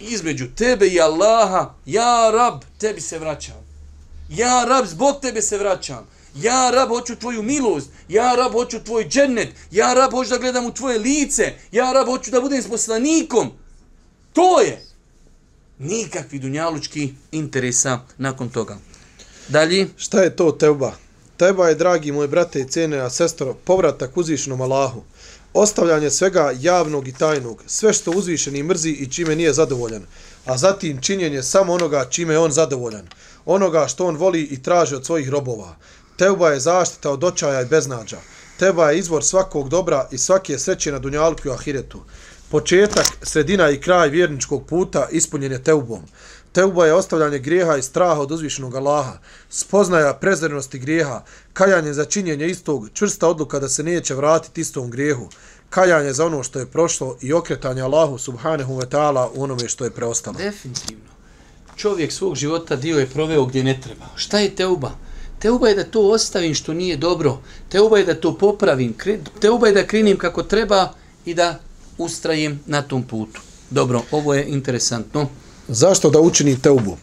Između 0.00 0.46
tebe 0.56 0.86
i 0.86 1.00
Allaha, 1.00 1.74
ja 1.86 2.30
rab, 2.32 2.60
tebi 2.78 3.00
se 3.00 3.18
vraćam. 3.18 3.62
Ja 4.28 4.64
rab, 4.64 4.86
zbog 4.86 5.20
tebe 5.20 5.42
se 5.42 5.58
vraćam. 5.58 6.06
Ja 6.34 6.70
rab, 6.70 6.88
hoću 6.88 7.16
tvoju 7.16 7.42
milost. 7.42 7.90
Ja 8.08 8.34
rab, 8.34 8.52
hoću 8.52 8.84
tvoj 8.84 9.08
džennet. 9.08 9.48
Ja 9.70 9.92
rab, 9.92 10.10
hoću 10.10 10.30
da 10.30 10.38
gledam 10.38 10.66
u 10.66 10.74
tvoje 10.74 10.98
lice. 10.98 11.52
Ja 11.72 11.92
rab, 11.92 12.06
hoću 12.06 12.30
da 12.30 12.40
budem 12.40 12.62
s 12.62 12.68
poslanikom. 12.68 13.50
To 14.32 14.60
je 14.60 14.84
nikakvi 15.78 16.38
dunjalučki 16.38 17.14
interesa 17.32 18.00
nakon 18.18 18.48
toga. 18.48 18.78
Dalje. 19.48 19.88
Šta 19.96 20.22
je 20.22 20.36
to 20.36 20.52
teuba? 20.52 20.92
Teuba 21.36 21.68
je, 21.68 21.74
dragi 21.74 22.12
moji 22.12 22.28
brate 22.28 22.60
i 22.60 22.68
cene, 22.68 22.98
a 22.98 23.10
sestro, 23.10 23.54
povratak 23.54 24.16
uzvišnom 24.16 24.60
Allahu. 24.60 25.02
Ostavljanje 25.54 26.10
svega 26.10 26.52
javnog 26.60 27.08
i 27.08 27.12
tajnog, 27.12 27.62
sve 27.66 27.92
što 27.92 28.10
uzvišeni 28.10 28.62
mrzi 28.62 28.90
i 28.90 29.10
čime 29.10 29.36
nije 29.36 29.52
zadovoljan, 29.52 30.02
a 30.44 30.58
zatim 30.58 31.00
činjenje 31.00 31.42
samo 31.42 31.72
onoga 31.72 32.04
čime 32.10 32.34
je 32.34 32.38
on 32.38 32.52
zadovoljan, 32.52 33.08
onoga 33.44 33.86
što 33.88 34.06
on 34.06 34.16
voli 34.16 34.42
i 34.42 34.62
traži 34.62 34.94
od 34.94 35.06
svojih 35.06 35.28
robova. 35.28 35.76
Teuba 36.16 36.48
je 36.48 36.60
zaštita 36.60 37.10
od 37.10 37.24
očaja 37.24 37.62
i 37.62 37.66
beznađa. 37.66 38.18
Teuba 38.58 38.90
je 38.90 38.98
izvor 38.98 39.24
svakog 39.24 39.68
dobra 39.68 40.08
i 40.10 40.18
svake 40.18 40.58
sreće 40.58 40.92
na 40.92 40.98
dunjalku 40.98 41.48
i 41.48 41.50
ahiretu. 41.50 42.00
Početak, 42.50 43.06
sredina 43.22 43.70
i 43.70 43.80
kraj 43.80 44.08
vjerničkog 44.08 44.66
puta 44.66 45.08
ispunjen 45.10 45.52
je 45.52 45.64
teubom. 45.64 46.02
Teuba 46.52 46.86
je 46.86 46.94
ostavljanje 46.94 47.38
grijeha 47.38 47.76
i 47.76 47.82
straha 47.82 48.20
od 48.20 48.30
uzvišenog 48.30 48.74
Allaha, 48.74 49.18
spoznaja 49.50 50.14
prezrenosti 50.14 50.78
grijeha, 50.78 51.22
kajanje 51.52 51.92
za 51.92 52.04
činjenje 52.04 52.46
istog, 52.46 52.88
čvrsta 52.94 53.28
odluka 53.28 53.58
da 53.58 53.68
se 53.68 53.82
neće 53.82 54.14
vratiti 54.14 54.60
istom 54.60 54.90
grijehu, 54.90 55.28
kajanje 55.70 56.12
za 56.12 56.26
ono 56.26 56.42
što 56.42 56.58
je 56.58 56.66
prošlo 56.66 57.16
i 57.20 57.32
okretanje 57.32 57.82
Allahu 57.82 58.18
subhanahu 58.18 58.74
wa 58.74 58.86
ta'ala 58.86 59.30
u 59.34 59.42
onome 59.42 59.68
što 59.68 59.84
je 59.84 59.90
preostalo. 59.90 60.38
Definitivno. 60.38 61.12
Čovjek 61.76 62.12
svog 62.12 62.34
života 62.34 62.76
dio 62.76 62.98
je 62.98 63.06
proveo 63.06 63.44
gdje 63.44 63.64
ne 63.64 63.80
treba. 63.80 64.06
Šta 64.16 64.38
je 64.38 64.54
teuba? 64.54 64.90
Teuba 65.38 65.68
je 65.68 65.74
da 65.74 65.84
to 65.84 66.00
ostavim 66.00 66.54
što 66.54 66.74
nije 66.74 66.96
dobro. 66.96 67.38
Teuba 67.68 67.98
je 67.98 68.04
da 68.04 68.14
to 68.14 68.38
popravim. 68.38 68.94
Teuba 69.40 69.66
je 69.66 69.72
da 69.72 69.86
krinim 69.86 70.18
kako 70.18 70.42
treba 70.42 70.92
i 71.24 71.34
da 71.34 71.58
ustrajem 71.98 72.60
na 72.66 72.82
tom 72.82 73.02
putu. 73.02 73.40
Dobro, 73.70 74.02
ovo 74.10 74.34
je 74.34 74.46
interesantno. 74.46 75.28
Zašto 75.74 76.10
da 76.10 76.20
učinim 76.20 76.60
teubu? 76.60 76.96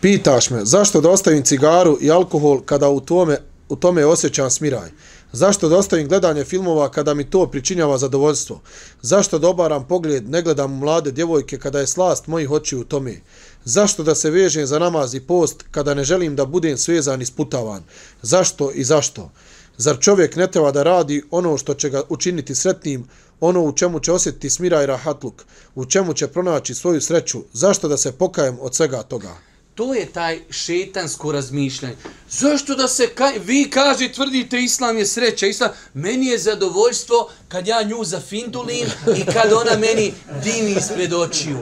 Pitaš 0.00 0.50
me, 0.50 0.64
zašto 0.64 1.00
da 1.00 1.10
ostavim 1.10 1.42
cigaru 1.42 1.98
i 2.00 2.10
alkohol 2.10 2.60
kada 2.60 2.88
u 2.88 3.00
tome, 3.00 3.38
u 3.68 3.76
tome 3.76 4.06
osjećam 4.06 4.50
smiraj? 4.50 4.90
Zašto 5.32 5.68
da 5.68 5.76
ostavim 5.76 6.08
gledanje 6.08 6.44
filmova 6.44 6.90
kada 6.90 7.14
mi 7.14 7.30
to 7.30 7.46
pričinjava 7.46 7.98
zadovoljstvo? 7.98 8.60
Zašto 9.02 9.38
da 9.38 9.48
obaram 9.48 9.88
pogled, 9.88 10.30
ne 10.30 10.42
gledam 10.42 10.78
mlade 10.78 11.12
djevojke 11.12 11.58
kada 11.58 11.80
je 11.80 11.86
slast 11.86 12.26
mojih 12.26 12.50
očiju 12.50 12.80
u 12.80 12.84
tome? 12.84 13.20
Zašto 13.64 14.02
da 14.02 14.14
se 14.14 14.30
vežem 14.30 14.66
za 14.66 14.78
namaz 14.78 15.14
i 15.14 15.20
post 15.20 15.64
kada 15.70 15.94
ne 15.94 16.04
želim 16.04 16.36
da 16.36 16.46
budem 16.46 16.78
svezan 16.78 17.22
i 17.22 17.26
sputavan? 17.26 17.82
Zašto 18.22 18.70
i 18.70 18.84
zašto? 18.84 19.30
Zar 19.76 19.98
čovjek 20.00 20.36
ne 20.36 20.50
treba 20.50 20.72
da 20.72 20.82
radi 20.82 21.22
ono 21.30 21.58
što 21.58 21.74
će 21.74 21.90
ga 21.90 22.02
učiniti 22.08 22.54
sretnim, 22.54 23.04
ono 23.40 23.62
u 23.62 23.72
čemu 23.72 24.00
će 24.00 24.12
osjetiti 24.12 24.50
smira 24.50 24.82
i 24.82 24.86
rahatluk, 24.86 25.44
u 25.74 25.86
čemu 25.86 26.14
će 26.14 26.28
pronaći 26.28 26.74
svoju 26.74 27.00
sreću, 27.00 27.42
zašto 27.52 27.88
da 27.88 27.96
se 27.96 28.12
pokajem 28.12 28.58
od 28.60 28.74
svega 28.74 29.02
toga? 29.02 29.36
To 29.74 29.94
je 29.94 30.06
taj 30.06 30.40
šetansko 30.50 31.32
razmišljanje. 31.32 31.96
Zašto 32.30 32.74
da 32.74 32.88
se, 32.88 33.06
kaj, 33.14 33.38
vi 33.38 33.70
kaže, 33.70 34.12
tvrdite 34.12 34.62
islam 34.62 34.98
je 34.98 35.06
sreća, 35.06 35.46
islam, 35.46 35.70
meni 35.94 36.26
je 36.26 36.38
zadovoljstvo 36.38 37.30
kad 37.48 37.66
ja 37.66 37.82
nju 37.82 38.04
zafindulim 38.04 38.86
i 39.16 39.24
kad 39.24 39.52
ona 39.52 39.78
meni 39.78 40.12
dimi 40.44 40.70
ispred 40.70 41.12
očiju. 41.12 41.58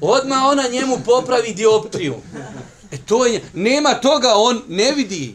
Odma 0.00 0.36
ona 0.46 0.68
njemu 0.68 0.98
popravi 1.04 1.54
dioptriju. 1.54 2.14
E 2.92 2.96
to 3.06 3.26
je, 3.26 3.42
nema 3.54 3.94
toga, 3.94 4.32
on 4.34 4.62
ne 4.68 4.92
vidi. 4.92 5.34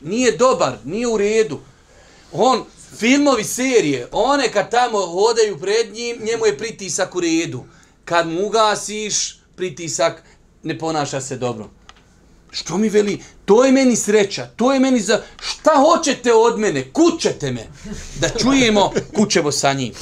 Nije 0.00 0.36
dobar, 0.36 0.78
nije 0.84 1.08
u 1.08 1.16
redu. 1.16 1.60
On, 2.32 2.64
filmovi, 2.96 3.44
serije, 3.44 4.08
one 4.12 4.52
kad 4.52 4.70
tamo 4.70 5.06
hodaju 5.06 5.58
pred 5.58 5.92
njim, 5.92 6.16
njemu 6.24 6.46
je 6.46 6.58
pritisak 6.58 7.14
u 7.14 7.20
redu. 7.20 7.64
Kad 8.04 8.28
mu 8.28 8.46
ugasiš, 8.46 9.38
pritisak 9.56 10.22
ne 10.62 10.78
ponaša 10.78 11.20
se 11.20 11.36
dobro. 11.36 11.70
Što 12.50 12.78
mi 12.78 12.88
veli? 12.88 13.22
To 13.44 13.64
je 13.64 13.72
meni 13.72 13.96
sreća, 13.96 14.48
to 14.56 14.72
je 14.72 14.80
meni 14.80 15.00
za... 15.00 15.22
Šta 15.40 15.70
hoćete 15.70 16.34
od 16.34 16.58
mene? 16.58 16.92
Kućete 16.92 17.52
me. 17.52 17.66
Da 18.20 18.28
čujemo, 18.28 18.92
kućevo 19.16 19.52
sa 19.52 19.72
njim. 19.72 19.92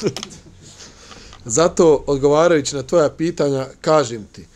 Zato, 1.44 2.04
odgovarajući 2.06 2.76
na 2.76 2.82
tvoja 2.82 3.10
pitanja, 3.10 3.66
kažem 3.80 4.28
ti, 4.32 4.46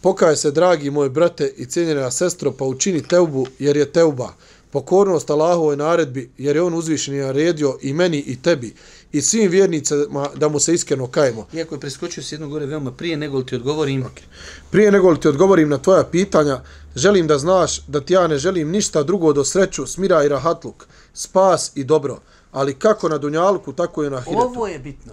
pokaj 0.00 0.36
se, 0.36 0.50
dragi 0.50 0.90
moj 0.90 1.08
brate 1.08 1.52
i 1.56 1.66
cijenjena 1.66 2.10
sestro, 2.10 2.52
pa 2.52 2.64
učini 2.64 3.08
teubu, 3.08 3.46
jer 3.58 3.76
je 3.76 3.92
teuba 3.92 4.34
pokornost 4.74 5.30
Allahovoj 5.30 5.76
naredbi, 5.76 6.30
jer 6.38 6.56
je 6.56 6.62
on 6.62 6.74
uzvišen 6.74 7.14
i 7.14 7.18
naredio 7.18 7.78
i 7.82 7.92
meni 7.92 8.18
i 8.18 8.42
tebi 8.42 8.74
i 9.12 9.22
svim 9.22 9.50
vjernicama 9.50 10.28
da 10.34 10.48
mu 10.48 10.60
se 10.60 10.74
iskreno 10.74 11.06
kajemo. 11.06 11.46
Iako 11.52 11.74
je 11.74 11.80
preskočio 11.80 12.22
se 12.22 12.34
jedno 12.34 12.48
gore 12.48 12.66
veoma 12.66 12.92
prije 12.92 13.16
nego 13.16 13.38
li 13.38 13.46
ti 13.46 13.54
odgovorim. 13.54 14.02
Okay. 14.02 14.24
Prije 14.70 14.92
nego 14.92 15.10
li 15.10 15.20
ti 15.20 15.28
odgovorim 15.28 15.68
na 15.68 15.78
tvoja 15.78 16.04
pitanja, 16.04 16.60
želim 16.94 17.26
da 17.26 17.38
znaš 17.38 17.86
da 17.86 18.00
ti 18.00 18.12
ja 18.12 18.26
ne 18.26 18.38
želim 18.38 18.70
ništa 18.70 19.02
drugo 19.02 19.32
do 19.32 19.44
sreću, 19.44 19.86
smira 19.86 20.24
i 20.24 20.28
rahatluk, 20.28 20.86
spas 21.12 21.72
i 21.74 21.84
dobro. 21.84 22.18
Ali 22.52 22.74
kako 22.74 23.08
na 23.08 23.18
Dunjalku, 23.18 23.72
tako 23.72 24.04
i 24.04 24.10
na 24.10 24.20
Hiretu. 24.20 24.42
Ovo 24.42 24.66
je 24.66 24.78
bitno. 24.78 25.12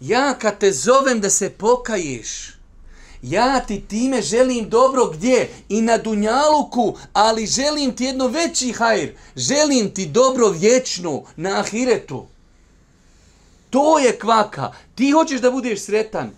Ja 0.00 0.34
kad 0.38 0.58
te 0.58 0.72
zovem 0.72 1.20
da 1.20 1.30
se 1.30 1.50
pokaješ, 1.50 2.59
ja 3.22 3.60
ti 3.60 3.80
time 3.80 4.22
želim 4.22 4.68
dobro 4.68 5.06
gdje? 5.06 5.48
I 5.68 5.80
na 5.80 5.98
Dunjaluku, 5.98 6.96
ali 7.12 7.46
želim 7.46 7.96
ti 7.96 8.04
jedno 8.04 8.28
veći 8.28 8.72
hajr. 8.72 9.14
Želim 9.36 9.94
ti 9.94 10.06
dobro 10.06 10.48
vječno 10.48 11.22
na 11.36 11.60
Ahiretu. 11.60 12.26
To 13.70 13.98
je 13.98 14.18
kvaka. 14.18 14.72
Ti 14.94 15.10
hoćeš 15.10 15.40
da 15.40 15.50
budeš 15.50 15.80
sretan. 15.80 16.30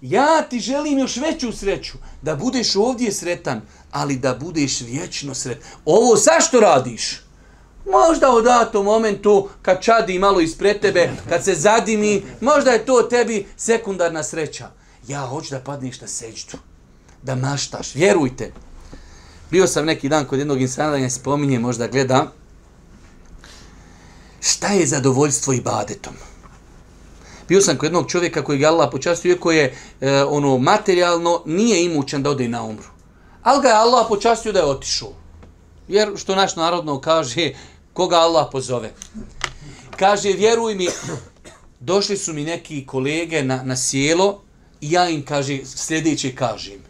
Ja 0.00 0.42
ti 0.42 0.60
želim 0.60 0.98
još 0.98 1.16
veću 1.16 1.52
sreću. 1.52 1.98
Da 2.22 2.36
budeš 2.36 2.76
ovdje 2.76 3.12
sretan, 3.12 3.60
ali 3.90 4.16
da 4.16 4.34
budeš 4.34 4.80
vječno 4.80 5.34
sretan. 5.34 5.70
Ovo 5.84 6.16
zašto 6.16 6.60
radiš? 6.60 7.22
Možda 7.90 8.30
u 8.30 8.42
datom 8.42 8.84
momentu, 8.84 9.48
kad 9.62 9.82
čadi 9.82 10.18
malo 10.18 10.40
ispred 10.40 10.80
tebe, 10.80 11.10
kad 11.28 11.44
se 11.44 11.54
zadimi, 11.54 12.22
možda 12.40 12.70
je 12.70 12.86
to 12.86 13.02
tebi 13.02 13.46
sekundarna 13.56 14.22
sreća 14.22 14.77
ja 15.08 15.26
hoću 15.26 15.50
da 15.50 15.60
padneš 15.60 16.00
na 16.00 16.06
seđu, 16.06 16.56
da 17.22 17.34
maštaš, 17.34 17.94
vjerujte. 17.94 18.52
Bio 19.50 19.66
sam 19.66 19.84
neki 19.84 20.08
dan 20.08 20.24
kod 20.24 20.38
jednog 20.38 20.60
insana, 20.60 20.90
da 20.90 20.98
ne 20.98 21.10
spominje, 21.10 21.58
možda 21.58 21.86
gleda, 21.86 22.32
šta 24.40 24.68
je 24.68 24.86
zadovoljstvo 24.86 25.52
i 25.52 25.60
badetom? 25.60 26.12
Bio 27.48 27.60
sam 27.60 27.76
kod 27.76 27.86
jednog 27.86 28.10
čovjeka 28.10 28.44
koji 28.44 28.58
ga 28.58 28.68
Allah 28.68 28.88
počastio, 28.92 29.32
iako 29.32 29.52
je 29.52 29.76
e, 30.00 30.22
ono 30.24 30.58
materijalno, 30.58 31.42
nije 31.46 31.84
imućan 31.84 32.22
da 32.22 32.30
ode 32.30 32.48
na 32.48 32.62
umru. 32.62 32.88
Ali 33.42 33.62
ga 33.62 33.68
je 33.68 33.74
Allah 33.74 34.06
počastio 34.08 34.52
da 34.52 34.58
je 34.58 34.64
otišao. 34.64 35.12
Jer 35.88 36.12
što 36.16 36.34
naš 36.34 36.56
narodno 36.56 37.00
kaže, 37.00 37.52
koga 37.92 38.16
Allah 38.16 38.48
pozove. 38.52 38.92
Kaže, 39.96 40.32
vjeruj 40.32 40.74
mi, 40.74 40.88
došli 41.80 42.16
su 42.16 42.32
mi 42.32 42.44
neki 42.44 42.86
kolege 42.86 43.42
na, 43.42 43.62
na 43.62 43.76
sjelo 43.76 44.47
i 44.80 44.92
ja 44.92 45.08
im 45.08 45.24
kaže, 45.24 45.60
sljedeće 45.64 46.34
kažem. 46.34 46.82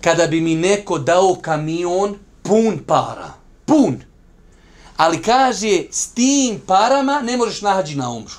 Kada 0.00 0.26
bi 0.26 0.40
mi 0.40 0.54
neko 0.54 0.98
dao 0.98 1.36
kamion 1.42 2.18
pun 2.42 2.78
para, 2.86 3.32
pun, 3.64 4.02
ali 4.96 5.22
kaže, 5.22 5.82
s 5.90 6.06
tim 6.06 6.60
parama 6.66 7.20
ne 7.20 7.36
možeš 7.36 7.62
nahađi 7.62 7.96
na 7.96 8.10
umru. 8.10 8.34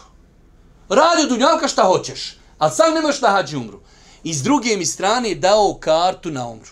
Radi 0.90 1.24
od 1.24 1.30
dunjalka 1.30 1.68
šta 1.68 1.84
hoćeš, 1.84 2.38
ali 2.58 2.72
sam 2.72 2.94
ne 2.94 3.02
možeš 3.02 3.22
nahađi 3.22 3.58
umru. 3.58 3.80
I 4.24 4.34
s 4.34 4.44
druge 4.44 4.78
mi 4.78 4.86
strane 4.86 5.30
je 5.30 5.36
dao 5.36 5.78
kartu 5.80 6.32
na 6.32 6.48
umru. 6.48 6.72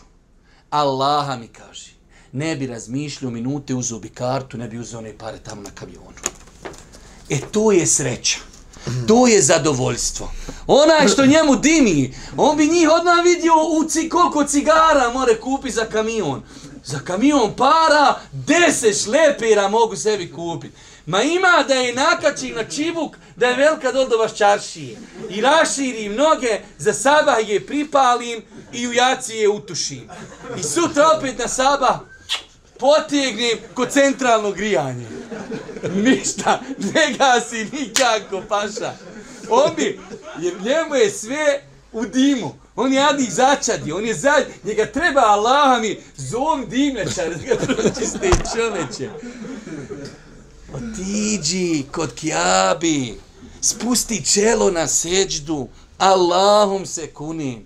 Allaha 0.70 1.36
mi 1.36 1.48
kaže, 1.48 1.92
ne 2.32 2.56
bi 2.56 2.68
razmišljao 2.68 3.32
minute, 3.32 3.74
uzeo 3.74 4.00
bi 4.00 4.10
kartu, 4.10 4.58
ne 4.58 4.68
bi 4.68 4.80
uzeo 4.80 5.00
one 5.00 5.18
pare 5.18 5.38
tamo 5.38 5.62
na 5.62 5.70
kamionu. 5.76 6.18
E 7.30 7.40
to 7.52 7.72
je 7.72 7.88
sreća. 7.88 8.53
To 9.08 9.28
je 9.28 9.42
zadovoljstvo. 9.42 10.32
Onaj 10.68 11.08
što 11.08 11.26
njemu 11.26 11.56
dimi, 11.56 12.16
on 12.38 12.58
bi 12.58 12.68
njih 12.68 12.90
odmah 12.90 13.24
vidio 13.24 13.54
u 13.54 13.90
ci, 13.90 14.10
koliko 14.10 14.44
cigara 14.44 15.12
more 15.14 15.40
kupi 15.40 15.72
za 15.72 15.86
kamion. 15.86 16.44
Za 16.84 17.00
kamion 17.00 17.54
para, 17.58 18.20
deset 18.32 19.04
šlepera 19.04 19.68
mogu 19.68 19.96
sebi 19.96 20.32
kupiti. 20.32 20.76
Ma 21.06 21.22
ima 21.22 21.64
da 21.68 21.74
je 21.74 21.94
nakači 21.94 22.50
na 22.50 22.64
čibuk, 22.64 23.18
da 23.36 23.48
je 23.48 23.56
velika 23.56 23.92
doldova 23.92 24.30
čaršije. 24.30 24.98
I 25.30 25.42
raširi 25.42 26.10
mnoge, 26.10 26.60
za 26.78 26.94
sabah 26.94 27.50
je 27.50 27.66
pripalim 27.66 28.42
i 28.74 28.88
u 28.88 28.94
jaci 28.94 29.34
je 29.34 29.50
utušim. 29.50 30.10
I 30.60 30.64
sutra 30.64 31.10
opet 31.18 31.40
na 31.40 31.48
sabah 31.48 32.00
potegnem 32.84 33.58
kod 33.74 33.92
centralnog 33.92 34.56
grijanja. 34.56 35.08
Ništa, 35.96 36.62
ne 36.78 37.18
gasi 37.18 37.68
nikako, 37.72 38.44
paša. 38.50 38.94
On 39.50 39.76
bi, 39.76 40.00
jer 40.40 40.54
njemu 40.62 40.96
je 40.96 41.12
sve 41.12 41.62
u 41.92 42.06
dimu. 42.06 42.56
On 42.76 42.94
je 42.94 43.04
adi 43.04 43.24
začadi, 43.24 43.92
on 43.92 44.06
je 44.06 44.14
za... 44.14 44.34
Njega 44.64 44.86
treba 44.86 45.22
Allah 45.22 45.82
mi 45.82 46.00
zom 46.18 46.70
dimljačar 46.70 47.30
da 47.30 47.56
ga 47.56 47.56
pročiste 47.56 48.30
čoveče. 48.56 49.10
Otiđi 50.74 51.84
kod 51.92 52.16
kjabi, 52.16 53.20
spusti 53.62 54.26
čelo 54.26 54.72
na 54.72 54.88
seđdu, 54.88 55.68
Allahom 55.98 56.86
se 56.86 57.08
kuni. 57.08 57.66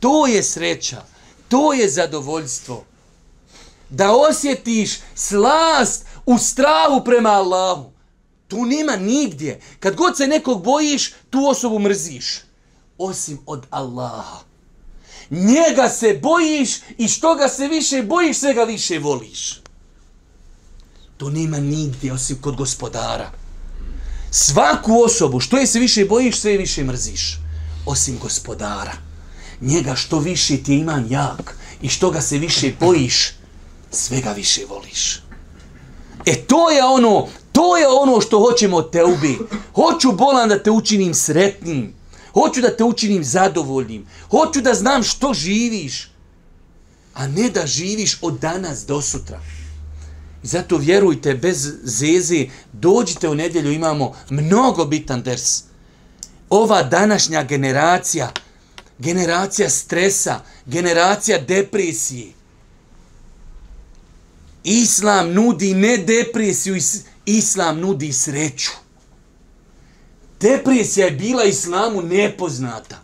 To 0.00 0.26
je 0.26 0.42
sreća, 0.42 1.02
to 1.48 1.72
je 1.72 1.88
zadovoljstvo. 1.88 2.84
Da 3.94 4.12
osjetiš 4.12 4.98
slast 5.14 6.04
u 6.26 6.38
strahu 6.38 7.04
prema 7.04 7.30
Allahu. 7.30 7.90
Tu 8.48 8.64
nema 8.64 8.96
nigdje. 8.96 9.60
Kad 9.80 9.94
god 9.94 10.16
se 10.16 10.26
nekog 10.26 10.64
bojiš, 10.64 11.12
tu 11.30 11.46
osobu 11.46 11.78
mrziš. 11.78 12.40
Osim 12.98 13.38
od 13.46 13.66
Allaha. 13.70 14.38
Njega 15.30 15.88
se 15.88 16.18
bojiš 16.22 16.80
i 16.98 17.08
što 17.08 17.34
ga 17.34 17.48
se 17.48 17.68
više 17.68 18.02
bojiš, 18.02 18.38
sve 18.38 18.54
ga 18.54 18.64
više 18.64 18.98
voliš. 18.98 19.60
To 21.16 21.30
nema 21.30 21.58
nigdje 21.58 22.12
osim 22.12 22.40
kod 22.40 22.56
gospodara. 22.56 23.30
Svaku 24.30 25.02
osobu, 25.04 25.40
što 25.40 25.56
je 25.56 25.66
se 25.66 25.78
više 25.78 26.04
bojiš, 26.04 26.40
sve 26.40 26.56
više 26.56 26.84
mrziš. 26.84 27.38
Osim 27.86 28.18
gospodara. 28.18 28.92
Njega 29.60 29.94
što 29.94 30.18
više 30.18 30.62
ti 30.62 30.72
je 30.72 30.78
iman 30.78 31.06
jak 31.10 31.56
i 31.82 31.88
što 31.88 32.10
ga 32.10 32.20
se 32.20 32.38
više 32.38 32.72
bojiš, 32.80 33.43
sve 33.94 34.20
ga 34.20 34.32
više 34.32 34.64
voliš. 34.68 35.22
E 36.26 36.34
to 36.34 36.70
je 36.70 36.84
ono, 36.84 37.28
to 37.52 37.76
je 37.76 37.88
ono 37.88 38.20
što 38.20 38.38
hoćemo 38.38 38.76
od 38.76 38.92
teubi. 38.92 39.38
Hoću 39.74 40.12
bolan 40.12 40.48
da 40.48 40.62
te 40.62 40.70
učinim 40.70 41.14
sretnim. 41.14 41.94
Hoću 42.32 42.60
da 42.60 42.76
te 42.76 42.84
učinim 42.84 43.24
zadovoljnim. 43.24 44.06
Hoću 44.30 44.60
da 44.60 44.74
znam 44.74 45.02
što 45.02 45.34
živiš. 45.34 46.10
A 47.14 47.26
ne 47.26 47.50
da 47.50 47.66
živiš 47.66 48.18
od 48.22 48.38
danas 48.40 48.86
do 48.86 49.02
sutra. 49.02 49.40
I 50.42 50.46
zato 50.46 50.76
vjerujte, 50.76 51.34
bez 51.34 51.72
zeze, 51.82 52.46
dođite 52.72 53.28
u 53.28 53.34
nedjelju, 53.34 53.72
imamo 53.72 54.14
mnogo 54.30 54.84
bitan 54.84 55.22
ders. 55.22 55.62
Ova 56.50 56.82
današnja 56.82 57.42
generacija, 57.42 58.32
generacija 58.98 59.70
stresa, 59.70 60.40
generacija 60.66 61.38
depresije, 61.38 62.32
Islam 64.64 65.32
nudi 65.32 65.74
ne 65.74 65.96
depresiju, 65.96 66.76
Islam 67.26 67.80
nudi 67.80 68.12
sreću. 68.12 68.70
Depresija 70.40 71.06
je 71.06 71.12
bila 71.12 71.44
Islamu 71.44 72.02
nepoznata. 72.02 73.00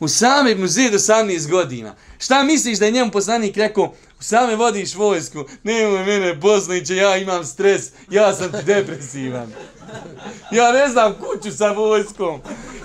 U 0.00 0.08
same 0.08 0.50
ibn 0.50 0.66
Zid 0.66 0.92
18 0.92 1.50
godina. 1.50 1.94
Šta 2.18 2.42
misliš 2.42 2.78
da 2.78 2.84
je 2.84 2.92
njemu 2.92 3.10
poslanik 3.10 3.56
rekao, 3.56 3.94
u 4.20 4.22
same 4.22 4.56
vodiš 4.56 4.94
vojsku, 4.94 5.44
nemoj 5.62 6.04
mene 6.04 6.34
Bosniće, 6.34 6.96
ja 6.96 7.16
imam 7.16 7.44
stres, 7.44 7.82
ja 8.10 8.34
sam 8.34 8.52
ti 8.52 8.64
depresivan. 8.66 9.52
Ja 10.52 10.72
ne 10.72 10.88
znam 10.88 11.14
kuću 11.14 11.56
sa 11.56 11.72
vojskom. 11.72 12.40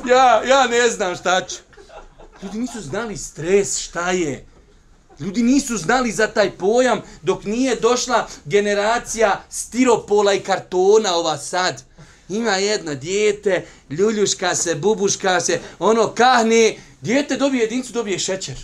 Ja, 0.10 0.44
ja 0.44 0.68
ne 0.68 0.90
znam 0.90 1.16
šta 1.16 1.48
ću. 1.48 1.56
Ljudi 2.44 2.60
nisu 2.60 2.82
znali 2.82 3.18
stres, 3.18 3.80
šta 3.80 4.12
je. 4.12 4.46
Ljudi 5.20 5.44
nisu 5.44 5.78
znali 5.78 6.12
za 6.12 6.28
taj 6.28 6.52
pojam 6.52 7.02
dok 7.22 7.44
nije 7.44 7.76
došla 7.76 8.28
generacija 8.46 9.44
stiropola 9.50 10.34
i 10.34 10.40
kartona 10.40 11.16
ova 11.16 11.38
sad. 11.38 11.84
Ima 12.30 12.52
jedna 12.52 12.94
dijete, 12.94 13.66
ljuljuška 13.90 14.56
se, 14.56 14.76
bubuška 14.76 15.42
se, 15.42 15.60
ono 15.80 16.08
kahne, 16.08 16.76
dijete 17.02 17.38
dobije 17.38 17.62
jedincu, 17.62 17.94
dobije 17.94 18.20
šećer. 18.20 18.56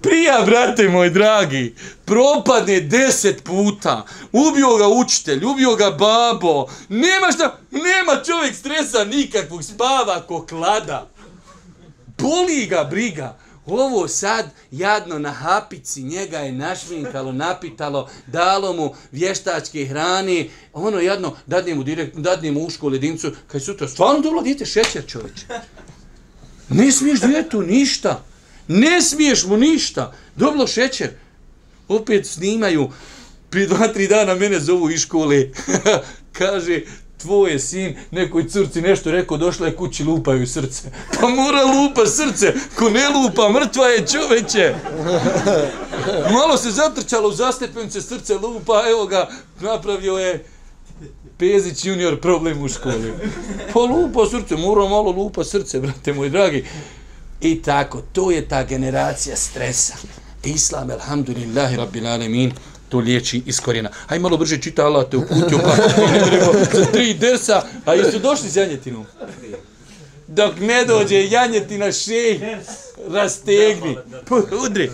Prija, 0.00 0.42
brate 0.46 0.88
moj 0.88 1.10
dragi, 1.10 1.74
propadne 2.04 2.80
deset 2.80 3.44
puta, 3.44 4.06
ubio 4.32 4.76
ga 4.76 4.88
učitelj, 4.88 5.44
ubio 5.44 5.76
ga 5.76 5.90
babo, 5.90 6.66
nema 6.88 7.32
šta, 7.34 7.58
nema 7.70 8.22
čovjek 8.26 8.54
stresa 8.54 9.04
nikakvog, 9.04 9.64
spava 9.64 10.20
ko 10.20 10.46
klada. 10.46 11.08
Boli 12.18 12.66
ga 12.66 12.84
briga. 12.84 13.38
Ovo 13.66 14.08
sad 14.08 14.50
jadno 14.70 15.18
na 15.18 15.30
hapici, 15.30 16.02
njega 16.02 16.38
je 16.38 16.52
našminkalo, 16.52 17.32
napitalo, 17.32 18.10
dalo 18.26 18.72
mu 18.72 18.94
vještačke 19.12 19.86
hrane, 19.86 20.48
ono 20.72 21.00
jadno, 21.00 21.36
dadne 21.46 21.74
mu, 21.74 21.82
direkt, 21.82 22.16
dadne 22.16 22.52
mu 22.52 22.66
u 22.66 22.70
školu 22.70 22.94
jedincu, 22.94 23.32
kaj 23.46 23.60
sutra, 23.60 23.88
stvarno 23.88 24.20
dobro 24.20 24.42
dijete 24.42 24.66
šećer 24.66 25.06
čovječe. 25.06 25.46
Ne 26.68 26.92
smiješ 26.92 27.20
djetu 27.20 27.62
ništa. 27.62 28.24
Ne 28.68 29.02
smiješ 29.02 29.44
mu 29.44 29.56
ništa. 29.56 30.12
dobro 30.36 30.66
šećer. 30.66 31.10
Opet 31.88 32.26
snimaju. 32.26 32.90
Prije 33.50 33.66
dva, 33.66 33.88
tri 33.88 34.08
dana 34.08 34.34
mene 34.34 34.60
zovu 34.60 34.90
iz 34.90 35.00
škole. 35.00 35.48
Kaže, 36.38 36.80
tvoje 37.22 37.58
sin 37.58 37.96
nekoj 38.10 38.48
crci 38.48 38.80
nešto 38.80 39.10
rekao, 39.10 39.36
došla 39.36 39.66
je 39.66 39.76
kući, 39.76 40.04
lupaju 40.04 40.46
srce. 40.46 40.90
Pa 41.20 41.28
mora 41.28 41.62
lupa 41.64 42.06
srce, 42.06 42.54
ko 42.74 42.90
ne 42.90 43.08
lupa, 43.08 43.48
mrtva 43.48 43.86
je 43.86 44.06
čoveče. 44.06 44.74
Malo 46.36 46.56
se 46.56 46.70
zatrčalo 46.70 47.28
u 47.28 47.32
zastepence, 47.32 48.02
srce 48.02 48.34
lupa, 48.34 48.82
evo 48.90 49.06
ga, 49.06 49.28
napravio 49.60 50.18
je 50.18 50.44
Pezić 51.38 51.84
junior 51.84 52.20
problem 52.20 52.62
u 52.62 52.68
školi. 52.68 53.12
Pa 53.72 53.80
lupa 53.80 54.26
srce, 54.30 54.56
mora 54.56 54.88
malo 54.88 55.10
lupa 55.10 55.44
srce, 55.44 55.80
brate 55.80 56.12
moj 56.12 56.30
dragi. 56.30 56.64
I 57.40 57.62
tako, 57.62 58.02
to 58.12 58.30
je 58.30 58.48
ta 58.48 58.64
generacija 58.64 59.36
stresa. 59.36 59.94
Islam, 60.44 60.90
alhamdulillahi, 60.90 61.76
rabbil 61.76 62.06
alemin, 62.06 62.52
to 62.92 62.98
liječi 62.98 63.42
iz 63.46 63.60
korijena. 63.60 63.90
Haj 64.06 64.18
malo 64.18 64.36
brže 64.36 64.60
čita 64.60 64.84
Allah 64.84 65.06
te 65.10 65.16
uputio, 65.16 65.58
pa 65.58 65.76
za 66.78 66.84
tri 66.84 67.14
dersa, 67.14 67.62
a 67.84 67.94
jesu 67.94 68.18
došli 68.18 68.50
s 68.50 68.56
janjetinom? 68.56 69.06
Dok 70.26 70.60
ne 70.60 70.84
dođe 70.84 71.24
janjetina 71.30 71.92
šej, 71.92 72.40
rastegni. 73.08 73.96
Udri. 74.66 74.90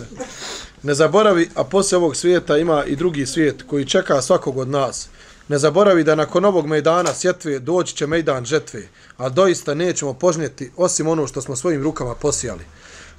Ne 0.83 0.93
zaboravi, 0.93 1.49
a 1.55 1.63
poslije 1.63 1.97
ovog 1.97 2.15
svijeta 2.15 2.57
ima 2.57 2.85
i 2.85 2.95
drugi 2.95 3.25
svijet 3.25 3.63
koji 3.67 3.85
čeka 3.85 4.21
svakog 4.21 4.57
od 4.57 4.67
nas. 4.67 5.09
Ne 5.47 5.57
zaboravi 5.57 6.03
da 6.03 6.15
nakon 6.15 6.45
ovog 6.45 6.67
mejdana 6.67 7.13
sjetve 7.13 7.59
doći 7.59 7.95
će 7.95 8.07
mejdan 8.07 8.45
žetve, 8.45 8.81
a 9.17 9.29
doista 9.29 9.73
nećemo 9.73 10.13
požnjeti 10.13 10.71
osim 10.77 11.07
ono 11.07 11.27
što 11.27 11.41
smo 11.41 11.55
svojim 11.55 11.83
rukama 11.83 12.15
posijali. 12.15 12.63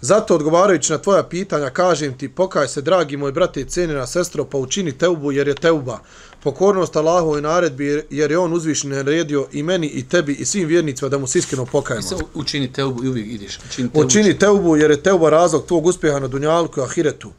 Zato 0.01 0.35
odgovarajući 0.35 0.93
na 0.93 0.99
tvoja 0.99 1.23
pitanja 1.23 1.71
kažem 1.71 2.19
ti 2.19 2.29
pokaj 2.29 2.69
se 2.69 2.81
dragi 2.81 3.17
moj 3.17 3.33
brate 3.33 3.61
i 3.61 3.65
cenjena 3.65 4.07
sestro 4.07 4.45
pa 4.45 4.59
učini 4.59 4.93
teubu 4.93 5.33
jer 5.33 5.49
je 5.49 5.55
teuba. 5.55 5.99
pokornost 6.43 6.97
Allahovoj 6.97 7.43
naredbi 7.43 8.03
jer 8.11 8.31
je 8.31 8.39
on 8.39 8.53
uzvišen 8.53 8.91
naredio 8.91 9.47
i 9.53 9.63
meni 9.63 9.87
i 9.87 10.09
tebi 10.09 10.33
i 10.33 10.45
svim 10.45 10.69
vjernicima 10.69 11.09
da 11.09 11.19
mu 11.19 11.27
se 11.27 11.39
iskreno 11.39 11.63
I 11.63 11.67
pokajemo. 11.73 12.03
se 12.03 12.15
učini 12.35 12.73
teubu 12.73 13.05
i 13.05 13.09
uvijek 13.09 13.27
ideš. 13.27 13.59
Učini 13.69 13.89
teubu. 13.91 14.07
Učini 14.07 14.39
teubu 14.39 14.77
jer 14.77 14.91
je 14.91 15.03
teuba 15.03 15.31
razlog 15.31 15.67
tvog 15.67 15.87
uspjeha 15.87 16.19
na 16.19 16.29
dunjalku 16.29 16.81
i 16.81 16.83
ahiretu. 16.83 17.33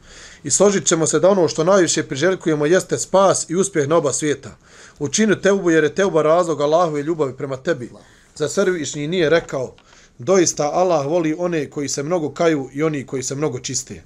I 0.44 0.50
složit 0.50 0.86
ćemo 0.86 1.06
se 1.06 1.20
da 1.20 1.28
ono 1.28 1.48
što 1.48 1.64
najviše 1.64 2.02
priželjkujemo 2.02 2.66
jeste 2.66 2.98
spas 2.98 3.50
i 3.50 3.56
uspjeh 3.56 3.88
na 3.88 3.96
oba 3.96 4.12
svijeta. 4.12 4.56
Učini 4.98 5.40
teubu 5.40 5.70
jer 5.70 5.84
je 5.84 5.94
teuba 5.94 6.22
razlog 6.22 6.60
Allahove 6.60 7.02
ljubavi 7.02 7.36
prema 7.36 7.56
tebi. 7.56 7.90
Za 8.34 8.48
srvišnji 8.48 9.08
nije 9.08 9.30
rekao, 9.30 9.74
doista 10.18 10.70
Allah 10.72 11.06
voli 11.06 11.34
one 11.38 11.70
koji 11.70 11.88
se 11.88 12.02
mnogo 12.02 12.30
kaju 12.30 12.70
i 12.72 12.82
oni 12.82 13.06
koji 13.06 13.22
se 13.22 13.34
mnogo 13.34 13.58
čiste. 13.58 14.02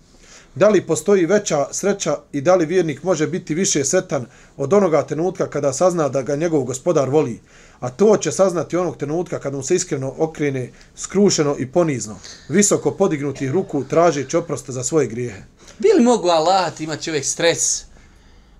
Da 0.54 0.68
li 0.68 0.86
postoji 0.86 1.26
veća 1.26 1.66
sreća 1.72 2.18
i 2.32 2.40
da 2.40 2.54
li 2.54 2.66
vjernik 2.66 3.02
može 3.02 3.26
biti 3.26 3.54
više 3.54 3.84
sretan 3.84 4.26
od 4.56 4.72
onoga 4.72 5.02
trenutka 5.02 5.50
kada 5.50 5.72
sazna 5.72 6.08
da 6.08 6.22
ga 6.22 6.36
njegov 6.36 6.62
gospodar 6.62 7.08
voli? 7.08 7.40
A 7.80 7.90
to 7.90 8.16
će 8.16 8.32
saznati 8.32 8.76
onog 8.76 8.96
trenutka 8.96 9.38
kada 9.38 9.56
mu 9.56 9.62
se 9.62 9.74
iskreno 9.74 10.14
okrene 10.18 10.70
skrušeno 10.94 11.56
i 11.58 11.66
ponizno, 11.66 12.18
visoko 12.48 12.90
podignutih 12.90 13.50
ruku 13.50 13.84
tražeći 13.84 14.36
oprosta 14.36 14.72
za 14.72 14.84
svoje 14.84 15.06
grijehe. 15.06 15.42
Bi 15.78 15.88
li 15.98 16.04
mogu 16.04 16.28
Allah 16.28 16.80
ima 16.80 16.96
čovjek 16.96 17.24
stres? 17.24 17.84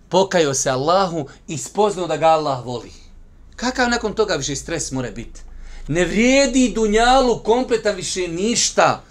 Pokajao 0.09 0.55
se 0.55 0.71
Allahu 0.71 1.27
i 1.49 1.59
spoznao 1.59 2.07
da 2.07 2.17
ga 2.17 2.27
Allah 2.27 2.67
voli. 2.67 2.91
Kakav 3.57 3.91
nakon 3.91 4.15
toga 4.15 4.35
više 4.35 4.57
stres 4.57 4.93
mora 4.93 5.11
biti? 5.11 5.46
Ne 5.89 6.05
vrijedi 6.05 6.73
dunjalu 6.75 7.39
kompletan 7.39 7.97
više 7.97 8.29
ništa. 8.29 9.05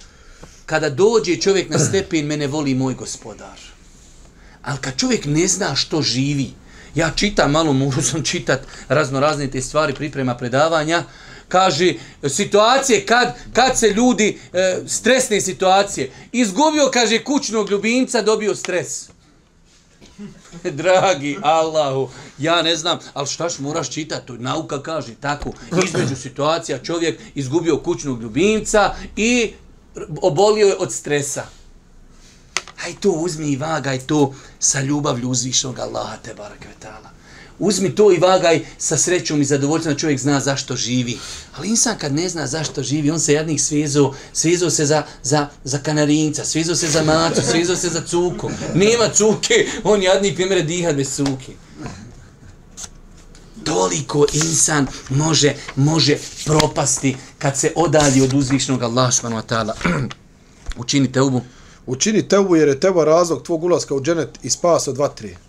Kada 0.65 0.89
dođe 0.89 1.35
čovjek 1.35 1.69
na 1.69 1.79
stepen, 1.79 2.25
mene 2.25 2.47
voli 2.47 2.75
moj 2.75 2.93
gospodar. 2.93 3.59
Ali 4.61 4.77
kad 4.81 4.97
čovjek 4.97 5.25
ne 5.25 5.47
zna 5.47 5.75
što 5.75 6.01
živi, 6.01 6.51
ja 6.95 7.11
čitam 7.15 7.51
malo, 7.51 7.73
mogu 7.73 8.01
sam 8.01 8.23
čitat 8.23 8.61
razno 8.87 9.19
razne 9.19 9.47
te 9.47 9.61
stvari, 9.61 9.93
priprema 9.93 10.35
predavanja, 10.35 11.03
kaže 11.47 11.93
situacije 12.29 13.05
kad, 13.05 13.35
kad 13.53 13.79
se 13.79 13.89
ljudi, 13.89 14.39
e, 14.53 14.77
stresne 14.87 15.41
situacije, 15.41 16.11
izgubio, 16.31 16.89
kaže, 16.93 17.23
kućnog 17.23 17.71
ljubimca, 17.71 18.21
dobio 18.21 18.55
stres. 18.55 19.14
Dragi 20.81 21.37
Allahu, 21.41 22.09
ja 22.37 22.61
ne 22.61 22.75
znam, 22.75 22.99
ali 23.13 23.27
štaš 23.27 23.59
moraš 23.59 23.89
čitati, 23.89 24.27
to 24.27 24.33
nauka 24.33 24.83
kaže 24.83 25.15
tako, 25.15 25.51
između 25.85 26.15
situacija 26.15 26.83
čovjek 26.83 27.19
izgubio 27.35 27.77
kućnog 27.77 28.21
ljubimca 28.21 28.95
i 29.15 29.53
obolio 30.21 30.67
je 30.67 30.75
od 30.79 30.93
stresa. 30.93 31.43
Aj 32.85 32.93
to 32.99 33.11
uzmi 33.11 33.51
i 33.51 33.57
vagaj 33.57 33.99
to 33.99 34.33
sa 34.59 34.81
ljubavlju 34.81 35.29
uzvišnog 35.29 35.79
Allaha 35.79 36.17
te 36.17 36.33
barakvetala. 36.33 37.14
Uzmi 37.59 37.95
to 37.95 38.11
i 38.11 38.17
vagaj 38.17 38.65
sa 38.77 38.97
srećom 38.97 39.41
i 39.41 39.45
zadovoljstvom 39.45 39.93
da 39.93 39.99
čovjek 39.99 40.19
zna 40.19 40.39
zašto 40.39 40.75
živi. 40.75 41.17
Ali 41.57 41.69
insan 41.69 41.97
kad 41.97 42.13
ne 42.13 42.29
zna 42.29 42.47
zašto 42.47 42.83
živi, 42.83 43.11
on 43.11 43.19
se 43.19 43.33
jednih 43.33 43.63
svezo, 43.63 44.13
svezo 44.33 44.69
se 44.69 44.85
za, 44.85 45.03
za, 45.23 45.47
za 45.63 45.77
kanarinca, 45.77 46.45
svezo 46.45 46.75
se 46.75 46.87
za 46.87 47.03
macu, 47.03 47.41
svezo 47.51 47.75
se 47.75 47.89
za 47.89 48.01
cuku. 48.01 48.49
Nema 48.73 49.09
cuke, 49.13 49.67
on 49.83 50.03
jadni 50.03 50.35
primere 50.35 50.61
diha 50.61 50.93
bez 50.93 51.15
cuke. 51.15 51.51
Toliko 53.63 54.25
insan 54.33 54.87
može, 55.09 55.53
može 55.75 56.17
propasti 56.45 57.15
kad 57.39 57.57
se 57.57 57.71
odalji 57.75 58.21
od 58.21 58.33
uzvišnog 58.33 58.83
Allaha 58.83 59.11
subhanahu 59.11 59.47
wa 59.47 59.55
ta'ala. 59.55 59.73
Učini 60.81 61.11
teubu. 61.11 61.41
Učini 61.85 62.27
teubu 62.27 62.55
jer 62.55 62.67
je 62.67 62.79
teba 62.79 63.03
razlog 63.03 63.43
tvog 63.43 63.63
ulaska 63.63 63.95
u 63.95 64.01
dženet 64.01 64.29
i 64.43 64.49
spas 64.49 64.87
od 64.87 64.97
vatre. 64.97 65.44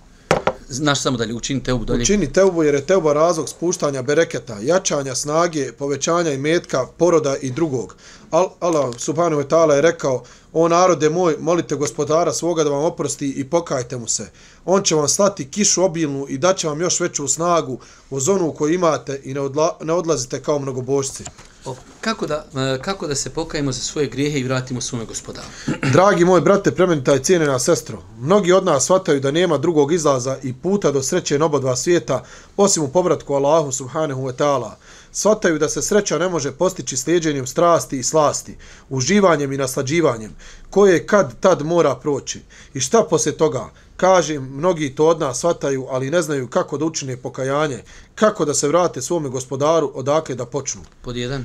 Znaš 0.69 1.03
samo 1.03 1.17
dalje, 1.17 1.35
učini 1.35 1.63
teubu 1.63 1.85
dalje. 1.85 2.03
Učini 2.03 2.33
teubu 2.33 2.63
jer 2.63 2.75
je 2.75 2.87
teuba 2.87 3.13
razlog 3.13 3.49
spuštanja 3.49 4.03
bereketa, 4.03 4.59
jačanja 4.63 5.15
snage, 5.15 5.73
povećanja 5.73 6.33
i 6.33 6.39
metka, 6.39 6.87
poroda 6.97 7.37
i 7.37 7.51
drugog. 7.51 7.97
Al, 8.31 8.49
Allah 8.61 8.95
subhanahu 8.99 9.43
wa 9.43 9.49
ta'ala 9.49 9.73
je 9.73 9.83
rekao, 9.83 10.23
o 10.53 10.69
narode 10.69 11.11
moj, 11.11 11.37
molite 11.41 11.75
gospodara 11.75 12.33
svoga 12.33 12.65
da 12.65 12.71
vam 12.71 12.85
oprosti 12.85 13.31
i 13.31 13.45
pokajte 13.45 13.97
mu 13.97 14.09
se. 14.09 14.31
On 14.65 14.83
će 14.83 14.95
vam 14.95 15.09
slati 15.09 15.51
kišu 15.51 15.85
obilnu 15.85 16.27
i 16.29 16.39
daće 16.39 16.69
vam 16.69 16.81
još 16.81 17.01
veću 17.01 17.29
snagu 17.29 17.79
uz 18.11 18.29
onu 18.29 18.53
koju 18.53 18.75
imate 18.75 19.21
i 19.25 19.35
ne, 19.35 19.41
odla, 19.41 19.79
ne 19.83 19.93
odlazite 19.93 20.43
kao 20.43 20.59
mnogobožci. 20.59 21.25
O, 21.67 21.75
kako, 22.01 22.27
da, 22.27 22.47
e, 22.55 22.79
kako 22.83 23.07
da 23.07 23.15
se 23.15 23.31
pokajemo 23.31 23.73
za 23.73 23.81
svoje 23.81 24.07
grijehe 24.09 24.39
i 24.39 24.45
vratimo 24.45 24.81
svome 24.81 25.05
gospodaru? 25.05 25.47
Dragi 25.93 26.25
moj 26.25 26.41
brate, 26.41 26.75
plemenita 26.75 27.15
i 27.15 27.23
cijenjena 27.23 27.59
sestro, 27.59 28.03
mnogi 28.19 28.53
od 28.53 28.65
nas 28.65 28.85
shvataju 28.85 29.21
da 29.21 29.31
nema 29.31 29.59
drugog 29.59 29.93
izlaza 29.93 30.37
i 30.43 30.53
puta 30.53 30.93
do 30.93 31.03
sreće 31.03 31.39
na 31.39 31.45
oba 31.45 31.59
dva 31.59 31.77
svijeta, 31.77 32.25
osim 32.57 32.83
u 32.83 32.89
povratku 32.89 33.35
Allahu 33.35 33.73
subhanahu 33.73 34.23
wa 34.23 34.33
ta'ala. 34.33 34.71
Shvataju 35.17 35.59
da 35.59 35.69
se 35.69 35.83
sreća 35.83 36.19
ne 36.19 36.29
može 36.29 36.53
postići 36.53 36.97
slijedjenjem 36.97 37.47
strasti 37.47 37.99
i 37.99 38.03
slasti, 38.03 38.57
uživanjem 38.89 39.53
i 39.53 39.57
naslađivanjem, 39.57 40.35
koje 40.71 41.07
kad 41.07 41.41
tad 41.41 41.63
mora 41.63 41.95
proći. 41.95 42.41
I 42.75 42.81
šta 42.81 43.03
poslije 43.11 43.37
toga? 43.37 43.71
Kažem, 43.97 44.43
mnogi 44.43 44.95
to 44.95 45.07
od 45.07 45.21
nas 45.21 45.39
shvataju, 45.39 45.87
ali 45.91 46.11
ne 46.11 46.23
znaju 46.23 46.49
kako 46.49 46.79
da 46.79 46.85
učine 46.85 47.17
pokajanje, 47.17 47.83
kako 48.15 48.45
da 48.45 48.55
se 48.55 48.69
vrate 48.69 49.03
svome 49.03 49.29
gospodaru, 49.29 49.93
odakle 49.95 50.35
da 50.35 50.47
počnu 50.47 50.83
Pod 51.03 51.17
jedan 51.17 51.45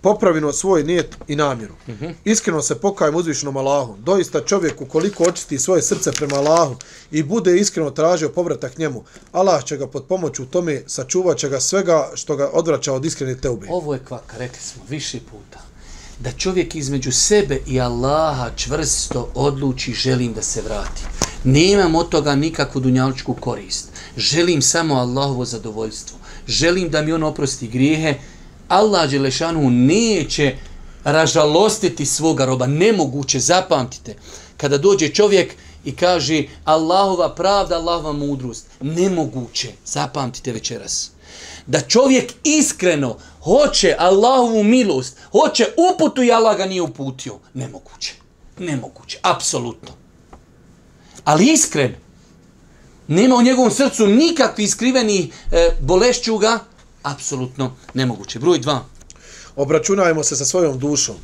popravimo 0.00 0.52
svoj 0.52 0.84
nijet 0.84 1.16
i 1.28 1.36
namjeru. 1.36 1.74
Mhm. 1.88 2.04
-huh. 2.04 2.14
Iskreno 2.24 2.62
se 2.62 2.80
pokajem 2.80 3.14
uzvišenom 3.14 3.56
Allahu. 3.56 3.96
Doista 3.98 4.40
čovjek 4.40 4.80
ukoliko 4.80 5.24
očisti 5.24 5.58
svoje 5.58 5.82
srce 5.82 6.12
prema 6.12 6.36
Allahu 6.36 6.76
i 7.10 7.22
bude 7.22 7.56
iskreno 7.56 7.90
tražio 7.90 8.28
povratak 8.28 8.78
njemu, 8.78 9.04
Allah 9.32 9.64
će 9.64 9.76
ga 9.76 9.86
pod 9.86 10.04
pomoću 10.04 10.42
u 10.42 10.46
tome 10.46 10.82
sačuvat 10.86 11.38
će 11.38 11.48
ga 11.48 11.60
svega 11.60 12.10
što 12.14 12.36
ga 12.36 12.50
odvraća 12.52 12.92
od 12.92 13.04
iskrene 13.04 13.36
teube. 13.36 13.66
Ovo 13.70 13.94
je 13.94 14.00
kvaka, 14.08 14.36
rekli 14.36 14.60
smo 14.62 14.82
više 14.88 15.18
puta. 15.30 15.60
Da 16.18 16.32
čovjek 16.32 16.74
između 16.74 17.12
sebe 17.12 17.60
i 17.66 17.80
Allaha 17.80 18.50
čvrsto 18.56 19.32
odluči 19.34 19.92
želim 19.92 20.32
da 20.32 20.42
se 20.42 20.62
vrati. 20.62 21.02
Nemam 21.44 21.94
od 21.94 22.08
toga 22.08 22.34
nikakvu 22.34 22.80
dunjaličku 22.80 23.34
korist. 23.34 23.88
Želim 24.16 24.62
samo 24.62 24.94
Allahovo 24.94 25.44
zadovoljstvo. 25.44 26.18
Želim 26.46 26.90
da 26.90 27.02
mi 27.02 27.12
on 27.12 27.22
oprosti 27.22 27.68
grijehe. 27.68 28.14
Allah 28.70 29.10
Đelešanu 29.10 29.70
neće 29.70 30.54
ražalostiti 31.04 32.06
svoga 32.06 32.44
roba. 32.44 32.66
Nemoguće, 32.66 33.40
zapamtite. 33.40 34.14
Kada 34.56 34.78
dođe 34.78 35.08
čovjek 35.08 35.54
i 35.84 35.96
kaže 35.96 36.42
Allahova 36.64 37.34
pravda, 37.34 37.76
Allahova 37.76 38.12
mudrost. 38.12 38.66
Nemoguće, 38.80 39.68
zapamtite 39.84 40.52
večeras. 40.52 41.10
Da 41.66 41.80
čovjek 41.80 42.32
iskreno 42.44 43.16
hoće 43.42 43.94
Allahovu 43.98 44.64
milost, 44.64 45.16
hoće 45.32 45.66
uputu 45.94 46.22
i 46.22 46.32
Allah 46.32 46.56
ga 46.56 46.66
nije 46.66 46.82
uputio. 46.82 47.38
Nemoguće. 47.54 48.14
Nemoguće, 48.58 49.18
apsolutno. 49.22 49.88
Ali 51.24 51.52
iskren, 51.52 51.94
nema 53.08 53.34
u 53.34 53.42
njegovom 53.42 53.70
srcu 53.70 54.06
nikakvi 54.06 54.64
iskriveni 54.64 55.32
e, 55.52 55.70
bolešćuga, 55.80 56.58
apsolutno 57.02 57.72
nemoguće. 57.94 58.38
Broj 58.38 58.58
dva. 58.58 58.84
Obračunajmo 59.56 60.24
se 60.24 60.36
sa 60.36 60.44
svojom 60.44 60.78
dušom. 60.78 61.14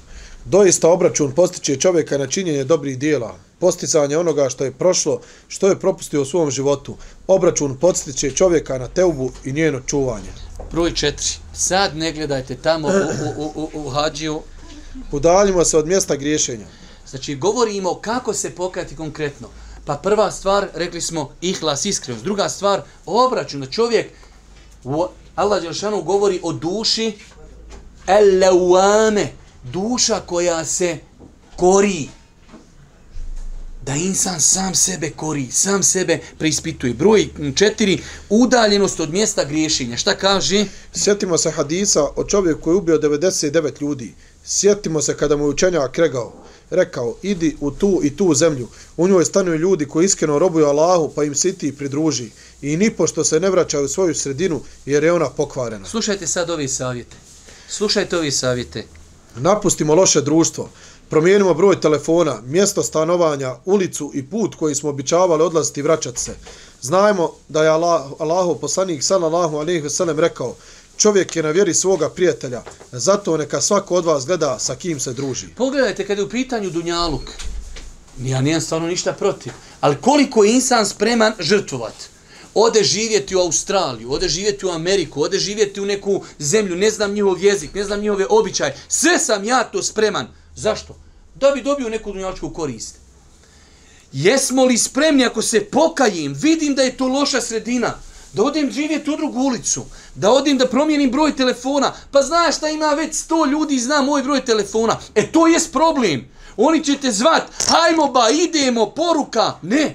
Doista 0.45 0.89
obračun 0.89 1.33
postiče 1.33 1.77
čovjeka 1.77 2.18
na 2.18 2.27
činjenje 2.27 2.64
dobrih 2.64 2.99
dijela, 2.99 3.35
posticanje 3.59 4.18
onoga 4.18 4.49
što 4.49 4.64
je 4.64 4.72
prošlo, 4.72 5.20
što 5.49 5.68
je 5.68 5.81
propustio 5.81 6.22
u 6.22 6.24
svom 6.24 6.51
životu. 6.51 6.97
Obračun 7.27 7.77
postiče 7.77 8.31
čovjeka 8.31 8.79
na 8.79 8.89
teubu 8.89 9.31
i 9.45 9.53
njeno 9.53 9.81
čuvanje. 9.87 10.31
Broj 10.72 10.95
četiri. 10.95 11.27
Sad 11.55 11.97
ne 11.97 12.12
gledajte 12.12 12.55
tamo 12.55 12.89
u, 12.89 13.43
u, 13.43 13.53
u, 13.55 13.70
u 13.74 13.91
hađiju. 13.91 14.41
Udaljimo 15.12 15.64
se 15.64 15.79
od 15.79 15.87
mjesta 15.87 16.16
griješenja. 16.16 16.66
Znači, 17.09 17.35
govorimo 17.35 17.95
kako 17.95 18.35
se 18.35 18.51
pokajati 18.51 18.97
konkretno. 18.97 19.49
Pa 19.85 19.95
prva 19.95 20.31
stvar, 20.31 20.68
rekli 20.74 21.01
smo, 21.01 21.31
ihlas, 21.41 21.85
iskrenost. 21.85 22.24
Druga 22.24 22.49
stvar, 22.49 22.83
obračun. 23.07 23.61
Da 23.61 23.66
čovjek, 23.66 24.07
u- 24.85 25.07
Allah 25.37 25.62
Đelšanu 25.62 26.03
govori 26.03 26.41
o 26.43 26.53
duši, 26.53 27.12
eleuame, 28.07 29.32
duša 29.72 30.20
koja 30.20 30.64
se 30.64 30.99
kori. 31.57 32.09
Da 33.82 33.95
insan 33.95 34.41
sam 34.41 34.74
sebe 34.74 35.11
kori, 35.11 35.51
sam 35.51 35.82
sebe 35.82 36.18
preispituje. 36.39 36.95
Broj 36.95 37.28
četiri, 37.55 38.03
udaljenost 38.28 39.01
od 39.01 39.11
mjesta 39.11 39.45
griješenja. 39.45 39.97
Šta 39.97 40.16
kaže? 40.16 40.64
Sjetimo 40.95 41.39
se 41.39 41.51
hadisa 41.51 42.05
o 42.16 42.24
čovjeku 42.24 42.61
koji 42.61 42.74
je 42.74 42.78
ubio 42.78 42.99
99 42.99 43.80
ljudi. 43.80 44.14
Sjetimo 44.45 45.03
se 45.03 45.16
kada 45.16 45.37
mu 45.37 45.45
je 45.45 45.49
učenjak 45.49 45.99
rekao, 45.99 46.32
rekao, 46.71 47.17
idi 47.23 47.57
u 47.61 47.71
tu 47.71 48.01
i 48.03 48.17
tu 48.17 48.35
zemlju. 48.35 48.69
U 48.97 49.09
njoj 49.09 49.25
stanuju 49.25 49.59
ljudi 49.59 49.87
koji 49.87 50.05
iskreno 50.05 50.39
robuju 50.39 50.67
Allahu, 50.67 51.12
pa 51.14 51.25
im 51.25 51.35
se 51.35 51.49
i 51.49 51.53
ti 51.53 51.77
pridruži. 51.77 52.31
I 52.62 52.77
ni 52.77 52.91
pošto 52.91 53.25
se 53.25 53.41
ne 53.41 53.51
vraćaju 53.51 53.85
u 53.85 53.89
svoju 53.89 54.14
sredinu, 54.14 54.61
jer 54.87 55.05
je 55.05 55.12
ona 55.12 55.31
pokvarena. 55.31 55.87
Slušajte 55.87 56.27
sad 56.27 56.51
ove 56.51 56.69
savjete. 56.69 57.17
Slušajte 57.69 58.17
ove 58.17 58.31
savjete. 58.31 58.85
Napustimo 59.37 59.95
loše 59.95 60.21
društvo. 60.21 60.69
Promijenimo 61.11 61.55
broj 61.55 61.81
telefona, 61.81 62.41
mjesto 62.47 62.83
stanovanja, 62.83 63.55
ulicu 63.64 64.11
i 64.14 64.23
put 64.27 64.55
koji 64.55 64.75
smo 64.75 64.91
običavali 64.91 65.43
odlaziti 65.43 65.81
i 65.81 65.83
vraćati 65.83 66.21
se. 66.21 66.35
Znajmo 66.83 67.33
da 67.49 67.62
je 67.62 67.69
Allah, 67.69 68.03
Allahov 68.19 68.55
poslanik 68.55 69.03
sallallahu 69.03 69.57
alejhi 69.57 69.81
ve 69.81 69.91
sellem 69.91 70.21
rekao: 70.21 70.55
Čovjek 70.97 71.36
je 71.36 71.42
na 71.42 71.51
vjeri 71.51 71.74
svoga 71.74 72.11
prijatelja, 72.11 72.62
zato 72.92 73.36
neka 73.36 73.61
svako 73.61 73.94
od 73.94 74.05
vas 74.05 74.26
gleda 74.26 74.59
sa 74.59 74.74
kim 74.74 75.01
se 75.01 75.12
druži. 75.12 75.47
Pogledajte 75.57 76.07
kada 76.07 76.20
je 76.20 76.24
u 76.24 76.28
pitanju 76.30 76.70
Dunjaluk. 76.70 77.30
Ja 78.22 78.40
nijem 78.40 78.61
stvarno 78.61 78.88
ništa 78.88 79.12
protiv. 79.12 79.53
Ali 79.80 79.97
koliko 80.01 80.44
je 80.44 80.55
insan 80.55 80.86
spreman 80.86 81.32
žrtvovati? 81.38 82.05
Ode 82.55 82.84
živjeti 82.84 83.36
u 83.36 83.40
Australiju, 83.40 84.12
ode 84.12 84.28
živjeti 84.28 84.66
u 84.66 84.70
Ameriku, 84.70 85.22
ode 85.22 85.38
živjeti 85.38 85.80
u 85.80 85.86
neku 85.86 86.24
zemlju, 86.38 86.76
ne 86.76 86.90
znam 86.90 87.12
njihov 87.12 87.44
jezik, 87.44 87.74
ne 87.74 87.84
znam 87.84 88.01
njihove 88.01 88.26
običaje. 88.28 88.76
Sve 88.88 89.18
sam 89.18 89.44
ja 89.44 89.64
to 89.64 89.82
spreman. 89.82 90.28
Zašto? 90.55 90.97
Da 91.34 91.51
bi 91.51 91.62
dobio 91.62 91.88
neku 91.88 92.12
dunjaličku 92.12 92.51
korist. 92.51 92.97
Jesmo 94.12 94.64
li 94.64 94.78
spremni 94.78 95.24
ako 95.24 95.42
se 95.42 95.64
pokajim, 95.64 96.34
vidim 96.34 96.74
da 96.74 96.82
je 96.82 96.97
to 96.97 97.07
loša 97.07 97.40
sredina, 97.40 97.99
da 98.33 98.43
odem 98.43 98.70
živjeti 98.70 99.11
u 99.11 99.16
drugu 99.16 99.41
ulicu, 99.41 99.85
da 100.14 100.31
odem 100.31 100.59
da 100.59 100.68
promijenim 100.68 101.11
broj 101.11 101.37
telefona, 101.37 101.93
pa 102.11 102.22
znaš 102.22 102.57
šta 102.57 102.68
ima 102.68 102.87
već 102.87 103.14
sto 103.14 103.47
ljudi 103.47 103.79
zna 103.79 104.03
moj 104.03 104.22
broj 104.22 104.45
telefona. 104.45 104.99
E 105.14 105.33
to 105.33 105.47
jest 105.47 105.72
problem. 105.72 106.29
Oni 106.57 106.85
će 106.85 106.99
te 106.99 107.12
zvat, 107.12 107.43
hajmo 107.68 108.07
ba, 108.07 108.29
idemo, 108.31 108.91
poruka. 108.91 109.53
Ne. 109.62 109.95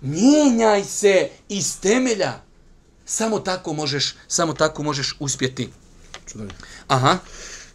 Mijenjaj 0.00 0.84
se 0.84 1.28
iz 1.48 1.80
temelja. 1.80 2.32
Samo 3.06 3.38
tako 3.38 3.72
možeš, 3.72 4.14
samo 4.28 4.52
tako 4.52 4.82
možeš 4.82 5.16
uspjeti. 5.20 5.68
Aha. 6.88 7.18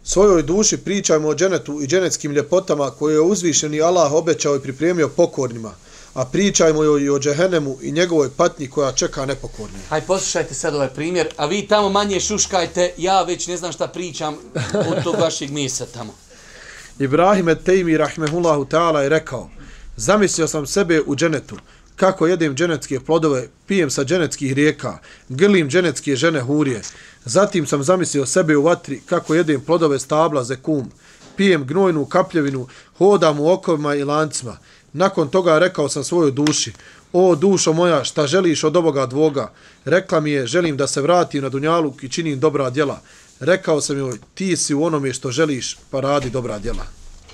Svojoj 0.04 0.42
duši 0.42 0.76
pričajmo 0.76 1.28
o 1.28 1.34
dženetu 1.34 1.82
i 1.82 1.86
dženetskim 1.86 2.32
ljepotama 2.32 2.90
koje 2.90 3.14
je 3.14 3.20
uzvišeni 3.20 3.80
Allah 3.80 4.12
obećao 4.12 4.56
i 4.56 4.60
pripremio 4.60 5.08
pokornima, 5.08 5.74
a 6.14 6.24
pričajmo 6.24 6.82
joj 6.82 7.02
i 7.02 7.10
o 7.10 7.18
džehennemu 7.18 7.78
i 7.82 7.92
njegovoj 7.92 8.30
patnji 8.36 8.68
koja 8.70 8.92
čeka 8.92 9.26
nepokornije. 9.26 9.82
Hajde, 9.88 10.06
poslušajte 10.06 10.54
sad 10.54 10.74
ovaj 10.74 10.88
primjer, 10.88 11.28
a 11.36 11.46
vi 11.46 11.66
tamo 11.66 11.88
manje 11.88 12.20
šuškajte, 12.20 12.92
ja 12.96 13.22
već 13.22 13.46
ne 13.46 13.56
znam 13.56 13.72
šta 13.72 13.88
pričam 13.88 14.36
od 14.74 15.02
tog 15.04 15.14
vašeg 15.20 15.50
mjesa 15.50 15.86
tamo. 15.86 16.14
Ibrahim 16.98 17.48
et-Tejmi 17.48 17.96
rahmehullahu 17.96 18.64
ta'ala 18.64 18.98
je 18.98 19.08
rekao, 19.08 19.50
zamislio 19.96 20.48
sam 20.48 20.66
sebe 20.66 21.00
u 21.06 21.16
dženetu, 21.16 21.56
kako 21.96 22.26
jedem 22.26 22.54
dženetske 22.54 23.00
plodove, 23.00 23.48
pijem 23.66 23.90
sa 23.90 24.04
dženetskih 24.04 24.52
rijeka, 24.52 24.98
grlim 25.28 25.68
dženetske 25.70 26.16
žene 26.16 26.40
hurije. 26.40 26.82
Zatim 27.24 27.66
sam 27.66 27.82
zamislio 27.82 28.26
sebe 28.26 28.56
u 28.56 28.62
vatri, 28.62 29.00
kako 29.06 29.34
jedem 29.34 29.60
plodove 29.60 29.98
stabla 29.98 30.44
zekum, 30.44 30.90
pijem 31.36 31.66
gnojnu 31.66 32.06
kapljevinu, 32.06 32.66
hodam 32.98 33.40
u 33.40 33.50
okovima 33.50 33.94
i 33.94 34.04
lancima. 34.04 34.58
Nakon 34.92 35.28
toga 35.28 35.58
rekao 35.58 35.88
sam 35.88 36.04
svojoj 36.04 36.30
duši, 36.30 36.72
o 37.12 37.34
dušo 37.34 37.72
moja, 37.72 38.04
šta 38.04 38.26
želiš 38.26 38.64
od 38.64 38.76
ovoga 38.76 39.06
dvoga? 39.06 39.52
Rekla 39.84 40.20
mi 40.20 40.30
je, 40.30 40.46
želim 40.46 40.76
da 40.76 40.86
se 40.86 41.00
vratim 41.00 41.42
na 41.42 41.48
Dunjaluk 41.48 42.02
i 42.02 42.08
činim 42.08 42.40
dobra 42.40 42.70
djela. 42.70 43.00
Rekao 43.40 43.80
sam 43.80 43.98
joj, 43.98 44.18
ti 44.34 44.56
si 44.56 44.74
u 44.74 44.84
onome 44.84 45.12
što 45.12 45.30
želiš, 45.30 45.78
pa 45.90 46.00
radi 46.00 46.30
dobra 46.30 46.58
djela. 46.58 46.86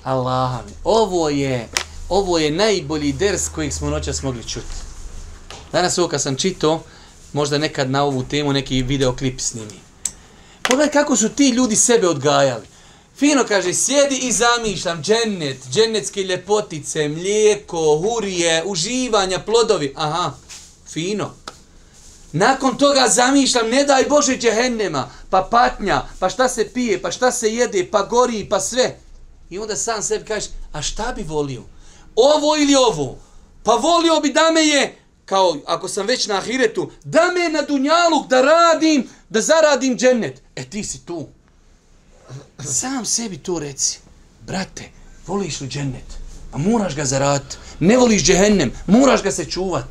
Allah, 0.03 0.61
ovo 0.85 1.29
je, 1.29 1.69
ovo 2.09 2.39
je 2.39 2.51
najbolji 2.51 3.13
ders 3.13 3.49
kojeg 3.49 3.73
smo 3.73 3.91
noćas 3.91 4.23
mogli 4.23 4.43
čuti. 4.43 4.77
Danas 5.73 5.99
ovo 5.99 6.09
kad 6.09 6.23
sam 6.23 6.37
čitao, 6.37 6.83
možda 7.33 7.59
nekad 7.59 7.91
na 7.91 8.05
ovu 8.05 8.23
temu 8.23 8.53
neki 8.53 8.83
videoklip 8.83 9.41
snimi. 9.41 9.81
Pogledaj 10.63 10.93
kako 10.93 11.17
su 11.17 11.29
ti 11.29 11.49
ljudi 11.49 11.77
sebe 11.77 12.09
odgajali. 12.09 12.67
Fino 13.19 13.45
kaže, 13.45 13.75
sjedi 13.75 14.17
i 14.17 14.33
zamišljam 14.33 15.03
džennet, 15.03 15.57
džennetske 15.73 16.23
ljepotice, 16.23 17.09
mlijeko, 17.09 17.99
hurije, 18.03 18.63
uživanja, 18.67 19.39
plodovi. 19.39 19.93
Aha, 19.97 20.33
fino. 20.93 21.35
Nakon 22.33 22.77
toga 22.77 23.09
zamišljam, 23.09 23.69
ne 23.69 23.85
daj 23.85 24.05
Bože 24.05 24.37
džehennema, 24.37 25.11
pa 25.31 25.49
patnja, 25.51 26.03
pa 26.19 26.29
šta 26.29 26.49
se 26.49 26.69
pije, 26.69 27.03
pa 27.03 27.11
šta 27.11 27.33
se 27.33 27.55
jede, 27.55 27.91
pa 27.91 28.03
gori, 28.03 28.49
pa 28.49 28.61
sve. 28.61 28.99
I 29.51 29.59
onda 29.59 29.77
sam 29.77 30.03
sebi 30.03 30.25
kažeš, 30.25 30.51
a 30.73 30.83
šta 30.83 31.13
bi 31.17 31.23
volio? 31.23 31.63
Ovo 32.17 32.57
ili 32.57 32.75
ovo? 32.75 33.19
Pa 33.63 33.73
volio 33.73 34.21
bi 34.21 34.33
da 34.33 34.51
me 34.51 34.61
je, 34.61 34.99
kao 35.25 35.57
ako 35.67 35.89
sam 35.89 36.07
već 36.07 36.27
na 36.27 36.37
ahiretu, 36.37 36.91
da 37.05 37.31
me 37.35 37.41
je 37.41 37.49
na 37.49 37.63
dunjaluk, 37.63 38.27
da 38.29 38.43
radim, 38.43 39.09
da 39.29 39.41
zaradim 39.41 39.99
džennet. 39.99 40.43
E 40.57 40.65
ti 40.65 40.85
si 40.85 41.07
tu. 41.07 41.29
Sam 42.65 43.05
sebi 43.05 43.39
to 43.39 43.59
reci. 43.59 43.99
Brate, 44.47 44.85
voliš 45.27 45.61
li 45.61 45.69
džennet? 45.69 46.19
A 46.53 46.59
moraš 46.59 46.97
ga 46.97 47.05
zaraditi. 47.05 47.57
Ne 47.81 47.97
voliš 47.97 48.25
džehennem, 48.25 48.73
moraš 48.87 49.23
ga 49.23 49.31
se 49.31 49.45
čuvat. 49.45 49.85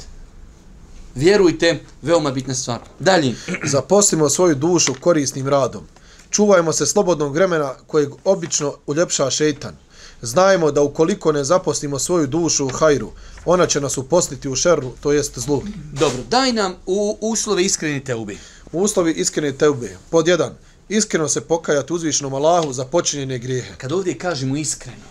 Vjerujte, 1.16 1.80
veoma 2.02 2.32
bitna 2.32 2.56
stvar. 2.56 2.80
Dalje. 3.00 3.36
Zaposlimo 3.74 4.30
svoju 4.30 4.56
dušu 4.56 4.94
korisnim 5.00 5.48
radom. 5.48 5.84
Čuvajmo 6.30 6.74
se 6.74 6.86
slobodnog 6.86 7.34
vremena 7.34 7.74
kojeg 7.88 8.10
obično 8.24 8.74
uljepša 8.88 9.30
šeitan. 9.30 9.76
Znajmo 10.22 10.72
da 10.72 10.82
ukoliko 10.82 11.32
ne 11.32 11.44
zaposlimo 11.44 12.00
svoju 12.00 12.28
dušu 12.28 12.66
u 12.66 12.70
hajru, 12.70 13.12
ona 13.46 13.68
će 13.68 13.82
nas 13.82 13.98
uposliti 13.98 14.50
u 14.50 14.56
šerru, 14.56 14.92
to 15.02 15.12
jest 15.12 15.40
zlu. 15.40 15.64
Dobro, 15.94 16.24
daj 16.30 16.54
nam 16.54 16.76
u 16.86 17.18
uslove 17.22 17.64
iskreni 17.64 18.04
teubi. 18.04 18.38
Uslovi 18.72 19.12
iskrene 19.12 19.58
teube. 19.58 19.98
Pod 20.10 20.28
jedan. 20.28 20.56
Iskreno 20.90 21.28
se 21.28 21.42
pokajati 21.42 21.94
uzvišnom 21.94 22.34
Allahu 22.34 22.74
za 22.74 22.86
počinjene 22.86 23.38
grijehe. 23.38 23.74
Kad 23.78 23.92
ovdje 23.92 24.18
kažemo 24.18 24.58
iskreno, 24.58 25.08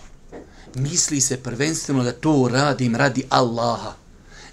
misli 0.75 1.21
se 1.21 1.37
prvenstveno 1.37 2.03
da 2.03 2.11
to 2.11 2.49
radim 2.51 2.95
radi 2.95 3.25
Allaha. 3.29 3.93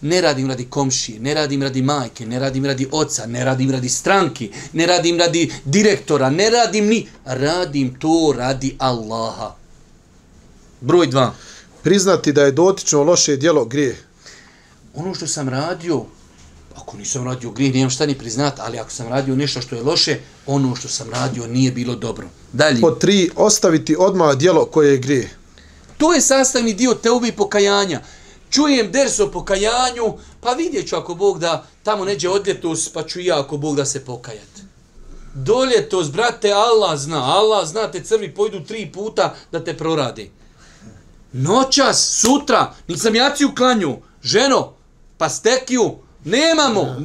Ne 0.01 0.20
radim 0.20 0.49
radi 0.49 0.64
komšije, 0.64 1.20
ne 1.20 1.35
radim 1.35 1.62
radi 1.62 1.83
majke, 1.83 2.27
ne 2.27 2.39
radim 2.39 2.64
radi 2.64 2.89
oca, 2.93 3.27
ne 3.27 3.45
radim 3.45 3.70
radi 3.70 3.89
stranki, 3.89 4.51
ne 4.72 4.87
radim 4.87 5.18
radi 5.18 5.53
direktora, 5.64 6.31
ne 6.31 6.51
radim 6.51 6.87
ni... 6.87 7.09
Radim 7.25 7.95
to 7.99 8.35
radi 8.37 8.77
Allaha. 8.79 9.55
Broj 10.81 11.07
dva. 11.07 11.35
Priznati 11.83 12.33
da 12.33 12.43
je 12.43 12.53
dotično 12.53 13.03
loše 13.03 13.37
djelo 13.37 13.64
grijeh. 13.64 13.97
Ono 14.95 15.14
što 15.14 15.27
sam 15.27 15.49
radio, 15.49 16.05
ako 16.77 16.97
nisam 16.97 17.25
radio 17.25 17.51
grijeh, 17.51 17.75
nijem 17.75 17.91
šta 17.91 18.07
ni 18.07 18.18
priznat, 18.18 18.61
ali 18.61 18.79
ako 18.79 18.91
sam 18.91 19.09
radio 19.09 19.37
nešto 19.37 19.61
što 19.61 19.77
je 19.77 19.83
loše, 19.83 20.18
ono 20.47 20.77
što 20.77 20.89
sam 20.89 21.11
radio 21.11 21.47
nije 21.47 21.72
bilo 21.72 21.95
dobro. 21.95 22.27
Dalje. 22.53 22.81
Pod 22.81 22.99
tri. 22.99 23.31
Ostaviti 23.37 23.97
odmah 23.99 24.37
djelo 24.37 24.64
koje 24.64 24.91
je 24.91 24.99
grijeh. 24.99 25.31
To 25.99 26.12
je 26.12 26.20
sastavni 26.20 26.75
dio 26.75 26.95
teube 26.95 27.29
i 27.29 27.33
pokajanja. 27.33 28.01
Čujem 28.51 28.93
ders 28.93 29.20
o 29.20 29.31
pokajanju, 29.31 30.14
pa 30.41 30.53
vidjet 30.53 30.89
ću 30.89 30.97
ako 30.97 31.14
Bog 31.14 31.39
da 31.39 31.66
tamo 31.83 32.05
neđe 32.05 32.29
odljetos, 32.29 32.89
pa 32.89 33.03
ću 33.03 33.20
i 33.20 33.25
ja 33.25 33.41
ako 33.41 33.57
Bog 33.57 33.77
da 33.77 33.85
se 33.85 34.05
pokajat. 34.05 34.55
Doljetos, 35.35 36.11
brate, 36.11 36.53
Allah 36.53 36.99
zna, 36.99 37.25
Allah 37.25 37.66
zna, 37.66 37.91
te 37.91 38.05
crvi 38.05 38.35
pojdu 38.35 38.64
tri 38.64 38.91
puta 38.93 39.35
da 39.53 39.64
te 39.64 39.77
proradi. 39.77 40.31
Noćas, 41.33 42.20
sutra, 42.20 42.75
nisam 42.89 43.14
jaci 43.14 43.45
u 43.45 43.55
klanju, 43.55 43.97
ženo, 44.22 44.72
pa 45.18 45.29
stekiju, 45.29 45.95
nemamo, 46.25 46.97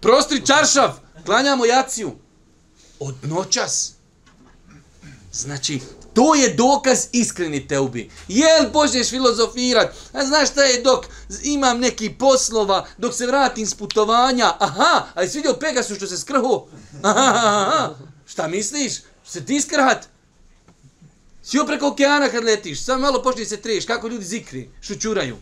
prostri 0.00 0.46
čaršav, 0.46 1.00
klanjamo 1.24 1.64
jaciju. 1.64 2.12
Od 3.00 3.14
noćas. 3.22 3.92
Znači, 5.32 5.80
to 6.14 6.34
je 6.34 6.54
dokaz 6.54 7.06
iskreni 7.12 7.68
teubi. 7.68 8.10
Jel 8.28 8.72
počneš 8.72 9.10
filozofirat? 9.10 9.94
A 10.12 10.26
znaš 10.26 10.50
šta 10.50 10.62
je 10.62 10.82
dok 10.82 11.04
imam 11.42 11.80
neki 11.80 12.10
poslova, 12.10 12.86
dok 12.98 13.14
se 13.14 13.26
vratim 13.26 13.66
s 13.66 13.74
putovanja? 13.74 14.54
Aha, 14.58 15.06
a 15.14 15.22
jesi 15.22 15.38
vidio 15.38 15.54
Pegasu 15.60 15.94
što 15.94 16.06
se 16.06 16.18
skrhu? 16.18 16.66
Aha, 17.02 17.20
aha, 17.20 17.66
aha. 17.66 17.94
Šta 18.26 18.48
misliš? 18.48 18.92
Se 19.24 19.44
ti 19.44 19.60
skrhat? 19.60 20.08
Sio 21.42 21.64
preko 21.64 21.88
okeana 21.88 22.28
kad 22.28 22.44
letiš, 22.44 22.84
samo 22.84 23.00
malo 23.00 23.22
počni 23.22 23.44
se 23.44 23.56
treš, 23.56 23.84
kako 23.86 24.08
ljudi 24.08 24.24
zikri, 24.24 24.70
šućuraju. 24.82 25.36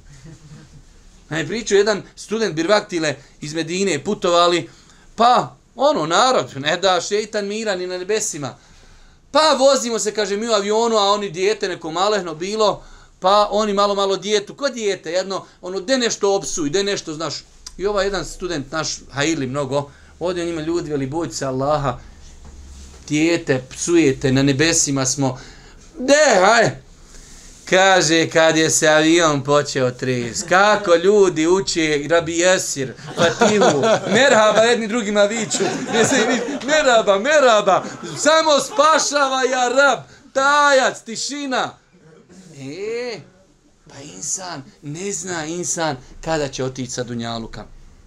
Aj 1.28 1.46
priču 1.46 1.74
jedan 1.74 2.02
student 2.16 2.54
Birvaktile 2.54 3.14
iz 3.40 3.54
Medine 3.54 4.04
putovali, 4.04 4.68
pa 5.16 5.56
ono 5.76 6.06
narod, 6.06 6.52
ne 6.56 6.76
da 6.76 7.00
šeitan 7.00 7.46
mira 7.46 7.76
ni 7.76 7.86
na 7.86 7.98
nebesima. 7.98 8.56
Pa 9.30 9.56
vozimo 9.58 9.98
se, 9.98 10.14
kaže, 10.14 10.36
mi 10.36 10.48
u 10.48 10.52
avionu, 10.52 10.96
a 10.96 11.10
oni 11.10 11.30
dijete 11.30 11.68
neko 11.68 11.90
malehno 11.90 12.34
bilo, 12.34 12.82
pa 13.20 13.48
oni 13.50 13.72
malo 13.72 13.94
malo 13.94 14.16
dijetu, 14.16 14.54
ko 14.54 14.68
dijete, 14.68 15.12
jedno, 15.12 15.44
ono, 15.60 15.80
de 15.80 15.98
nešto 15.98 16.34
opsuj, 16.34 16.70
de 16.70 16.84
nešto, 16.84 17.14
znaš. 17.14 17.34
I 17.78 17.86
ovaj 17.86 18.06
jedan 18.06 18.24
student 18.24 18.72
naš, 18.72 18.96
Haili 19.10 19.46
mnogo, 19.46 19.90
ovdje 20.20 20.42
on 20.42 20.48
ima 20.48 20.60
ljudi, 20.60 20.90
veli, 20.90 21.06
bojte 21.06 21.34
se 21.34 21.46
Allaha, 21.46 21.98
dijete, 23.08 23.64
psujete, 23.70 24.32
na 24.32 24.42
nebesima 24.42 25.06
smo, 25.06 25.40
de, 25.98 26.40
haj, 26.40 26.85
Kaže, 27.70 28.30
kad 28.30 28.56
je 28.56 28.70
se 28.70 28.88
avion 28.88 29.44
počeo 29.44 29.90
tres, 29.90 30.42
kako 30.48 30.94
ljudi 30.94 31.46
uče 31.46 32.06
Rabi 32.10 32.38
Jesir, 32.38 32.92
Fatihu, 33.16 33.82
merhaba 34.12 34.60
jedni 34.60 34.88
drugima 34.88 35.22
viču, 35.24 35.64
ne 35.92 36.04
se 36.04 36.16
viču, 36.28 36.66
merhaba, 36.66 37.18
merhaba, 37.18 37.84
samo 38.18 38.60
spašava 38.60 39.42
ja 39.42 39.68
rab, 39.68 39.98
tajac, 40.32 41.02
tišina. 41.02 41.78
E, 42.58 43.20
pa 43.88 43.94
insan, 44.16 44.62
ne 44.82 45.12
zna 45.12 45.44
insan 45.46 45.96
kada 46.24 46.48
će 46.48 46.64
otići 46.64 46.90
sa 46.90 47.02
Dunjaluka. 47.02 47.64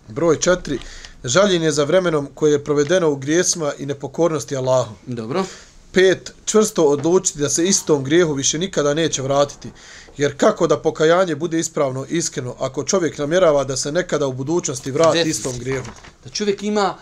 Broj 0.07 0.39
četiri. 0.39 0.79
Žaljenje 1.23 1.71
za 1.71 1.83
vremenom 1.83 2.29
koje 2.35 2.51
je 2.51 2.63
provedeno 2.63 3.09
u 3.09 3.15
grijesima 3.15 3.73
i 3.77 3.85
nepokornosti 3.85 4.55
Allahu. 4.55 4.93
Dobro. 5.05 5.43
Pet. 5.91 6.33
Čvrsto 6.45 6.83
odlučiti 6.83 7.39
da 7.39 7.49
se 7.49 7.65
istom 7.65 8.03
grijehu 8.03 8.33
više 8.33 8.57
nikada 8.57 8.93
neće 8.93 9.21
vratiti. 9.21 9.69
Jer 10.17 10.37
kako 10.37 10.67
da 10.67 10.79
pokajanje 10.79 11.35
bude 11.35 11.59
ispravno, 11.59 12.05
iskreno, 12.09 12.55
ako 12.59 12.83
čovjek 12.83 13.17
namjerava 13.17 13.63
da 13.63 13.77
se 13.77 13.91
nekada 13.91 14.27
u 14.27 14.33
budućnosti 14.33 14.91
vrati 14.91 15.17
Definitivno. 15.17 15.49
istom 15.49 15.59
grijehu. 15.59 15.89
Da 16.23 16.29
čovjek 16.29 16.63
ima 16.63 16.97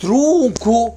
trunku, 0.00 0.92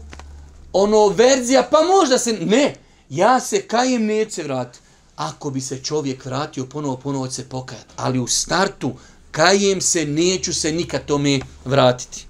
ono, 0.73 1.07
verzija, 1.07 1.67
pa 1.71 1.81
možda 1.81 2.17
se, 2.17 2.33
ne, 2.33 2.75
ja 3.09 3.39
se 3.39 3.61
kajem, 3.61 4.05
neće 4.05 4.31
se 4.31 4.43
vratiti. 4.43 4.79
Ako 5.15 5.49
bi 5.49 5.61
se 5.61 5.83
čovjek 5.83 6.25
vratio, 6.25 6.65
ponovo, 6.65 6.97
ponovo 6.97 7.31
se 7.31 7.49
pokajati. 7.49 7.93
Ali 7.95 8.19
u 8.19 8.27
startu, 8.27 8.93
kajem 9.31 9.81
se, 9.81 10.05
neću 10.05 10.53
se 10.53 10.71
nikad 10.71 11.05
tome 11.05 11.39
vratiti. 11.65 12.25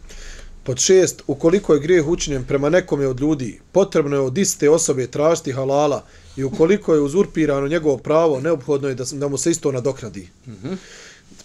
Pod 0.64 0.80
šest, 0.80 1.22
ukoliko 1.28 1.74
je 1.74 1.80
grijeh 1.80 2.07
učinjen 2.07 2.43
prema 2.43 2.70
nekome 2.70 3.07
od 3.07 3.20
ljudi, 3.20 3.60
potrebno 3.72 4.16
je 4.16 4.22
od 4.22 4.38
iste 4.38 4.70
osobe 4.70 5.07
tražiti 5.07 5.51
halala 5.51 6.05
i 6.38 6.43
ukoliko 6.43 6.93
je 6.93 7.01
uzurpirano 7.01 7.68
njegovo 7.68 7.97
pravo, 7.97 8.39
neophodno 8.39 8.88
je 8.88 8.95
da, 8.95 9.03
da 9.12 9.28
mu 9.28 9.38
se 9.38 9.51
isto 9.51 9.72
nadoknadi. 9.72 10.30
Mm 10.47 10.51
-hmm. 10.51 10.76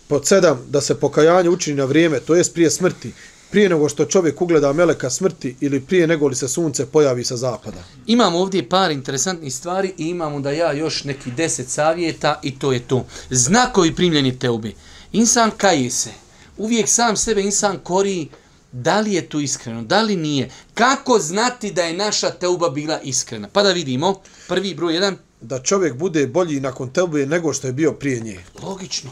Pod 0.09 0.27
sedam, 0.27 0.61
da 0.69 0.81
se 0.81 0.95
pokajanje 1.01 1.49
učini 1.49 1.77
na 1.77 1.85
vrijeme, 1.85 2.21
to 2.21 2.35
jest 2.35 2.55
prije 2.55 2.71
smrti, 2.71 3.12
prije 3.51 3.69
nego 3.69 3.89
što 3.89 4.05
čovjek 4.05 4.43
ugleda 4.43 4.73
meleka 4.73 5.11
smrti 5.11 5.57
ili 5.61 5.81
prije 5.81 6.07
nego 6.07 6.29
li 6.29 6.35
se 6.35 6.49
sunce 6.49 6.87
pojavi 6.87 7.25
sa 7.25 7.37
zapada. 7.37 7.85
Imamo 8.07 8.39
ovdje 8.39 8.69
par 8.69 8.91
interesantnih 8.91 9.55
stvari 9.55 9.93
i 9.99 10.05
imamo 10.05 10.41
da 10.41 10.51
ja 10.51 10.73
još 10.73 11.05
neki 11.05 11.31
deset 11.31 11.69
savjeta 11.69 12.41
i 12.43 12.59
to 12.59 12.73
je 12.73 12.81
to. 12.81 13.07
Znakovi 13.31 13.95
primljeni 13.95 14.39
teubi. 14.39 14.75
Insan 15.12 15.51
kaje 15.57 15.91
se. 15.91 16.11
Uvijek 16.57 16.89
sam 16.89 17.17
sebe 17.17 17.43
insan 17.43 17.79
kori 17.83 18.29
da 18.75 19.01
li 19.01 19.12
je 19.14 19.29
to 19.29 19.41
iskreno, 19.41 19.83
da 19.83 20.03
li 20.03 20.16
nije. 20.16 20.51
Kako 20.75 21.18
znati 21.18 21.72
da 21.72 21.83
je 21.83 21.97
naša 21.97 22.31
teuba 22.31 22.68
bila 22.68 23.01
iskrena? 23.01 23.49
Pa 23.53 23.62
da 23.62 23.72
vidimo. 23.72 24.20
Prvi 24.49 24.75
broj 24.75 24.95
jedan. 24.95 25.16
Da 25.41 25.62
čovjek 25.62 25.95
bude 25.95 26.27
bolji 26.27 26.61
nakon 26.61 26.91
teube 26.91 27.27
nego 27.27 27.53
što 27.53 27.66
je 27.66 27.72
bio 27.72 27.93
prije 27.93 28.20
nje. 28.20 28.45
Logično. 28.62 29.11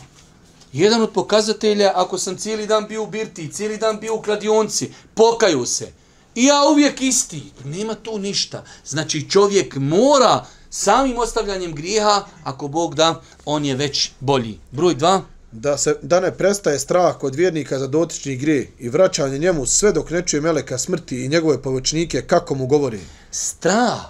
Jedan 0.73 1.03
od 1.03 1.13
pokazatelja, 1.13 1.93
ako 1.95 2.19
sam 2.19 2.37
cijeli 2.37 2.67
dan 2.67 2.87
bio 2.89 3.03
u 3.03 3.07
birti, 3.07 3.53
cijeli 3.53 3.77
dan 3.77 4.01
bio 4.01 4.15
u 4.15 4.23
kladionci, 4.23 4.91
pokaju 5.15 5.67
se. 5.67 5.93
I 6.35 6.45
ja 6.45 6.63
uvijek 6.73 7.01
isti. 7.01 7.43
Nema 7.65 7.95
tu 7.95 8.19
ništa. 8.19 8.65
Znači 8.87 9.31
čovjek 9.31 9.77
mora 9.77 10.47
samim 10.71 11.19
ostavljanjem 11.19 11.75
grijeha, 11.75 12.25
ako 12.45 12.69
Bog 12.69 12.95
da, 12.95 13.23
on 13.45 13.65
je 13.65 13.75
već 13.75 14.11
bolji. 14.21 14.59
Broj 14.71 14.95
dva. 14.95 15.23
Da, 15.53 15.79
se, 15.79 15.95
da 16.03 16.21
ne 16.21 16.33
prestaje 16.33 16.79
strah 16.79 17.19
kod 17.19 17.35
vjernika 17.35 17.79
za 17.79 17.87
dotični 17.87 18.37
grije 18.37 18.71
i 18.79 18.89
vraćanje 18.89 19.39
njemu 19.39 19.67
sve 19.67 19.93
dok 19.93 20.11
ne 20.11 20.23
čuje 20.27 20.41
meleka 20.41 20.79
smrti 20.79 21.25
i 21.25 21.29
njegove 21.29 21.63
pomoćnike 21.63 22.23
kako 22.23 22.55
mu 22.55 22.67
govori. 22.67 23.01
Strah 23.31 24.01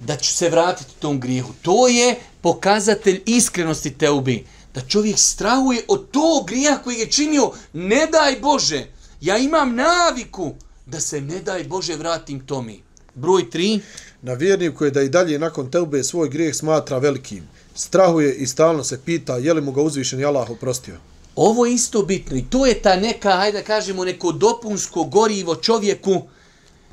da 0.00 0.16
ću 0.16 0.32
se 0.32 0.48
vratiti 0.48 0.94
tom 0.98 1.20
grijehu. 1.20 1.52
To 1.62 1.88
je 1.88 2.16
pokazatelj 2.40 3.22
iskrenosti 3.26 3.90
teubi. 3.90 4.46
Da 4.74 4.80
čovjek 4.80 5.18
strahuje 5.18 5.82
od 5.88 6.10
tog 6.10 6.46
grija 6.46 6.78
koji 6.84 6.96
je 6.96 7.10
činio, 7.10 7.52
ne 7.72 8.06
daj 8.12 8.36
Bože. 8.42 8.86
Ja 9.20 9.38
imam 9.38 9.74
naviku 9.74 10.54
da 10.86 11.00
se 11.00 11.20
ne 11.20 11.40
daj 11.40 11.64
Bože 11.64 11.96
vratim 11.96 12.40
tomi. 12.40 12.82
Broj 13.14 13.50
tri. 13.50 13.80
Na 14.22 14.34
vjerniku 14.34 14.84
je 14.84 14.90
da 14.90 15.02
i 15.02 15.08
dalje 15.08 15.38
nakon 15.38 15.70
teube 15.70 16.02
svoj 16.02 16.28
grijeh 16.28 16.54
smatra 16.54 16.98
velikim. 16.98 17.48
Strahuje 17.80 18.34
i 18.34 18.46
stalno 18.46 18.84
se 18.84 19.00
pita 19.04 19.36
je 19.36 19.54
li 19.54 19.60
mu 19.60 19.72
ga 19.72 19.82
uzvišeni 19.82 20.24
Allah 20.24 20.50
oprostio. 20.50 20.96
Ovo 21.36 21.66
je 21.66 21.74
isto 21.74 22.02
bitno 22.02 22.36
i 22.36 22.44
to 22.50 22.66
je 22.66 22.82
ta 22.82 22.96
neka, 22.96 23.36
hajde 23.36 23.58
da 23.58 23.64
kažemo, 23.64 24.04
neko 24.04 24.32
dopunsko 24.32 25.04
gorivo 25.04 25.56
čovjeku. 25.56 26.22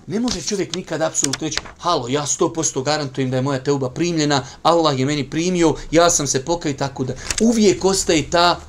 Ne 0.08 0.20
može 0.20 0.42
čovjek 0.42 0.76
nikad 0.76 1.02
apsolutno 1.02 1.48
reći, 1.48 1.60
halo, 1.78 2.08
ja 2.08 2.22
100% 2.22 2.84
garantujem 2.84 3.32
da 3.32 3.36
je 3.36 3.42
moja 3.42 3.64
teuba 3.64 3.90
primljena, 3.90 4.46
Allah 4.64 5.00
je 5.00 5.06
meni 5.06 5.30
primio, 5.30 5.76
ja 5.92 6.10
sam 6.10 6.28
se 6.28 6.46
pokaju 6.46 6.74
i 6.74 6.78
tako 6.78 7.04
da. 7.04 7.14
Uvijek 7.42 7.86
ostaje 7.86 8.30
ta 8.30 8.60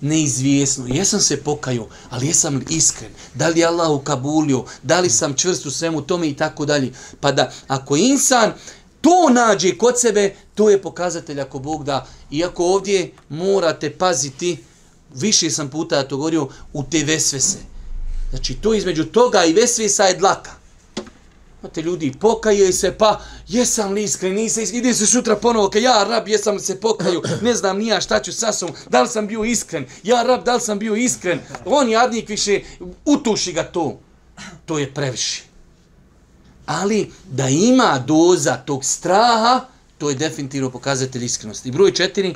neizvjesno. 0.00 0.86
Jesam 0.86 1.20
se 1.20 1.36
pokaju, 1.42 1.86
ali 2.10 2.26
jesam 2.26 2.56
li 2.56 2.64
iskren? 2.70 3.10
Da 3.34 3.48
li 3.48 3.60
je 3.60 3.66
Allah 3.66 3.90
ukabulio? 3.90 4.64
Da 4.82 5.00
li 5.00 5.10
sam 5.10 5.34
čvrst 5.34 5.66
u 5.66 5.70
svemu 5.70 6.02
tome 6.02 6.28
i 6.28 6.34
tako 6.34 6.66
dalje? 6.66 6.92
Pa 7.20 7.32
da, 7.32 7.52
ako 7.68 7.96
insan 7.96 8.52
to 9.00 9.30
nađe 9.30 9.78
kod 9.78 10.00
sebe, 10.00 10.34
to 10.58 10.70
je 10.70 10.82
pokazatelj 10.82 11.40
ako 11.40 11.58
Bog 11.58 11.84
da. 11.84 12.06
Iako 12.30 12.64
ovdje 12.64 13.12
morate 13.28 13.90
paziti, 13.90 14.58
više 15.14 15.50
sam 15.50 15.70
puta 15.70 16.02
to 16.02 16.16
govorio, 16.16 16.48
u 16.72 16.82
te 16.82 17.04
vesvese. 17.04 17.58
Znači, 18.30 18.54
to 18.54 18.74
između 18.74 19.04
toga 19.04 19.44
i 19.44 19.52
vesvesa 19.52 20.04
je 20.04 20.16
dlaka. 20.16 20.50
Znate, 21.60 21.82
ljudi 21.82 22.12
pokaju 22.20 22.72
se, 22.72 22.92
pa 22.98 23.20
jesam 23.48 23.92
li 23.92 24.02
iskren, 24.02 24.34
nisam 24.34 24.62
iskren, 24.62 24.80
idem 24.80 24.94
se 24.94 25.06
sutra 25.06 25.36
ponovo, 25.36 25.70
ka 25.70 25.78
ja 25.78 26.04
rab, 26.08 26.28
jesam 26.28 26.54
li 26.54 26.60
se 26.60 26.80
pokaju, 26.80 27.22
ne 27.42 27.54
znam 27.54 27.78
nija 27.78 28.00
šta 28.00 28.22
ću 28.22 28.32
sa 28.32 28.52
sobom, 28.52 28.74
da 28.90 29.02
li 29.02 29.08
sam 29.08 29.26
bio 29.26 29.44
iskren, 29.44 29.86
ja 30.02 30.22
rab, 30.22 30.44
da 30.44 30.54
li 30.54 30.60
sam 30.60 30.78
bio 30.78 30.94
iskren, 30.94 31.40
on 31.64 31.90
jadnik 31.90 32.28
više, 32.28 32.60
utuši 33.04 33.52
ga 33.52 33.62
to. 33.62 33.98
To 34.66 34.78
je 34.78 34.94
previše. 34.94 35.42
Ali 36.66 37.12
da 37.30 37.48
ima 37.48 38.04
doza 38.06 38.56
tog 38.56 38.84
straha, 38.84 39.77
to 39.98 40.10
je 40.10 40.16
definitivno 40.16 40.70
pokazatelj 40.70 41.24
iskrenosti. 41.24 41.68
I 41.68 41.72
broj 41.72 41.92
četiri, 41.92 42.34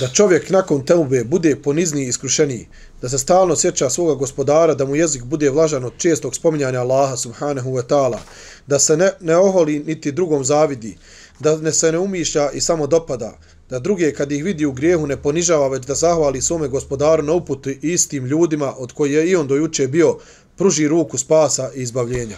Da 0.00 0.08
čovjek 0.08 0.50
nakon 0.50 0.84
teube 0.84 1.24
bude 1.24 1.56
ponizniji 1.56 2.04
i 2.04 2.08
iskrušeniji, 2.08 2.68
da 3.02 3.08
se 3.08 3.18
stalno 3.18 3.56
sjeća 3.56 3.90
svoga 3.90 4.14
gospodara, 4.14 4.74
da 4.74 4.84
mu 4.84 4.96
jezik 4.96 5.24
bude 5.24 5.50
vlažan 5.50 5.84
od 5.84 5.92
čestog 5.96 6.34
spominjanja 6.34 6.80
Allaha 6.80 7.16
subhanahu 7.16 7.70
wa 7.70 7.82
ta'ala, 7.82 8.18
da 8.66 8.78
se 8.78 8.96
ne, 8.96 9.10
ne 9.20 9.36
oholi 9.36 9.78
niti 9.78 10.12
drugom 10.12 10.44
zavidi, 10.44 10.96
da 11.40 11.56
ne 11.56 11.72
se 11.72 11.92
ne 11.92 11.98
umišlja 11.98 12.50
i 12.50 12.60
samo 12.60 12.86
dopada, 12.86 13.38
da 13.70 13.78
druge 13.78 14.12
kad 14.12 14.32
ih 14.32 14.44
vidi 14.44 14.66
u 14.66 14.72
grijehu 14.72 15.06
ne 15.06 15.16
ponižava, 15.16 15.68
već 15.68 15.86
da 15.86 15.94
zahvali 15.94 16.42
svome 16.42 16.68
gospodaru 16.68 17.22
na 17.22 17.32
uputu 17.32 17.70
istim 17.82 18.26
ljudima 18.26 18.74
od 18.78 18.92
koji 18.92 19.12
je 19.12 19.30
i 19.30 19.36
on 19.36 19.46
dojuče 19.46 19.88
bio, 19.88 20.18
pruži 20.56 20.88
ruku 20.88 21.18
spasa 21.18 21.70
i 21.74 21.82
izbavljenja. 21.82 22.36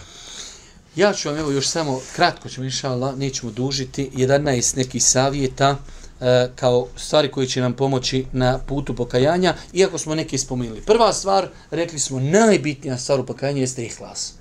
Ja 0.95 1.13
ću 1.13 1.29
vam 1.29 1.37
evo 1.37 1.51
još 1.51 1.67
samo 1.67 2.01
kratko 2.15 2.49
ćemo 2.49 2.65
inša 2.65 2.91
Allah, 2.91 3.17
nećemo 3.17 3.51
dužiti, 3.51 4.09
11 4.15 4.77
nekih 4.77 5.03
savjeta 5.03 5.77
e, 6.21 6.49
kao 6.55 6.87
stvari 6.95 7.31
koji 7.31 7.47
će 7.47 7.61
nam 7.61 7.73
pomoći 7.73 8.25
na 8.31 8.59
putu 8.59 8.95
pokajanja, 8.95 9.55
iako 9.73 9.97
smo 9.97 10.15
neke 10.15 10.37
spomenuli. 10.37 10.81
Prva 10.81 11.13
stvar, 11.13 11.47
rekli 11.71 11.99
smo, 11.99 12.19
najbitnija 12.19 12.97
stvar 12.97 13.19
u 13.19 13.25
pokajanju 13.25 13.61
jeste 13.61 13.85
ihlas, 13.85 14.33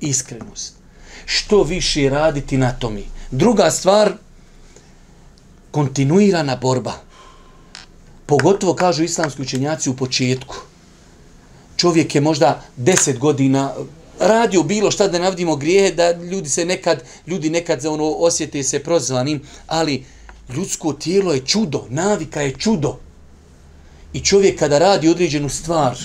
iskrenost. 0.00 0.74
Što 1.24 1.62
više 1.62 2.08
raditi 2.08 2.56
na 2.56 2.72
tomi. 2.72 3.04
Druga 3.30 3.70
stvar, 3.70 4.12
kontinuirana 5.70 6.56
borba. 6.56 6.92
Pogotovo 8.26 8.74
kažu 8.74 9.04
islamski 9.04 9.42
učenjaci 9.42 9.90
u 9.90 9.96
početku. 9.96 10.56
Čovjek 11.76 12.14
je 12.14 12.20
možda 12.20 12.62
10 12.78 13.18
godina 13.18 13.74
radio 14.18 14.62
bilo 14.62 14.90
šta 14.90 15.08
da 15.08 15.18
navdimo 15.18 15.56
grijehe, 15.56 15.94
da 15.94 16.12
ljudi 16.12 16.48
se 16.48 16.64
nekad, 16.64 17.02
ljudi 17.26 17.50
nekad 17.50 17.80
za 17.80 17.90
ono 17.90 18.04
osjete 18.04 18.62
se 18.62 18.78
prozvanim, 18.78 19.42
ali 19.66 20.04
ljudsko 20.54 20.92
tijelo 20.92 21.32
je 21.32 21.46
čudo, 21.46 21.86
navika 21.88 22.42
je 22.42 22.54
čudo. 22.58 22.98
I 24.12 24.20
čovjek 24.20 24.58
kada 24.58 24.78
radi 24.78 25.08
određenu 25.08 25.48
stvar, 25.48 25.96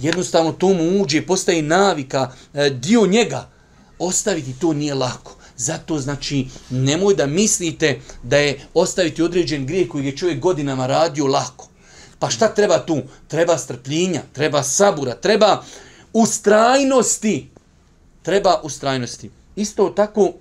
jednostavno 0.00 0.52
to 0.52 0.68
mu 0.68 1.02
uđe, 1.02 1.26
postaje 1.26 1.62
navika, 1.62 2.32
e, 2.54 2.70
dio 2.70 3.06
njega, 3.06 3.50
ostaviti 3.98 4.54
to 4.60 4.72
nije 4.72 4.94
lako. 4.94 5.36
Zato 5.56 5.98
znači 5.98 6.46
nemoj 6.70 7.14
da 7.14 7.26
mislite 7.26 8.00
da 8.22 8.36
je 8.36 8.60
ostaviti 8.74 9.22
određen 9.22 9.66
grijeh 9.66 9.88
koji 9.88 10.06
je 10.06 10.16
čovjek 10.16 10.40
godinama 10.40 10.86
radio 10.86 11.26
lako. 11.26 11.68
Pa 12.18 12.30
šta 12.30 12.48
treba 12.48 12.78
tu? 12.86 13.02
Treba 13.28 13.58
strpljenja, 13.58 14.22
treba 14.32 14.62
sabura, 14.62 15.14
treba 15.14 15.64
ustrajnosti. 16.14 17.50
Treba 18.22 18.60
ustrajnosti. 18.62 19.30
Isto 19.56 19.88
tako 19.88 20.32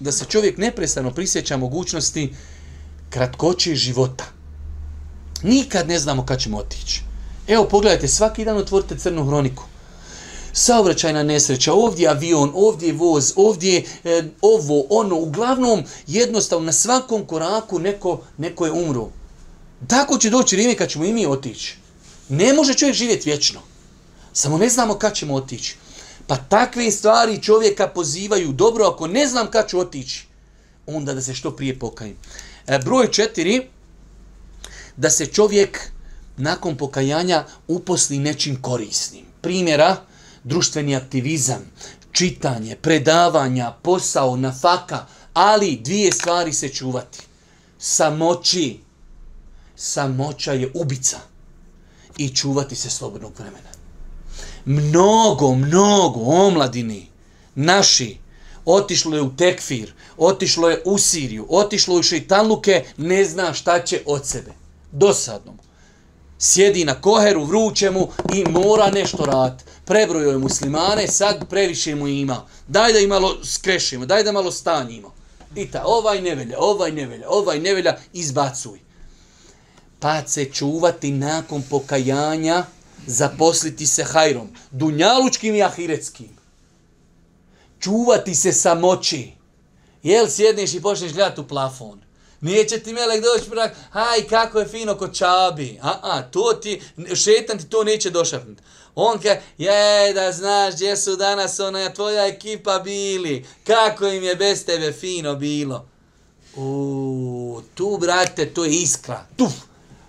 da 0.00 0.12
se 0.12 0.24
čovjek 0.24 0.58
neprestano 0.58 1.10
prisjeća 1.10 1.56
mogućnosti 1.56 2.34
kratkoće 3.10 3.74
života. 3.74 4.24
Nikad 5.42 5.88
ne 5.88 5.98
znamo 5.98 6.26
kad 6.26 6.40
ćemo 6.40 6.58
otići. 6.58 7.02
Evo 7.48 7.64
pogledajte, 7.64 8.08
svaki 8.08 8.44
dan 8.44 8.56
otvorite 8.56 8.98
crnu 8.98 9.26
hroniku. 9.26 9.62
Saobraćajna 10.52 11.22
nesreća, 11.22 11.72
ovdje 11.72 12.08
avion, 12.08 12.52
ovdje 12.54 12.92
voz, 12.92 13.32
ovdje 13.36 13.84
e, 14.04 14.22
ovo, 14.40 14.84
ono, 14.90 15.16
uglavnom 15.16 15.84
jednostavno 16.06 16.66
na 16.66 16.72
svakom 16.72 17.26
koraku 17.26 17.78
neko, 17.78 18.20
neko 18.38 18.66
je 18.66 18.72
umro. 18.72 19.08
Tako 19.86 20.18
će 20.18 20.30
doći 20.30 20.56
vrijeme 20.56 20.74
kad 20.74 20.88
ćemo 20.88 21.04
i 21.04 21.12
mi 21.12 21.26
otići. 21.26 21.76
Ne 22.28 22.52
može 22.52 22.74
čovjek 22.74 22.96
živjeti 22.96 23.28
vječno. 23.28 23.60
Samo 24.32 24.58
ne 24.58 24.68
znamo 24.68 24.94
kad 24.94 25.14
ćemo 25.14 25.34
otići. 25.34 25.76
Pa 26.26 26.36
takve 26.36 26.90
stvari 26.90 27.42
čovjeka 27.42 27.88
pozivaju 27.88 28.52
dobro, 28.52 28.84
ako 28.84 29.06
ne 29.06 29.26
znam 29.26 29.50
kad 29.50 29.68
ću 29.68 29.78
otići, 29.78 30.26
onda 30.86 31.14
da 31.14 31.22
se 31.22 31.34
što 31.34 31.56
prije 31.56 31.78
pokajim. 31.78 32.16
E, 32.66 32.78
broj 32.78 33.10
četiri, 33.10 33.68
da 34.96 35.10
se 35.10 35.26
čovjek 35.26 35.90
nakon 36.36 36.76
pokajanja 36.76 37.44
uposli 37.68 38.18
nečim 38.18 38.62
korisnim. 38.62 39.24
Primjera, 39.40 39.96
društveni 40.44 40.96
aktivizam, 40.96 41.72
čitanje, 42.12 42.76
predavanja, 42.76 43.72
posao, 43.82 44.36
nafaka, 44.36 45.06
ali 45.34 45.80
dvije 45.84 46.12
stvari 46.12 46.52
se 46.52 46.68
čuvati. 46.68 47.18
Samoći, 47.78 48.80
samoća 49.76 50.52
je 50.52 50.70
ubica 50.74 51.18
i 52.16 52.28
čuvati 52.28 52.76
se 52.76 52.90
slobodnog 52.90 53.32
vremena. 53.38 53.79
Mnogo, 54.64 55.54
mnogo 55.54 56.20
omladini 56.20 57.06
naši 57.54 58.16
otišlo 58.64 59.16
je 59.16 59.22
u 59.22 59.36
tekfir, 59.36 59.92
otišlo 60.16 60.70
je 60.70 60.82
u 60.84 60.98
Siriju, 60.98 61.46
otišlo 61.48 61.96
je 61.96 62.00
u 62.00 62.02
šeitanluke, 62.02 62.84
ne 62.96 63.24
zna 63.24 63.52
šta 63.52 63.84
će 63.84 64.02
od 64.06 64.26
sebe. 64.26 64.52
Dosadno. 64.92 65.54
Sjedi 66.38 66.84
na 66.84 67.00
koheru, 67.00 67.44
vruće 67.44 67.90
mu 67.90 68.08
i 68.34 68.44
mora 68.44 68.90
nešto 68.90 69.24
rad. 69.24 69.62
Prebrojo 69.84 70.30
je 70.30 70.38
muslimane, 70.38 71.08
sad 71.08 71.48
previše 71.48 71.94
mu 71.94 72.08
ima. 72.08 72.46
Daj 72.68 72.92
da 72.92 72.98
i 72.98 73.06
malo 73.06 73.44
skrešimo, 73.44 74.06
daj 74.06 74.24
da 74.24 74.32
malo 74.32 74.50
stanjimo. 74.50 75.12
I 75.56 75.70
ta, 75.70 75.82
ovaj 75.86 76.20
nevelja, 76.22 76.56
ovaj 76.58 76.92
nevelja, 76.92 77.26
ovaj 77.30 77.58
nevelja, 77.58 77.98
izbacuj. 78.12 78.78
Pa 79.98 80.26
se 80.26 80.44
čuvati 80.44 81.10
nakon 81.10 81.62
pokajanja, 81.70 82.64
zaposliti 83.10 83.86
se 83.86 84.04
hajrom, 84.04 84.48
dunjalučkim 84.70 85.54
i 85.54 85.62
ahiretskim. 85.62 86.36
Čuvati 87.80 88.34
se 88.34 88.52
samoći. 88.52 89.32
Jel 90.02 90.28
sjedneš 90.28 90.74
i 90.74 90.82
počneš 90.82 91.12
gledati 91.12 91.40
u 91.40 91.48
plafon? 91.48 92.00
Neće 92.40 92.78
ti 92.78 92.92
melek 92.92 93.22
doći 93.22 93.50
prak, 93.50 93.76
haj 93.90 94.26
kako 94.28 94.60
je 94.60 94.68
fino 94.68 94.94
kod 94.94 95.16
čabi. 95.16 95.78
A, 95.82 95.98
a, 96.02 96.22
to 96.22 96.52
ti, 96.62 96.82
šetan 97.14 97.58
ti 97.58 97.64
to 97.64 97.84
neće 97.84 98.10
došapnuti. 98.10 98.62
On 98.94 99.18
kaže, 99.18 99.40
je, 99.58 100.12
da 100.14 100.32
znaš 100.32 100.74
gdje 100.74 100.96
su 100.96 101.16
danas 101.16 101.60
ona 101.60 101.92
tvoja 101.92 102.26
ekipa 102.26 102.78
bili. 102.78 103.46
Kako 103.64 104.06
im 104.06 104.22
je 104.22 104.36
bez 104.36 104.64
tebe 104.64 104.92
fino 104.92 105.34
bilo. 105.34 105.86
U, 106.56 107.62
tu, 107.74 107.98
brate, 108.00 108.54
to 108.54 108.64
je 108.64 108.70
iskra. 108.70 109.26
tuf. 109.36 109.52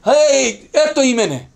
Hej, 0.03 0.69
eto 0.73 1.03
i 1.03 1.13
mene. 1.13 1.51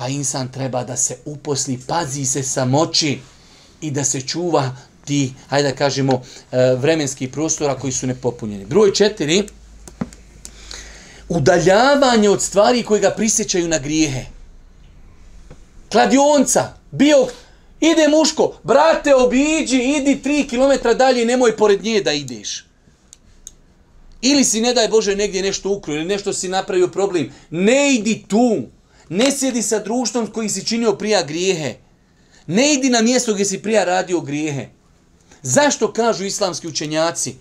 Pa 0.00 0.08
insan 0.08 0.48
treba 0.48 0.84
da 0.84 0.96
se 0.96 1.16
uposli, 1.24 1.78
pazi 1.86 2.24
se 2.24 2.42
samoći 2.42 3.18
i 3.80 3.90
da 3.90 4.04
se 4.04 4.20
čuva 4.20 4.76
ti, 5.04 5.32
hajde 5.48 5.68
da 5.68 5.76
kažemo, 5.76 6.22
e, 6.52 6.74
vremenski 6.74 7.28
prostora 7.28 7.74
koji 7.74 7.92
su 7.92 8.06
nepopunjeni. 8.06 8.64
Broj 8.64 8.94
četiri, 8.94 9.42
udaljavanje 11.28 12.30
od 12.30 12.42
stvari 12.42 12.82
koje 12.82 13.00
ga 13.00 13.10
prisjećaju 13.10 13.68
na 13.68 13.78
grijehe. 13.78 14.24
Kladionca, 15.92 16.72
bio, 16.90 17.26
ide 17.80 18.08
muško, 18.08 18.58
brate, 18.62 19.14
obiđi, 19.14 19.82
idi 19.82 20.22
tri 20.22 20.48
kilometra 20.48 20.94
dalje, 20.94 21.24
nemoj 21.24 21.56
pored 21.56 21.84
nje 21.84 22.00
da 22.00 22.12
ideš. 22.12 22.66
Ili 24.22 24.44
si, 24.44 24.60
ne 24.60 24.74
daj 24.74 24.88
Bože, 24.88 25.16
negdje 25.16 25.42
nešto 25.42 25.70
ukrio, 25.70 25.96
ili 25.96 26.04
nešto 26.04 26.32
si 26.32 26.48
napravio 26.48 26.88
problem. 26.88 27.32
Ne 27.50 27.94
idi 27.94 28.24
tu. 28.28 28.62
Ne 29.10 29.32
sjedi 29.32 29.62
sa 29.62 29.78
društvom 29.78 30.26
koji 30.26 30.48
si 30.48 30.66
činio 30.66 30.92
prija 30.92 31.22
grijehe. 31.22 31.74
Ne 32.46 32.74
idi 32.74 32.90
na 32.90 33.02
mjesto 33.02 33.34
gdje 33.34 33.44
si 33.44 33.62
prija 33.62 33.84
radio 33.84 34.20
grijehe. 34.20 34.68
Zašto 35.42 35.92
kažu 35.92 36.24
islamski 36.24 36.68
učenjaci? 36.68 37.34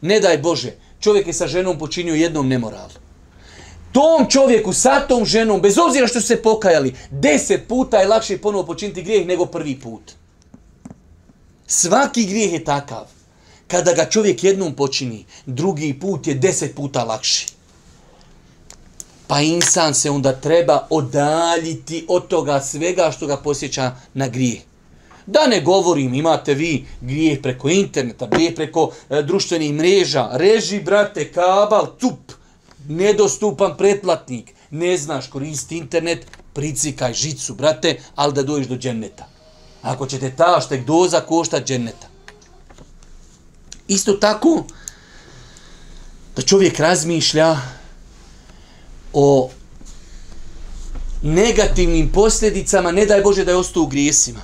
Ne 0.00 0.20
daj 0.20 0.38
Bože, 0.38 0.72
čovjek 1.00 1.26
je 1.26 1.32
sa 1.32 1.46
ženom 1.46 1.78
počinio 1.78 2.14
jednom 2.14 2.48
nemoralu. 2.48 2.92
Tom 3.92 4.30
čovjeku 4.30 4.72
sa 4.72 5.00
tom 5.00 5.24
ženom, 5.24 5.60
bez 5.60 5.78
obzira 5.78 6.06
što 6.06 6.20
su 6.20 6.26
se 6.26 6.42
pokajali, 6.42 6.94
deset 7.10 7.68
puta 7.68 7.98
je 7.98 8.08
lakše 8.08 8.38
ponovo 8.38 8.66
počiniti 8.66 9.02
grijeh 9.02 9.26
nego 9.26 9.46
prvi 9.46 9.80
put. 9.80 10.12
Svaki 11.66 12.26
grijeh 12.26 12.52
je 12.52 12.64
takav. 12.64 13.04
Kada 13.68 13.92
ga 13.92 14.10
čovjek 14.10 14.44
jednom 14.44 14.74
počini, 14.74 15.24
drugi 15.46 15.94
put 16.00 16.26
je 16.26 16.34
deset 16.34 16.74
puta 16.74 17.04
lakši. 17.04 17.46
Pa 19.32 19.40
insan 19.40 19.94
se 19.94 20.10
onda 20.10 20.32
treba 20.32 20.86
odaljiti 20.90 22.04
od 22.08 22.26
toga 22.28 22.60
svega 22.60 23.10
što 23.10 23.26
ga 23.26 23.36
posjeća 23.36 23.92
na 24.14 24.28
grijeh. 24.28 24.60
Da 25.26 25.46
ne 25.46 25.60
govorim, 25.60 26.14
imate 26.14 26.54
vi 26.54 26.86
grijeh 27.00 27.40
preko 27.42 27.68
interneta, 27.68 28.26
grijeh 28.26 28.54
preko 28.54 28.92
e, 29.10 29.22
društvenih 29.22 29.74
mreža, 29.74 30.28
reži, 30.32 30.80
brate, 30.80 31.32
kabal, 31.32 31.86
tup, 31.98 32.32
nedostupan 32.88 33.76
pretplatnik, 33.76 34.52
ne 34.70 34.96
znaš 34.96 35.26
koristi 35.26 35.76
internet, 35.76 36.26
pricikaj 36.52 37.14
žicu, 37.14 37.54
brate, 37.54 38.00
ali 38.14 38.32
da 38.32 38.42
dođeš 38.42 38.66
do 38.66 38.76
dženneta. 38.76 39.28
Ako 39.82 40.06
ćete 40.06 40.36
ta 40.36 40.60
štek 40.60 40.84
doza 40.84 41.20
košta 41.20 41.60
dženneta. 41.60 42.06
Isto 43.88 44.12
tako, 44.12 44.64
da 46.36 46.42
čovjek 46.42 46.78
razmišlja 46.78 47.56
o 49.12 49.50
negativnim 51.22 52.12
posljedicama, 52.12 52.92
ne 52.92 53.06
daj 53.06 53.20
Bože 53.22 53.44
da 53.44 53.50
je 53.50 53.56
ostao 53.56 53.82
u 53.82 53.86
grijesima. 53.86 54.40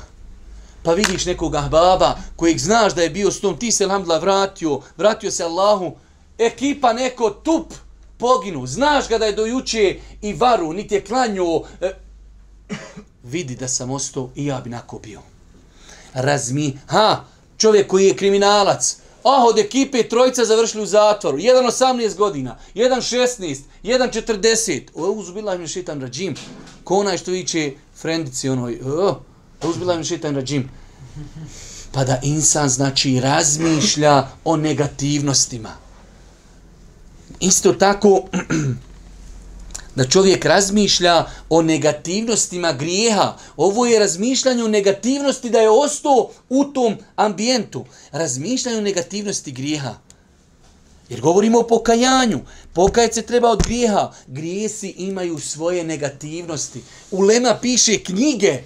Pa 0.83 0.93
vidiš 0.93 1.27
nekog 1.27 1.55
ahbaba 1.55 2.19
kojeg 2.37 2.59
znaš 2.59 2.95
da 2.95 3.03
je 3.03 3.11
bio 3.11 3.31
s 3.31 3.41
tom, 3.41 3.59
ti 3.59 3.73
se 3.73 3.85
alhamdulillah 3.85 4.23
vratio, 4.23 4.81
vratio 4.97 5.31
se 5.31 5.45
Allahu, 5.45 5.97
ekipa 6.39 6.93
neko 6.93 7.31
tup 7.31 7.73
poginu, 8.19 8.67
znaš 8.67 9.09
ga 9.09 9.19
da 9.19 9.27
je 9.27 9.33
dojuče 9.33 9.97
i 10.23 10.33
varu, 10.33 10.73
niti 10.73 10.95
je 10.95 11.05
klanju, 11.05 11.63
e, 11.81 11.93
vidi 13.23 13.57
da 13.57 13.69
sam 13.69 13.91
ostao 13.91 14.31
i 14.35 14.47
ja 14.47 14.61
bi 14.61 14.71
nakopio. 14.71 15.21
Razmi, 16.15 16.79
ha, 16.87 17.25
čovjek 17.57 17.87
koji 17.87 18.07
je 18.07 18.17
kriminalac, 18.17 18.97
ah, 19.29 19.45
od 19.45 19.59
ekipe 19.59 20.09
trojica 20.09 20.45
završili 20.45 20.83
u 20.83 20.87
zatvoru, 20.87 21.39
jedan 21.39 21.65
18 21.65 22.17
godina, 22.17 22.59
jedan 22.75 23.01
16, 23.01 23.59
jedan 23.83 24.09
40, 24.11 24.83
o, 24.95 25.11
uzubila 25.11 25.55
im 25.55 25.67
šitan 25.67 26.01
rađim, 26.01 26.35
ko 26.85 26.97
onaj 26.97 27.19
što 27.19 27.31
viće 27.31 27.73
frendici 27.97 28.49
onoj, 28.49 28.81
O, 28.85 29.21
Uzbila 29.63 29.95
im 29.95 30.05
šitan 30.05 30.35
rađim. 30.35 30.71
Pa 31.93 32.05
da 32.05 32.21
insan 32.23 32.69
znači 32.69 33.21
razmišlja 33.21 34.29
o 34.45 34.57
negativnostima. 34.57 35.71
Isto 37.41 37.73
tako 37.73 38.23
da 39.99 40.05
čovjek 40.09 40.45
razmišlja 40.45 41.25
o 41.49 41.63
negativnostima 41.63 42.73
grijeha. 42.73 43.37
Ovo 43.57 43.87
je 43.87 43.99
razmišljanje 43.99 44.65
o 44.65 44.69
negativnosti 44.69 45.51
da 45.51 45.61
je 45.61 45.71
ostao 45.71 46.31
u 46.49 46.65
tom 46.65 46.97
ambijentu. 47.17 47.85
Razmišljanje 48.13 48.79
o 48.79 48.81
negativnosti 48.81 49.53
grijeha. 49.53 49.95
Jer 51.09 51.21
govorimo 51.21 51.59
o 51.59 51.67
pokajanju. 51.67 52.41
Pokajat 52.73 53.15
se 53.15 53.23
treba 53.23 53.51
od 53.51 53.63
grijeha. 53.63 54.13
Grijesi 54.27 54.89
imaju 54.89 55.39
svoje 55.39 55.85
negativnosti. 55.85 56.83
Ulema 57.11 57.59
piše 57.63 57.99
knjige 57.99 58.63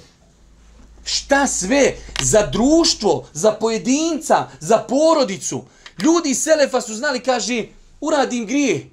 Šta 1.05 1.47
sve 1.47 1.95
za 2.23 2.47
društvo, 2.47 3.27
za 3.33 3.53
pojedinca, 3.53 4.49
za 4.61 4.79
porodicu. 4.79 5.65
Ljudi 6.03 6.35
Selefa 6.35 6.81
su 6.81 6.95
znali, 6.95 7.21
kaže, 7.21 7.65
uradim 8.01 8.47
grije, 8.47 8.92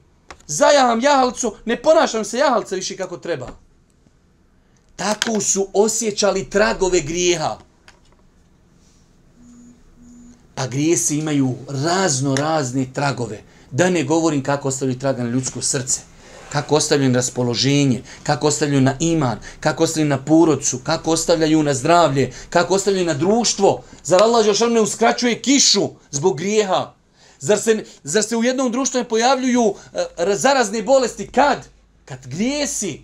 zajaham 0.50 1.02
jahalcu, 1.02 1.56
ne 1.66 1.82
ponašam 1.82 2.26
se 2.26 2.38
jahalca 2.38 2.76
više 2.76 2.98
kako 2.98 3.18
treba. 3.18 3.48
Tako 4.96 5.42
su 5.42 5.68
osjećali 5.74 6.50
tragove 6.50 7.02
grijeha. 7.02 7.58
Pa 10.56 10.68
grijesi 10.68 11.18
imaju 11.18 11.56
razno 11.68 12.36
razne 12.36 12.88
tragove. 12.94 13.42
Da 13.72 13.90
ne 13.90 14.04
govorim 14.04 14.44
kako 14.44 14.68
ostavljaju 14.68 15.00
traga 15.00 15.24
na 15.24 15.30
ljudsko 15.30 15.62
srce 15.62 16.02
kako 16.52 16.76
ostavljaju 16.76 17.12
na 17.12 17.18
raspoloženje, 17.18 18.02
kako 18.24 18.48
ostavljaju 18.48 18.82
na 18.82 18.96
iman, 19.00 19.40
kako 19.60 19.84
ostavljaju 19.84 20.10
na 20.10 20.18
porodcu, 20.26 20.80
kako 20.84 21.12
ostavljaju 21.12 21.64
na 21.64 21.74
zdravlje, 21.74 22.32
kako 22.50 22.74
ostavljaju 22.74 23.06
na 23.06 23.14
društvo. 23.14 23.84
Zar 24.04 24.24
Allah 24.24 24.46
Žešan 24.46 24.74
ne 24.74 24.82
uskraćuje 24.82 25.42
kišu 25.42 25.90
zbog 26.12 26.38
grijeha? 26.38 26.94
Zar 27.40 27.60
se, 27.60 27.86
zar 28.04 28.24
se 28.24 28.38
u 28.38 28.44
jednom 28.44 28.72
društvu 28.72 28.98
ne 28.98 29.10
pojavljuju 29.10 29.62
uh, 29.62 29.76
zarazne 30.34 30.84
bolesti? 30.84 31.28
Kad? 31.28 31.68
Kad 32.06 32.28
grijesi. 32.28 33.02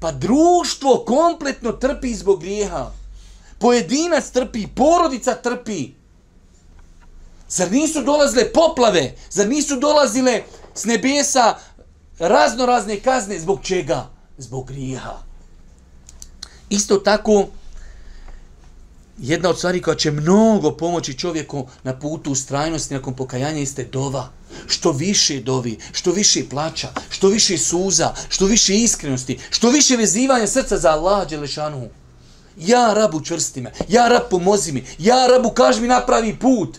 Pa 0.00 0.12
društvo 0.12 1.04
kompletno 1.06 1.72
trpi 1.72 2.14
zbog 2.14 2.40
grijeha. 2.40 2.90
Pojedinac 3.58 4.30
trpi, 4.30 4.66
porodica 4.66 5.34
trpi. 5.34 5.90
Zar 7.48 7.72
nisu 7.72 8.02
dolazile 8.02 8.52
poplave? 8.52 9.14
Zar 9.30 9.48
nisu 9.48 9.76
dolazile 9.76 10.42
s 10.74 10.84
nebesa 10.84 11.54
razno 12.18 12.66
razne 12.66 13.00
kazne 13.00 13.38
zbog 13.40 13.60
čega? 13.62 14.06
Zbog 14.38 14.66
grijeha. 14.66 15.18
Isto 16.70 16.96
tako, 16.96 17.46
jedna 19.18 19.48
od 19.48 19.58
stvari 19.58 19.82
koja 19.82 19.96
će 19.96 20.10
mnogo 20.10 20.70
pomoći 20.70 21.18
čovjeku 21.18 21.68
na 21.82 21.98
putu 21.98 22.32
ustrajnosti 22.32 22.94
nakon 22.94 23.14
pokajanja 23.14 23.58
jeste 23.58 23.84
dova. 23.84 24.28
Što 24.66 24.92
više 24.92 25.40
dovi, 25.40 25.78
što 25.92 26.12
više 26.12 26.48
plaća, 26.48 26.88
što 27.10 27.28
više 27.28 27.58
suza, 27.58 28.14
što 28.28 28.46
više 28.46 28.76
iskrenosti, 28.76 29.38
što 29.50 29.70
više 29.70 29.96
vezivanja 29.96 30.46
srca 30.46 30.78
za 30.78 30.90
Allah 30.90 31.28
Đelešanu. 31.28 31.88
Ja 32.56 32.94
rabu 32.94 33.24
čvrsti 33.24 33.60
me, 33.60 33.72
ja 33.88 34.08
rab 34.08 34.22
pomozi 34.30 34.72
mi, 34.72 34.84
ja 34.98 35.26
rabu 35.26 35.50
kaži 35.50 35.80
mi 35.80 35.88
napravi 35.88 36.36
put. 36.38 36.78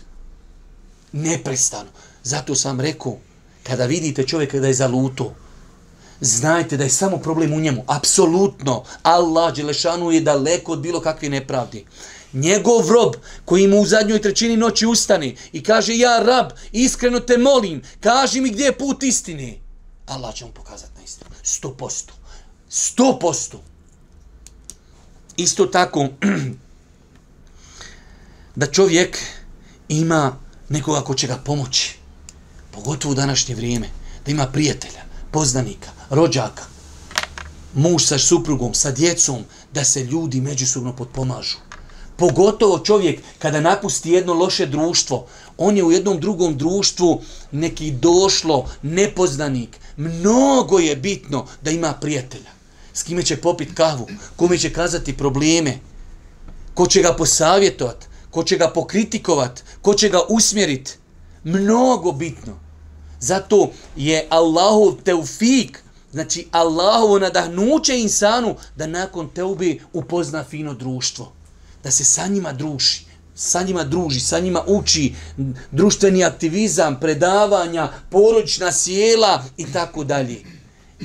Neprestano. 1.12 1.90
Zato 2.22 2.54
sam 2.54 2.80
rekao, 2.80 3.16
kada 3.62 3.86
vidite 3.86 4.26
čovjeka 4.26 4.60
da 4.60 4.66
je 4.66 4.74
zaluto, 4.74 5.34
znajte 6.20 6.76
da 6.76 6.84
je 6.84 6.90
samo 6.90 7.18
problem 7.18 7.52
u 7.52 7.60
njemu. 7.60 7.84
Apsolutno. 7.86 8.84
Allah 9.02 9.54
Đelešanu 9.54 10.10
je 10.10 10.20
daleko 10.20 10.72
od 10.72 10.80
bilo 10.80 11.00
kakve 11.00 11.28
nepravdi. 11.28 11.84
Njegov 12.34 12.90
rob 12.90 13.14
koji 13.44 13.68
mu 13.68 13.80
u 13.80 13.86
zadnjoj 13.86 14.22
trećini 14.22 14.56
noći 14.56 14.86
ustane 14.86 15.34
i 15.52 15.62
kaže 15.62 15.96
ja 15.96 16.18
rab, 16.18 16.50
iskreno 16.72 17.20
te 17.20 17.38
molim, 17.38 17.82
kaži 18.00 18.40
mi 18.40 18.50
gdje 18.50 18.64
je 18.64 18.78
put 18.78 19.02
istine. 19.02 19.58
Allah 20.06 20.34
će 20.34 20.44
mu 20.44 20.52
pokazati 20.52 20.92
na 20.96 21.04
istinu. 21.04 21.30
Sto 21.42 21.74
posto. 21.74 22.14
Sto 22.68 23.18
posto. 23.20 23.60
Isto 25.36 25.66
tako, 25.66 26.08
da 28.60 28.66
čovjek 28.66 29.18
ima 29.88 30.36
nekoga 30.68 31.00
ko 31.00 31.14
će 31.14 31.26
ga 31.26 31.36
pomoći, 31.36 31.98
pogotovo 32.70 33.12
u 33.12 33.14
današnje 33.14 33.54
vrijeme, 33.54 33.88
da 34.24 34.30
ima 34.30 34.46
prijatelja, 34.46 35.04
poznanika, 35.30 35.90
rođaka, 36.10 36.62
muž 37.74 38.04
sa 38.04 38.18
suprugom, 38.18 38.74
sa 38.74 38.90
djecom, 38.90 39.44
da 39.72 39.84
se 39.84 40.04
ljudi 40.04 40.40
međusobno 40.40 40.96
potpomažu. 40.96 41.58
Pogotovo 42.16 42.78
čovjek 42.78 43.20
kada 43.38 43.60
napusti 43.60 44.10
jedno 44.10 44.34
loše 44.34 44.66
društvo, 44.66 45.26
on 45.58 45.76
je 45.76 45.84
u 45.84 45.92
jednom 45.92 46.20
drugom 46.20 46.56
društvu 46.56 47.22
neki 47.52 47.90
došlo, 47.90 48.70
nepoznanik. 48.82 49.78
Mnogo 49.96 50.78
je 50.78 50.96
bitno 50.96 51.46
da 51.62 51.70
ima 51.70 51.92
prijatelja. 51.92 52.50
S 52.92 53.02
kime 53.02 53.22
će 53.22 53.36
popit 53.36 53.74
kavu, 53.74 54.06
kome 54.36 54.58
će 54.58 54.72
kazati 54.72 55.16
probleme, 55.16 55.78
ko 56.74 56.86
će 56.86 57.02
ga 57.02 57.14
posavjetovat, 57.14 58.08
ko 58.30 58.44
će 58.44 58.56
ga 58.56 58.70
pokritikovat, 58.70 59.64
ko 59.82 59.94
će 59.94 60.08
ga 60.08 60.20
usmjerit. 60.28 60.98
Mnogo 61.44 62.12
bitno. 62.12 62.58
Zato 63.20 63.70
je 63.96 64.26
Allahov 64.30 64.94
teufik, 65.04 65.82
znači 66.12 66.46
Allahovo 66.50 67.18
nadahnuće 67.18 67.98
insanu 68.00 68.56
da 68.76 68.86
nakon 68.86 69.28
teubi 69.28 69.80
upozna 69.92 70.44
fino 70.44 70.74
društvo 70.74 71.32
da 71.84 71.90
se 71.90 72.04
sa 72.04 72.26
njima 72.26 72.52
druži, 72.52 73.04
sa 73.34 73.62
njima 73.62 73.84
druži, 73.84 74.20
sa 74.20 74.40
njima 74.40 74.62
uči 74.66 75.14
društveni 75.70 76.24
aktivizam, 76.24 77.00
predavanja, 77.00 77.88
porodična 78.10 78.72
sjela 78.72 79.44
i 79.56 79.72
tako 79.72 80.04
dalje. 80.04 80.42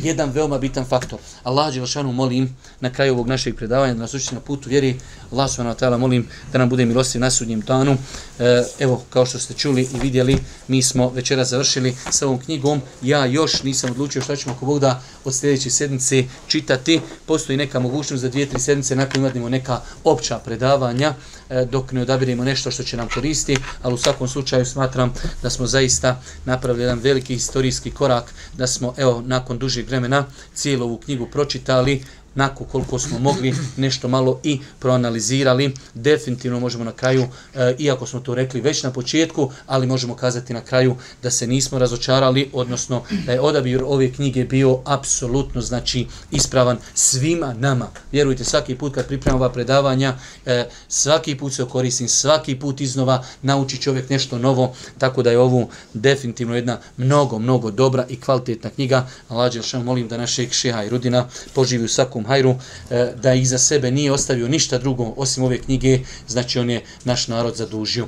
Jedan 0.03 0.31
veoma 0.31 0.57
bitan 0.57 0.85
faktor. 0.85 1.19
Allah 1.43 1.73
Đelšanu 1.73 2.11
molim 2.11 2.55
na 2.79 2.93
kraju 2.93 3.13
ovog 3.13 3.27
našeg 3.27 3.55
predavanja 3.55 3.93
da 3.93 3.99
nas 3.99 4.13
uči 4.13 4.35
na 4.35 4.39
putu 4.39 4.69
vjeri. 4.69 4.95
Allah 5.31 5.49
subhanahu 5.49 5.75
wa 5.75 5.79
ta'ala 5.79 5.97
molim 5.97 6.27
da 6.51 6.59
nam 6.59 6.69
bude 6.69 6.85
milostiv 6.85 7.21
na 7.21 7.31
sudnjem 7.31 7.61
danu. 7.61 7.97
E, 8.39 8.63
evo, 8.79 9.03
kao 9.09 9.25
što 9.25 9.39
ste 9.39 9.53
čuli 9.53 9.81
i 9.81 9.99
vidjeli, 9.99 10.37
mi 10.67 10.81
smo 10.83 11.09
večera 11.09 11.45
završili 11.45 11.95
sa 12.11 12.27
ovom 12.27 12.39
knjigom. 12.39 12.81
Ja 13.01 13.25
još 13.25 13.63
nisam 13.63 13.91
odlučio 13.91 14.21
šta 14.21 14.35
ćemo 14.35 14.55
ako 14.55 14.65
Bog 14.65 14.79
da 14.79 15.01
od 15.25 15.35
sljedeće 15.35 15.69
sedmice 15.69 16.23
čitati. 16.47 17.01
Postoji 17.25 17.57
neka 17.57 17.79
mogućnost 17.79 18.21
za 18.21 18.29
dvije, 18.29 18.49
tri 18.49 18.59
sedmice 18.59 18.95
nakon 18.95 19.19
imadimo 19.19 19.49
neka 19.49 19.81
opća 20.03 20.39
predavanja 20.39 21.13
E, 21.49 21.65
dok 21.65 21.91
ne 21.91 22.01
odabirimo 22.01 22.43
nešto 22.43 22.71
što 22.71 22.83
će 22.83 22.97
nam 22.97 23.09
koristi, 23.09 23.57
ali 23.81 23.93
u 23.93 23.97
svakom 23.97 24.27
slučaju 24.27 24.65
smatram 24.65 25.13
da 25.43 25.49
smo 25.49 25.67
zaista 25.67 26.21
napravili 26.45 26.83
jedan 26.83 26.99
veliki 26.99 27.33
historijski 27.33 27.91
korak, 27.91 28.33
da 28.57 28.67
smo, 28.67 28.93
evo, 28.97 29.23
nakon 29.25 29.57
dužeg 29.57 29.87
vremena 29.87 30.25
cijelu 30.53 30.85
ovu 30.85 30.97
knjigu 30.97 31.25
pročitali, 31.25 32.03
nakon 32.35 32.67
koliko 32.71 32.99
smo 32.99 33.19
mogli 33.19 33.55
nešto 33.77 34.07
malo 34.07 34.39
i 34.43 34.59
proanalizirali. 34.79 35.73
Definitivno 35.93 36.59
možemo 36.59 36.83
na 36.83 36.91
kraju, 36.91 37.27
e, 37.55 37.75
iako 37.79 38.05
smo 38.05 38.19
to 38.19 38.35
rekli 38.35 38.61
već 38.61 38.83
na 38.83 38.91
početku, 38.91 39.51
ali 39.67 39.87
možemo 39.87 40.15
kazati 40.15 40.53
na 40.53 40.61
kraju 40.61 40.95
da 41.23 41.31
se 41.31 41.47
nismo 41.47 41.79
razočarali, 41.79 42.49
odnosno 42.53 43.03
da 43.25 43.31
je 43.31 43.41
odabir 43.41 43.83
ove 43.85 44.11
knjige 44.11 44.43
bio 44.45 44.79
apsolutno 44.85 45.61
znači 45.61 46.07
ispravan 46.31 46.77
svima 46.93 47.53
nama. 47.53 47.87
Vjerujte, 48.11 48.43
svaki 48.43 48.75
put 48.75 48.95
kad 48.95 49.07
pripremam 49.07 49.41
ova 49.41 49.49
predavanja, 49.49 50.15
e, 50.45 50.65
svaki 50.87 51.35
put 51.37 51.53
se 51.53 51.65
koristim, 51.65 52.07
svaki 52.07 52.55
put 52.55 52.81
iznova 52.81 53.23
nauči 53.41 53.81
čovjek 53.81 54.09
nešto 54.09 54.37
novo, 54.37 54.73
tako 54.97 55.23
da 55.23 55.31
je 55.31 55.39
ovo 55.39 55.67
definitivno 55.93 56.55
jedna 56.55 56.77
mnogo, 56.97 57.39
mnogo 57.39 57.71
dobra 57.71 58.05
i 58.09 58.19
kvalitetna 58.21 58.69
knjiga. 58.69 59.07
Allah, 59.29 59.51
molim 59.83 60.07
da 60.07 60.17
našeg 60.17 60.51
šeha 60.51 60.83
i 60.83 60.89
rudina 60.89 61.27
poživi 61.53 61.85
u 61.85 61.87
svakom 61.87 62.18
hajru, 62.25 62.55
e, 62.89 63.11
da 63.15 63.33
ih 63.33 63.47
za 63.49 63.57
sebe 63.57 63.91
nije 63.91 64.11
ostavio 64.11 64.47
ništa 64.47 64.77
drugo 64.77 65.13
osim 65.17 65.43
ove 65.43 65.57
knjige, 65.57 65.99
znači 66.27 66.59
on 66.59 66.69
je 66.69 66.81
naš 67.03 67.27
narod 67.27 67.55
zadužio. 67.55 68.07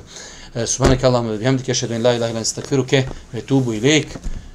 E, 0.54 0.66
Subhanak 0.66 1.04
Allahumma 1.04 1.36
bihamdika 1.36 1.72
ashhadu 1.72 1.94
an 1.94 2.02
la 2.02 2.14
ilaha 2.14 2.30
illa 2.30 2.38
anta 2.38 2.40
astaghfiruka 2.40 2.96
wa 3.34 3.38
atubu 3.38 3.74
ilaik. 3.74 4.06